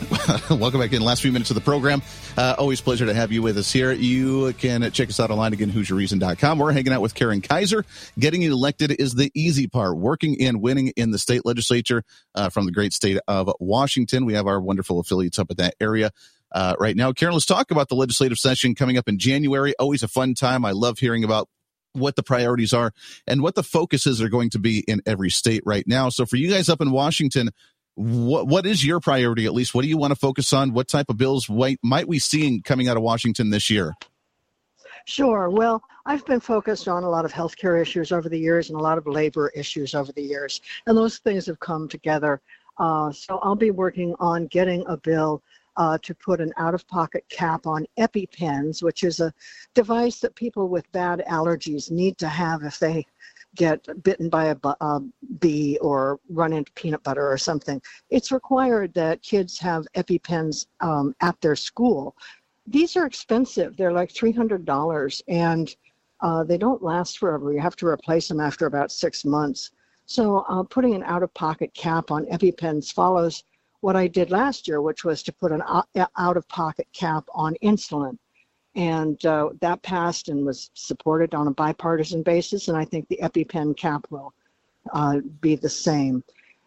Welcome 0.50 0.80
back 0.80 0.92
in 0.92 1.00
the 1.00 1.04
last 1.04 1.22
few 1.22 1.30
minutes 1.30 1.50
of 1.50 1.54
the 1.54 1.60
program. 1.60 2.02
Uh, 2.36 2.54
always 2.58 2.80
pleasure 2.80 3.06
to 3.06 3.14
have 3.14 3.30
you 3.30 3.42
with 3.42 3.56
us 3.56 3.72
here. 3.72 3.92
You 3.92 4.52
can 4.54 4.90
check 4.90 5.08
us 5.08 5.20
out 5.20 5.30
online 5.30 5.52
again, 5.52 5.70
HooserReason.com. 5.70 6.58
We're 6.58 6.72
hanging 6.72 6.92
out 6.92 7.00
with 7.00 7.14
Karen 7.14 7.40
Keiser. 7.40 7.84
Getting 8.18 8.42
elected 8.42 8.90
is 8.92 9.14
the 9.14 9.30
easy 9.34 9.66
part. 9.66 9.96
Working 9.96 10.40
and 10.42 10.60
winning 10.60 10.88
in 10.96 11.10
the 11.10 11.18
state 11.18 11.46
legislature 11.46 12.02
uh, 12.34 12.48
from 12.48 12.66
the 12.66 12.72
great 12.72 12.92
state 12.92 13.18
of 13.28 13.50
Washington. 13.60 14.24
We 14.24 14.34
have 14.34 14.46
our 14.46 14.60
wonderful 14.60 14.98
affiliates 14.98 15.38
up 15.38 15.50
at 15.50 15.58
that 15.58 15.74
area. 15.80 16.10
Uh, 16.50 16.74
right 16.78 16.96
now, 16.96 17.12
Karen, 17.12 17.34
let's 17.34 17.46
talk 17.46 17.70
about 17.70 17.88
the 17.88 17.96
legislative 17.96 18.38
session 18.38 18.74
coming 18.74 18.98
up 18.98 19.08
in 19.08 19.18
January. 19.18 19.74
Always 19.78 20.02
a 20.02 20.08
fun 20.08 20.34
time. 20.34 20.64
I 20.64 20.72
love 20.72 20.98
hearing 20.98 21.24
about 21.24 21.48
what 21.94 22.16
the 22.16 22.22
priorities 22.22 22.72
are 22.72 22.92
and 23.26 23.42
what 23.42 23.54
the 23.54 23.62
focuses 23.62 24.20
are 24.20 24.28
going 24.28 24.50
to 24.50 24.58
be 24.58 24.80
in 24.80 25.00
every 25.06 25.30
state 25.30 25.62
right 25.64 25.86
now. 25.86 26.08
So 26.08 26.26
for 26.26 26.36
you 26.36 26.50
guys 26.50 26.68
up 26.68 26.80
in 26.80 26.90
Washington, 26.90 27.50
what 27.94 28.48
what 28.48 28.66
is 28.66 28.84
your 28.84 29.00
priority 29.00 29.46
at 29.46 29.54
least? 29.54 29.74
What 29.74 29.82
do 29.82 29.88
you 29.88 29.96
want 29.96 30.10
to 30.12 30.18
focus 30.18 30.52
on? 30.52 30.72
What 30.72 30.88
type 30.88 31.06
of 31.08 31.16
bills 31.16 31.48
might, 31.48 31.78
might 31.82 32.08
we 32.08 32.18
see 32.18 32.60
coming 32.60 32.88
out 32.88 32.96
of 32.96 33.02
washington 33.02 33.50
this 33.50 33.70
year? 33.70 33.94
Sure. 35.06 35.50
Well 35.50 35.82
i've 36.06 36.24
been 36.26 36.40
focused 36.40 36.88
on 36.88 37.04
a 37.04 37.08
lot 37.08 37.24
of 37.24 37.32
healthcare 37.32 37.80
issues 37.80 38.12
over 38.12 38.28
the 38.28 38.38
years 38.38 38.68
and 38.68 38.78
a 38.78 38.82
lot 38.82 38.98
of 38.98 39.06
labor 39.06 39.50
issues 39.54 39.94
over 39.94 40.12
the 40.12 40.22
years 40.22 40.60
and 40.86 40.96
those 40.96 41.18
things 41.18 41.46
have 41.46 41.60
come 41.60 41.88
together. 41.88 42.40
Uh, 42.78 43.12
so 43.12 43.38
i'll 43.42 43.54
be 43.54 43.70
working 43.70 44.14
on 44.18 44.46
getting 44.48 44.84
a 44.88 44.96
bill 44.96 45.42
uh, 45.76 45.98
to 46.02 46.14
put 46.14 46.40
an 46.40 46.52
out-of-pocket 46.56 47.24
cap 47.28 47.66
on 47.66 47.86
epipens 47.98 48.82
which 48.82 49.04
is 49.04 49.20
a 49.20 49.32
device 49.74 50.18
that 50.18 50.34
people 50.34 50.68
with 50.68 50.90
bad 50.90 51.22
allergies 51.28 51.90
need 51.90 52.18
to 52.18 52.28
have 52.28 52.64
if 52.64 52.78
they 52.80 53.06
get 53.54 53.86
bitten 54.02 54.28
by 54.28 54.46
a, 54.46 54.56
a, 54.80 55.00
bee 55.40 55.78
or 55.80 56.18
run 56.28 56.52
into 56.52 56.72
peanut 56.72 57.02
butter 57.02 57.30
or 57.30 57.38
something. 57.38 57.80
It's 58.10 58.32
required 58.32 58.94
that 58.94 59.22
kids 59.22 59.58
have 59.58 59.86
EpiPens 59.96 60.66
um, 60.80 61.14
at 61.20 61.40
their 61.40 61.56
school. 61.56 62.16
These 62.66 62.96
are 62.96 63.06
expensive. 63.06 63.76
They're 63.76 63.92
like 63.92 64.12
$300 64.12 65.22
and 65.28 65.76
uh, 66.20 66.44
they 66.44 66.58
don't 66.58 66.82
last 66.82 67.18
forever. 67.18 67.52
You 67.52 67.60
have 67.60 67.76
to 67.76 67.86
replace 67.86 68.28
them 68.28 68.40
after 68.40 68.66
about 68.66 68.90
six 68.90 69.24
months. 69.24 69.70
So 70.06 70.44
uh, 70.48 70.62
putting 70.64 70.94
an 70.94 71.02
out-of-pocket 71.02 71.74
cap 71.74 72.10
on 72.10 72.26
EpiPens 72.26 72.92
follows 72.92 73.44
what 73.80 73.96
I 73.96 74.06
did 74.06 74.30
last 74.30 74.66
year, 74.66 74.80
which 74.80 75.04
was 75.04 75.22
to 75.24 75.32
put 75.32 75.52
an 75.52 75.62
out-of-pocket 76.16 76.88
cap 76.94 77.24
on 77.34 77.54
insulin 77.62 78.16
and 78.74 79.24
uh, 79.24 79.50
that 79.60 79.82
passed 79.82 80.28
and 80.28 80.44
was 80.44 80.70
supported 80.74 81.34
on 81.34 81.46
a 81.46 81.52
bipartisan 81.52 82.22
basis. 82.22 82.68
And 82.68 82.76
I 82.76 82.84
think 82.84 83.08
the 83.08 83.20
EpiPen 83.22 83.76
cap 83.76 84.06
will 84.10 84.34
uh, 84.92 85.20
be 85.40 85.56
the 85.56 85.68
same. 85.68 86.24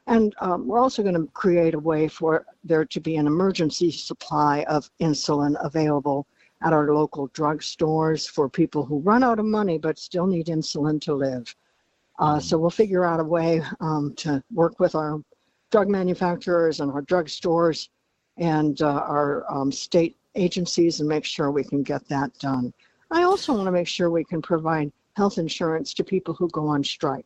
And 0.08 0.34
um, 0.40 0.68
we're 0.68 0.80
also 0.80 1.04
going 1.04 1.16
to 1.16 1.30
create 1.34 1.74
a 1.74 1.80
way 1.80 2.08
for 2.08 2.46
there 2.64 2.86
to 2.86 3.00
be 3.02 3.18
an 3.18 3.28
emergency 3.28 3.92
supply 3.92 4.64
of 4.70 4.90
insulin 5.02 5.56
available 5.64 6.26
at 6.64 6.74
our 6.74 6.94
local 6.94 7.28
drugstores 7.30 8.28
for 8.28 8.50
people 8.50 8.86
who 8.86 9.00
run 9.00 9.24
out 9.24 9.38
of 9.38 9.46
money 9.46 9.78
but 9.78 10.00
still 10.00 10.26
need 10.26 10.48
insulin 10.48 11.00
to 11.02 11.14
live. 11.14 11.54
Uh, 12.20 12.40
so 12.40 12.58
we'll 12.58 12.70
figure 12.70 13.04
out 13.04 13.20
a 13.20 13.24
way 13.24 13.62
um, 13.80 14.14
to 14.16 14.42
work 14.54 14.80
with 14.80 14.96
our 14.96 15.22
drug 15.72 15.90
manufacturers 15.90 16.80
and 16.80 16.92
our 16.92 17.02
drugstores 17.02 17.90
and 18.38 18.82
uh, 18.82 19.04
our 19.08 19.46
um, 19.52 19.72
state 19.72 20.17
agencies 20.38 21.00
and 21.00 21.10
make 21.10 21.26
sure 21.26 21.52
we 21.52 21.64
can 21.64 21.84
get 21.84 22.08
that 22.10 22.38
done. 22.40 22.74
I 23.12 23.24
also 23.24 23.54
want 23.54 23.68
to 23.68 23.72
make 23.72 23.88
sure 23.88 24.10
we 24.10 24.24
can 24.24 24.42
provide 24.42 24.92
health 25.16 25.38
insurance 25.38 25.94
to 25.96 26.04
people 26.04 26.34
who 26.34 26.48
go 26.50 26.68
on 26.68 26.84
strike. 26.84 27.26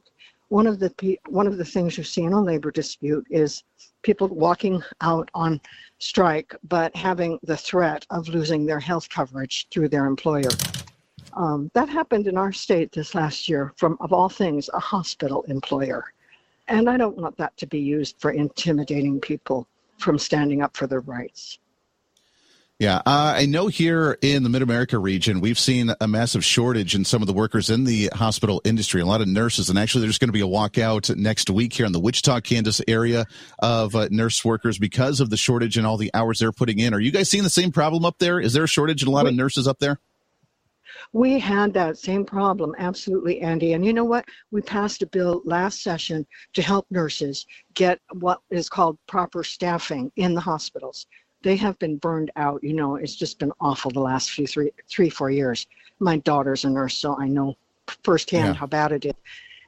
One 0.50 0.68
of 0.68 0.80
the 0.80 1.20
one 1.28 1.48
of 1.48 1.58
the 1.58 1.66
things 1.66 1.98
you 1.98 2.04
see 2.04 2.24
in 2.24 2.34
a 2.34 2.42
labor 2.42 2.72
dispute 2.72 3.26
is 3.30 3.64
people 4.02 4.28
walking 4.28 4.82
out 5.00 5.30
on 5.34 5.62
strike, 6.00 6.56
but 6.68 6.96
having 6.96 7.40
the 7.44 7.56
threat 7.56 8.06
of 8.10 8.28
losing 8.28 8.66
their 8.66 8.80
health 8.80 9.10
coverage 9.10 9.68
through 9.72 9.90
their 9.90 10.06
employer. 10.06 10.50
Um, 11.34 11.72
that 11.74 11.88
happened 11.88 12.28
in 12.28 12.38
our 12.38 12.52
state 12.52 12.92
this 12.92 13.16
last 13.16 13.48
year 13.48 13.74
from, 13.78 13.98
of 14.02 14.12
all 14.12 14.28
things, 14.28 14.70
a 14.74 14.80
hospital 14.80 15.44
employer. 15.48 16.04
And 16.68 16.90
I 16.90 16.98
don't 16.98 17.18
want 17.18 17.38
that 17.38 17.56
to 17.58 17.68
be 17.68 17.80
used 17.80 18.16
for 18.20 18.32
intimidating 18.32 19.20
people 19.20 19.68
from 19.98 20.18
standing 20.18 20.62
up 20.62 20.76
for 20.76 20.88
their 20.88 21.02
rights. 21.02 21.60
Yeah, 22.82 22.96
uh, 23.06 23.36
I 23.38 23.46
know 23.46 23.68
here 23.68 24.18
in 24.24 24.42
the 24.42 24.50
Mid 24.50 24.64
America 24.64 24.98
region, 24.98 25.40
we've 25.40 25.60
seen 25.60 25.94
a 26.02 26.08
massive 26.08 26.44
shortage 26.44 26.96
in 26.96 27.06
some 27.06 27.22
of 27.22 27.28
the 27.28 27.34
workers 27.34 27.70
in 27.70 27.84
the 27.84 28.08
hospital 28.08 28.60
industry, 28.66 29.02
a 29.02 29.06
lot 29.06 29.22
of 29.22 29.28
nurses. 29.28 29.70
And 29.70 29.78
actually, 29.78 30.02
there's 30.02 30.18
going 30.18 30.30
to 30.30 30.34
be 30.34 30.42
a 30.42 30.48
walkout 30.48 31.16
next 31.16 31.52
week 31.52 31.74
here 31.74 31.86
in 31.86 31.92
the 31.92 32.00
Wichita, 32.00 32.42
Kansas 32.42 32.82
area 32.88 33.28
of 33.60 33.96
uh, 33.96 34.08
nurse 34.10 34.44
workers 34.44 34.80
because 34.80 35.20
of 35.20 35.30
the 35.30 35.38
shortage 35.38 35.78
and 35.78 35.86
all 35.86 35.96
the 35.96 36.10
hours 36.16 36.40
they're 36.40 36.52
putting 36.52 36.80
in. 36.80 36.96
Are 36.96 37.00
you 37.00 37.12
guys 37.12 37.30
seeing 37.30 37.44
the 37.44 37.52
same 37.52 37.72
problem 37.72 38.04
up 38.04 38.18
there? 38.18 38.40
Is 38.40 38.54
there 38.54 38.64
a 38.64 38.68
shortage 38.68 39.04
in 39.04 39.08
a 39.08 39.12
lot 39.12 39.28
of 39.28 39.36
nurses 39.36 39.68
up 39.68 39.78
there? 39.78 40.00
We 41.14 41.38
had 41.38 41.76
that 41.76 42.00
same 42.00 42.26
problem, 42.26 42.74
absolutely, 42.80 43.42
Andy. 43.42 43.74
And 43.74 43.86
you 43.86 43.94
know 43.94 44.06
what? 44.06 44.26
We 44.50 44.64
passed 44.64 45.04
a 45.04 45.06
bill 45.06 45.44
last 45.46 45.84
session 45.84 46.26
to 46.54 46.64
help 46.64 46.88
nurses 46.90 47.46
get 47.76 48.00
what 48.12 48.40
is 48.50 48.70
called 48.70 48.98
proper 49.08 49.44
staffing 49.44 50.12
in 50.16 50.34
the 50.34 50.42
hospitals. 50.42 51.06
They 51.44 51.56
have 51.58 51.78
been 51.80 51.98
burned 51.98 52.32
out. 52.36 52.64
You 52.64 52.74
know, 52.74 52.96
it's 52.96 53.16
just 53.16 53.40
been 53.40 53.52
awful 53.60 53.92
the 53.92 54.00
last 54.00 54.32
few 54.32 54.48
three, 54.48 54.72
three, 54.88 55.10
four 55.10 55.32
years. 55.32 55.68
My 56.00 56.18
daughter's 56.18 56.66
a 56.66 56.70
nurse, 56.70 56.98
so 56.98 57.18
I 57.18 57.28
know 57.28 57.56
firsthand 58.04 58.54
yeah. 58.56 58.60
how 58.60 58.68
bad 58.68 58.92
it 58.92 59.06
is. 59.06 59.14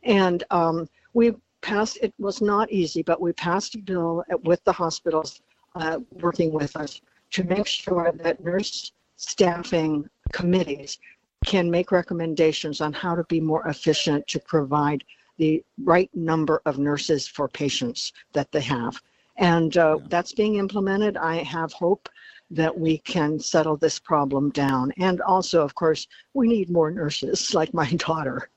And 0.04 0.44
um, 0.52 0.88
we 1.14 1.34
passed. 1.62 1.98
It 2.02 2.14
was 2.20 2.42
not 2.42 2.72
easy, 2.72 3.02
but 3.02 3.22
we 3.22 3.34
passed 3.34 3.76
a 3.76 3.80
bill 3.80 4.24
with 4.44 4.64
the 4.64 4.74
hospitals 4.74 5.42
uh, 5.76 6.00
working 6.12 6.52
with 6.52 6.76
us 6.76 7.02
to 7.32 7.44
make 7.44 7.66
sure 7.66 8.12
that 8.24 8.44
nurse 8.44 8.92
staffing 9.16 10.08
committees 10.32 11.00
can 11.46 11.70
make 11.70 11.92
recommendations 11.92 12.82
on 12.82 12.94
how 12.94 13.16
to 13.16 13.24
be 13.26 13.40
more 13.40 13.68
efficient 13.68 14.26
to 14.28 14.40
provide 14.40 15.04
the 15.38 15.64
right 15.84 16.10
number 16.14 16.62
of 16.66 16.78
nurses 16.78 17.28
for 17.28 17.48
patients 17.48 18.14
that 18.34 18.52
they 18.52 18.62
have. 18.62 19.02
And 19.38 19.76
uh, 19.78 19.98
yeah. 20.00 20.08
that's 20.10 20.34
being 20.34 20.56
implemented. 20.56 21.18
I 21.18 21.38
have 21.44 21.74
hope 21.74 22.10
that 22.52 22.78
we 22.80 23.00
can 23.00 23.40
settle 23.40 23.78
this 23.78 24.00
problem 24.00 24.52
down. 24.52 24.94
And 24.98 25.22
also, 25.22 25.64
of 25.64 25.76
course, 25.76 26.08
we 26.34 26.48
need 26.48 26.70
more 26.70 26.92
nurses 26.92 27.54
like 27.54 27.74
my 27.74 27.90
daughter. 27.94 28.50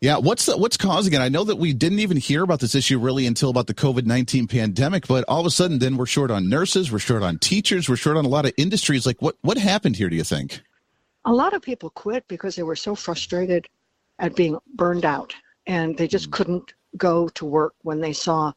Yeah, 0.00 0.16
what's 0.16 0.46
the, 0.46 0.56
what's 0.56 0.78
causing 0.78 1.12
it? 1.12 1.18
I 1.18 1.28
know 1.28 1.44
that 1.44 1.56
we 1.56 1.74
didn't 1.74 1.98
even 1.98 2.16
hear 2.16 2.42
about 2.42 2.60
this 2.60 2.74
issue 2.74 2.98
really 2.98 3.26
until 3.26 3.50
about 3.50 3.66
the 3.66 3.74
COVID 3.74 4.06
nineteen 4.06 4.46
pandemic, 4.46 5.06
but 5.06 5.26
all 5.28 5.40
of 5.40 5.46
a 5.46 5.50
sudden, 5.50 5.78
then 5.78 5.98
we're 5.98 6.06
short 6.06 6.30
on 6.30 6.48
nurses, 6.48 6.90
we're 6.90 7.00
short 7.00 7.22
on 7.22 7.38
teachers, 7.38 7.86
we're 7.86 7.96
short 7.96 8.16
on 8.16 8.24
a 8.24 8.28
lot 8.28 8.46
of 8.46 8.54
industries. 8.56 9.04
Like, 9.04 9.20
what 9.20 9.36
what 9.42 9.58
happened 9.58 9.96
here? 9.96 10.08
Do 10.08 10.16
you 10.16 10.24
think? 10.24 10.62
A 11.26 11.32
lot 11.34 11.52
of 11.52 11.60
people 11.60 11.90
quit 11.90 12.26
because 12.28 12.56
they 12.56 12.62
were 12.62 12.76
so 12.76 12.94
frustrated 12.94 13.68
at 14.18 14.34
being 14.34 14.56
burned 14.74 15.04
out, 15.04 15.34
and 15.66 15.98
they 15.98 16.08
just 16.08 16.30
mm. 16.30 16.32
couldn't 16.32 16.72
go 16.96 17.28
to 17.28 17.44
work 17.44 17.74
when 17.82 18.00
they 18.00 18.14
saw 18.14 18.52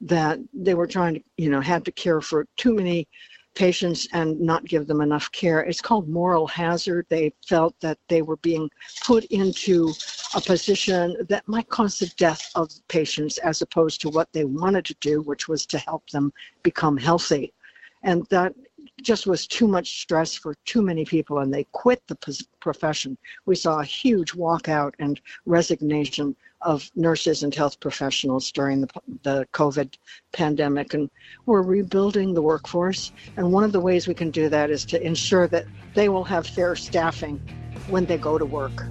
that 0.00 0.38
they 0.52 0.74
were 0.74 0.86
trying 0.86 1.14
to, 1.14 1.22
you 1.36 1.50
know, 1.50 1.60
had 1.60 1.84
to 1.84 1.92
care 1.92 2.20
for 2.20 2.46
too 2.56 2.74
many 2.74 3.08
patients 3.54 4.06
and 4.12 4.38
not 4.38 4.64
give 4.64 4.86
them 4.86 5.00
enough 5.00 5.32
care. 5.32 5.60
It's 5.60 5.80
called 5.80 6.08
moral 6.08 6.46
hazard. 6.46 7.06
They 7.08 7.32
felt 7.48 7.74
that 7.80 7.98
they 8.08 8.22
were 8.22 8.36
being 8.36 8.70
put 9.04 9.24
into 9.26 9.92
a 10.34 10.40
position 10.40 11.16
that 11.28 11.48
might 11.48 11.68
cause 11.68 11.98
the 11.98 12.12
death 12.18 12.50
of 12.54 12.70
patients 12.88 13.38
as 13.38 13.62
opposed 13.62 14.00
to 14.02 14.10
what 14.10 14.30
they 14.32 14.44
wanted 14.44 14.84
to 14.84 14.94
do, 15.00 15.22
which 15.22 15.48
was 15.48 15.64
to 15.66 15.78
help 15.78 16.08
them 16.10 16.32
become 16.62 16.96
healthy. 16.96 17.54
And 18.02 18.26
that 18.26 18.54
just 19.02 19.26
was 19.26 19.46
too 19.46 19.68
much 19.68 20.00
stress 20.00 20.34
for 20.34 20.54
too 20.64 20.82
many 20.82 21.04
people 21.04 21.38
and 21.38 21.52
they 21.52 21.64
quit 21.72 22.02
the 22.06 22.16
profession. 22.60 23.16
We 23.44 23.54
saw 23.54 23.80
a 23.80 23.84
huge 23.84 24.32
walkout 24.32 24.94
and 24.98 25.20
resignation 25.44 26.34
of 26.62 26.90
nurses 26.96 27.42
and 27.42 27.54
health 27.54 27.78
professionals 27.80 28.50
during 28.50 28.80
the, 28.80 28.88
the 29.22 29.46
COVID 29.52 29.94
pandemic. 30.32 30.94
And 30.94 31.10
we're 31.44 31.62
rebuilding 31.62 32.34
the 32.34 32.42
workforce. 32.42 33.12
And 33.36 33.52
one 33.52 33.64
of 33.64 33.72
the 33.72 33.80
ways 33.80 34.08
we 34.08 34.14
can 34.14 34.30
do 34.30 34.48
that 34.48 34.70
is 34.70 34.84
to 34.86 35.04
ensure 35.04 35.46
that 35.48 35.66
they 35.94 36.08
will 36.08 36.24
have 36.24 36.46
fair 36.46 36.74
staffing 36.74 37.40
when 37.88 38.06
they 38.06 38.18
go 38.18 38.38
to 38.38 38.46
work. 38.46 38.84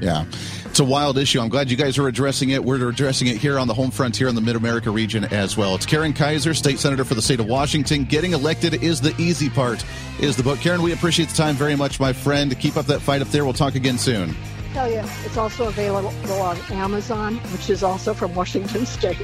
Yeah. 0.00 0.24
It's 0.64 0.80
a 0.80 0.84
wild 0.84 1.18
issue. 1.18 1.40
I'm 1.40 1.48
glad 1.48 1.70
you 1.70 1.76
guys 1.76 1.98
are 1.98 2.08
addressing 2.08 2.50
it. 2.50 2.64
We're 2.64 2.88
addressing 2.88 3.28
it 3.28 3.36
here 3.36 3.58
on 3.58 3.68
the 3.68 3.74
home 3.74 3.90
front 3.90 4.16
here 4.16 4.28
in 4.28 4.34
the 4.34 4.40
Mid 4.40 4.56
America 4.56 4.90
region 4.90 5.24
as 5.26 5.56
well. 5.56 5.74
It's 5.74 5.86
Karen 5.86 6.12
Keiser, 6.12 6.54
state 6.56 6.78
senator 6.78 7.04
for 7.04 7.14
the 7.14 7.22
state 7.22 7.40
of 7.40 7.46
Washington. 7.46 8.04
Getting 8.04 8.32
elected 8.32 8.82
is 8.82 9.00
the 9.00 9.14
easy 9.16 9.48
part, 9.48 9.84
is 10.18 10.36
the 10.36 10.42
book. 10.42 10.58
Karen, 10.58 10.82
we 10.82 10.92
appreciate 10.92 11.28
the 11.28 11.36
time 11.36 11.54
very 11.54 11.76
much, 11.76 12.00
my 12.00 12.12
friend. 12.12 12.58
Keep 12.58 12.76
up 12.76 12.86
that 12.86 13.00
fight 13.00 13.22
up 13.22 13.28
there. 13.28 13.44
We'll 13.44 13.54
talk 13.54 13.76
again 13.76 13.98
soon 13.98 14.34
tell 14.74 14.90
you, 14.90 15.02
it's 15.24 15.36
also 15.36 15.68
available 15.68 16.12
on 16.32 16.58
Amazon, 16.72 17.36
which 17.52 17.70
is 17.70 17.84
also 17.84 18.12
from 18.12 18.34
Washington 18.34 18.84
State. 18.86 19.16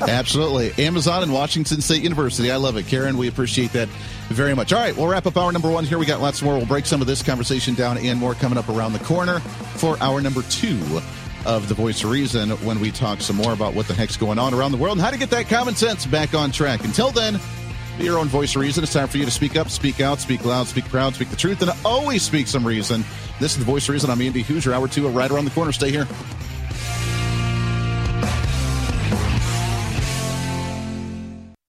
Absolutely. 0.00 0.72
Amazon 0.84 1.22
and 1.22 1.32
Washington 1.32 1.80
State 1.80 2.02
University. 2.02 2.50
I 2.50 2.56
love 2.56 2.76
it. 2.76 2.86
Karen, 2.86 3.16
we 3.16 3.28
appreciate 3.28 3.72
that 3.72 3.88
very 4.28 4.54
much. 4.54 4.72
All 4.72 4.80
right, 4.80 4.96
we'll 4.96 5.06
wrap 5.06 5.26
up 5.26 5.36
hour 5.36 5.52
number 5.52 5.70
one 5.70 5.84
here. 5.84 5.98
We 5.98 6.06
got 6.06 6.20
lots 6.20 6.42
more. 6.42 6.56
We'll 6.56 6.66
break 6.66 6.86
some 6.86 7.00
of 7.00 7.06
this 7.06 7.22
conversation 7.22 7.74
down 7.74 7.98
and 7.98 8.18
more 8.18 8.34
coming 8.34 8.58
up 8.58 8.68
around 8.68 8.92
the 8.92 8.98
corner 9.00 9.38
for 9.76 9.96
hour 10.02 10.20
number 10.20 10.42
two 10.42 11.00
of 11.46 11.68
The 11.68 11.74
Voice 11.74 12.02
of 12.04 12.10
Reason 12.10 12.50
when 12.50 12.80
we 12.80 12.90
talk 12.90 13.20
some 13.20 13.36
more 13.36 13.52
about 13.52 13.74
what 13.74 13.86
the 13.86 13.94
heck's 13.94 14.16
going 14.16 14.38
on 14.38 14.52
around 14.52 14.72
the 14.72 14.78
world 14.78 14.98
and 14.98 15.00
how 15.00 15.10
to 15.10 15.18
get 15.18 15.30
that 15.30 15.48
common 15.48 15.74
sense 15.74 16.04
back 16.04 16.34
on 16.34 16.50
track. 16.50 16.84
Until 16.84 17.10
then, 17.10 17.40
your 18.04 18.18
own 18.18 18.28
voice 18.28 18.54
of 18.56 18.62
reason. 18.62 18.82
It's 18.82 18.92
time 18.92 19.08
for 19.08 19.18
you 19.18 19.24
to 19.24 19.30
speak 19.30 19.56
up, 19.56 19.68
speak 19.70 20.00
out, 20.00 20.20
speak 20.20 20.44
loud, 20.44 20.66
speak 20.66 20.84
proud, 20.86 21.14
speak 21.14 21.28
the 21.30 21.36
truth, 21.36 21.62
and 21.62 21.70
always 21.84 22.22
speak 22.22 22.46
some 22.46 22.66
reason. 22.66 23.04
This 23.38 23.52
is 23.52 23.58
the 23.58 23.64
voice 23.64 23.88
of 23.88 23.92
reason. 23.92 24.10
I'm 24.10 24.20
Andy 24.20 24.42
Hooser. 24.42 24.72
Hour 24.72 24.88
two, 24.88 25.08
right 25.08 25.30
around 25.30 25.44
the 25.44 25.50
corner. 25.50 25.72
Stay 25.72 25.90
here. 25.90 26.06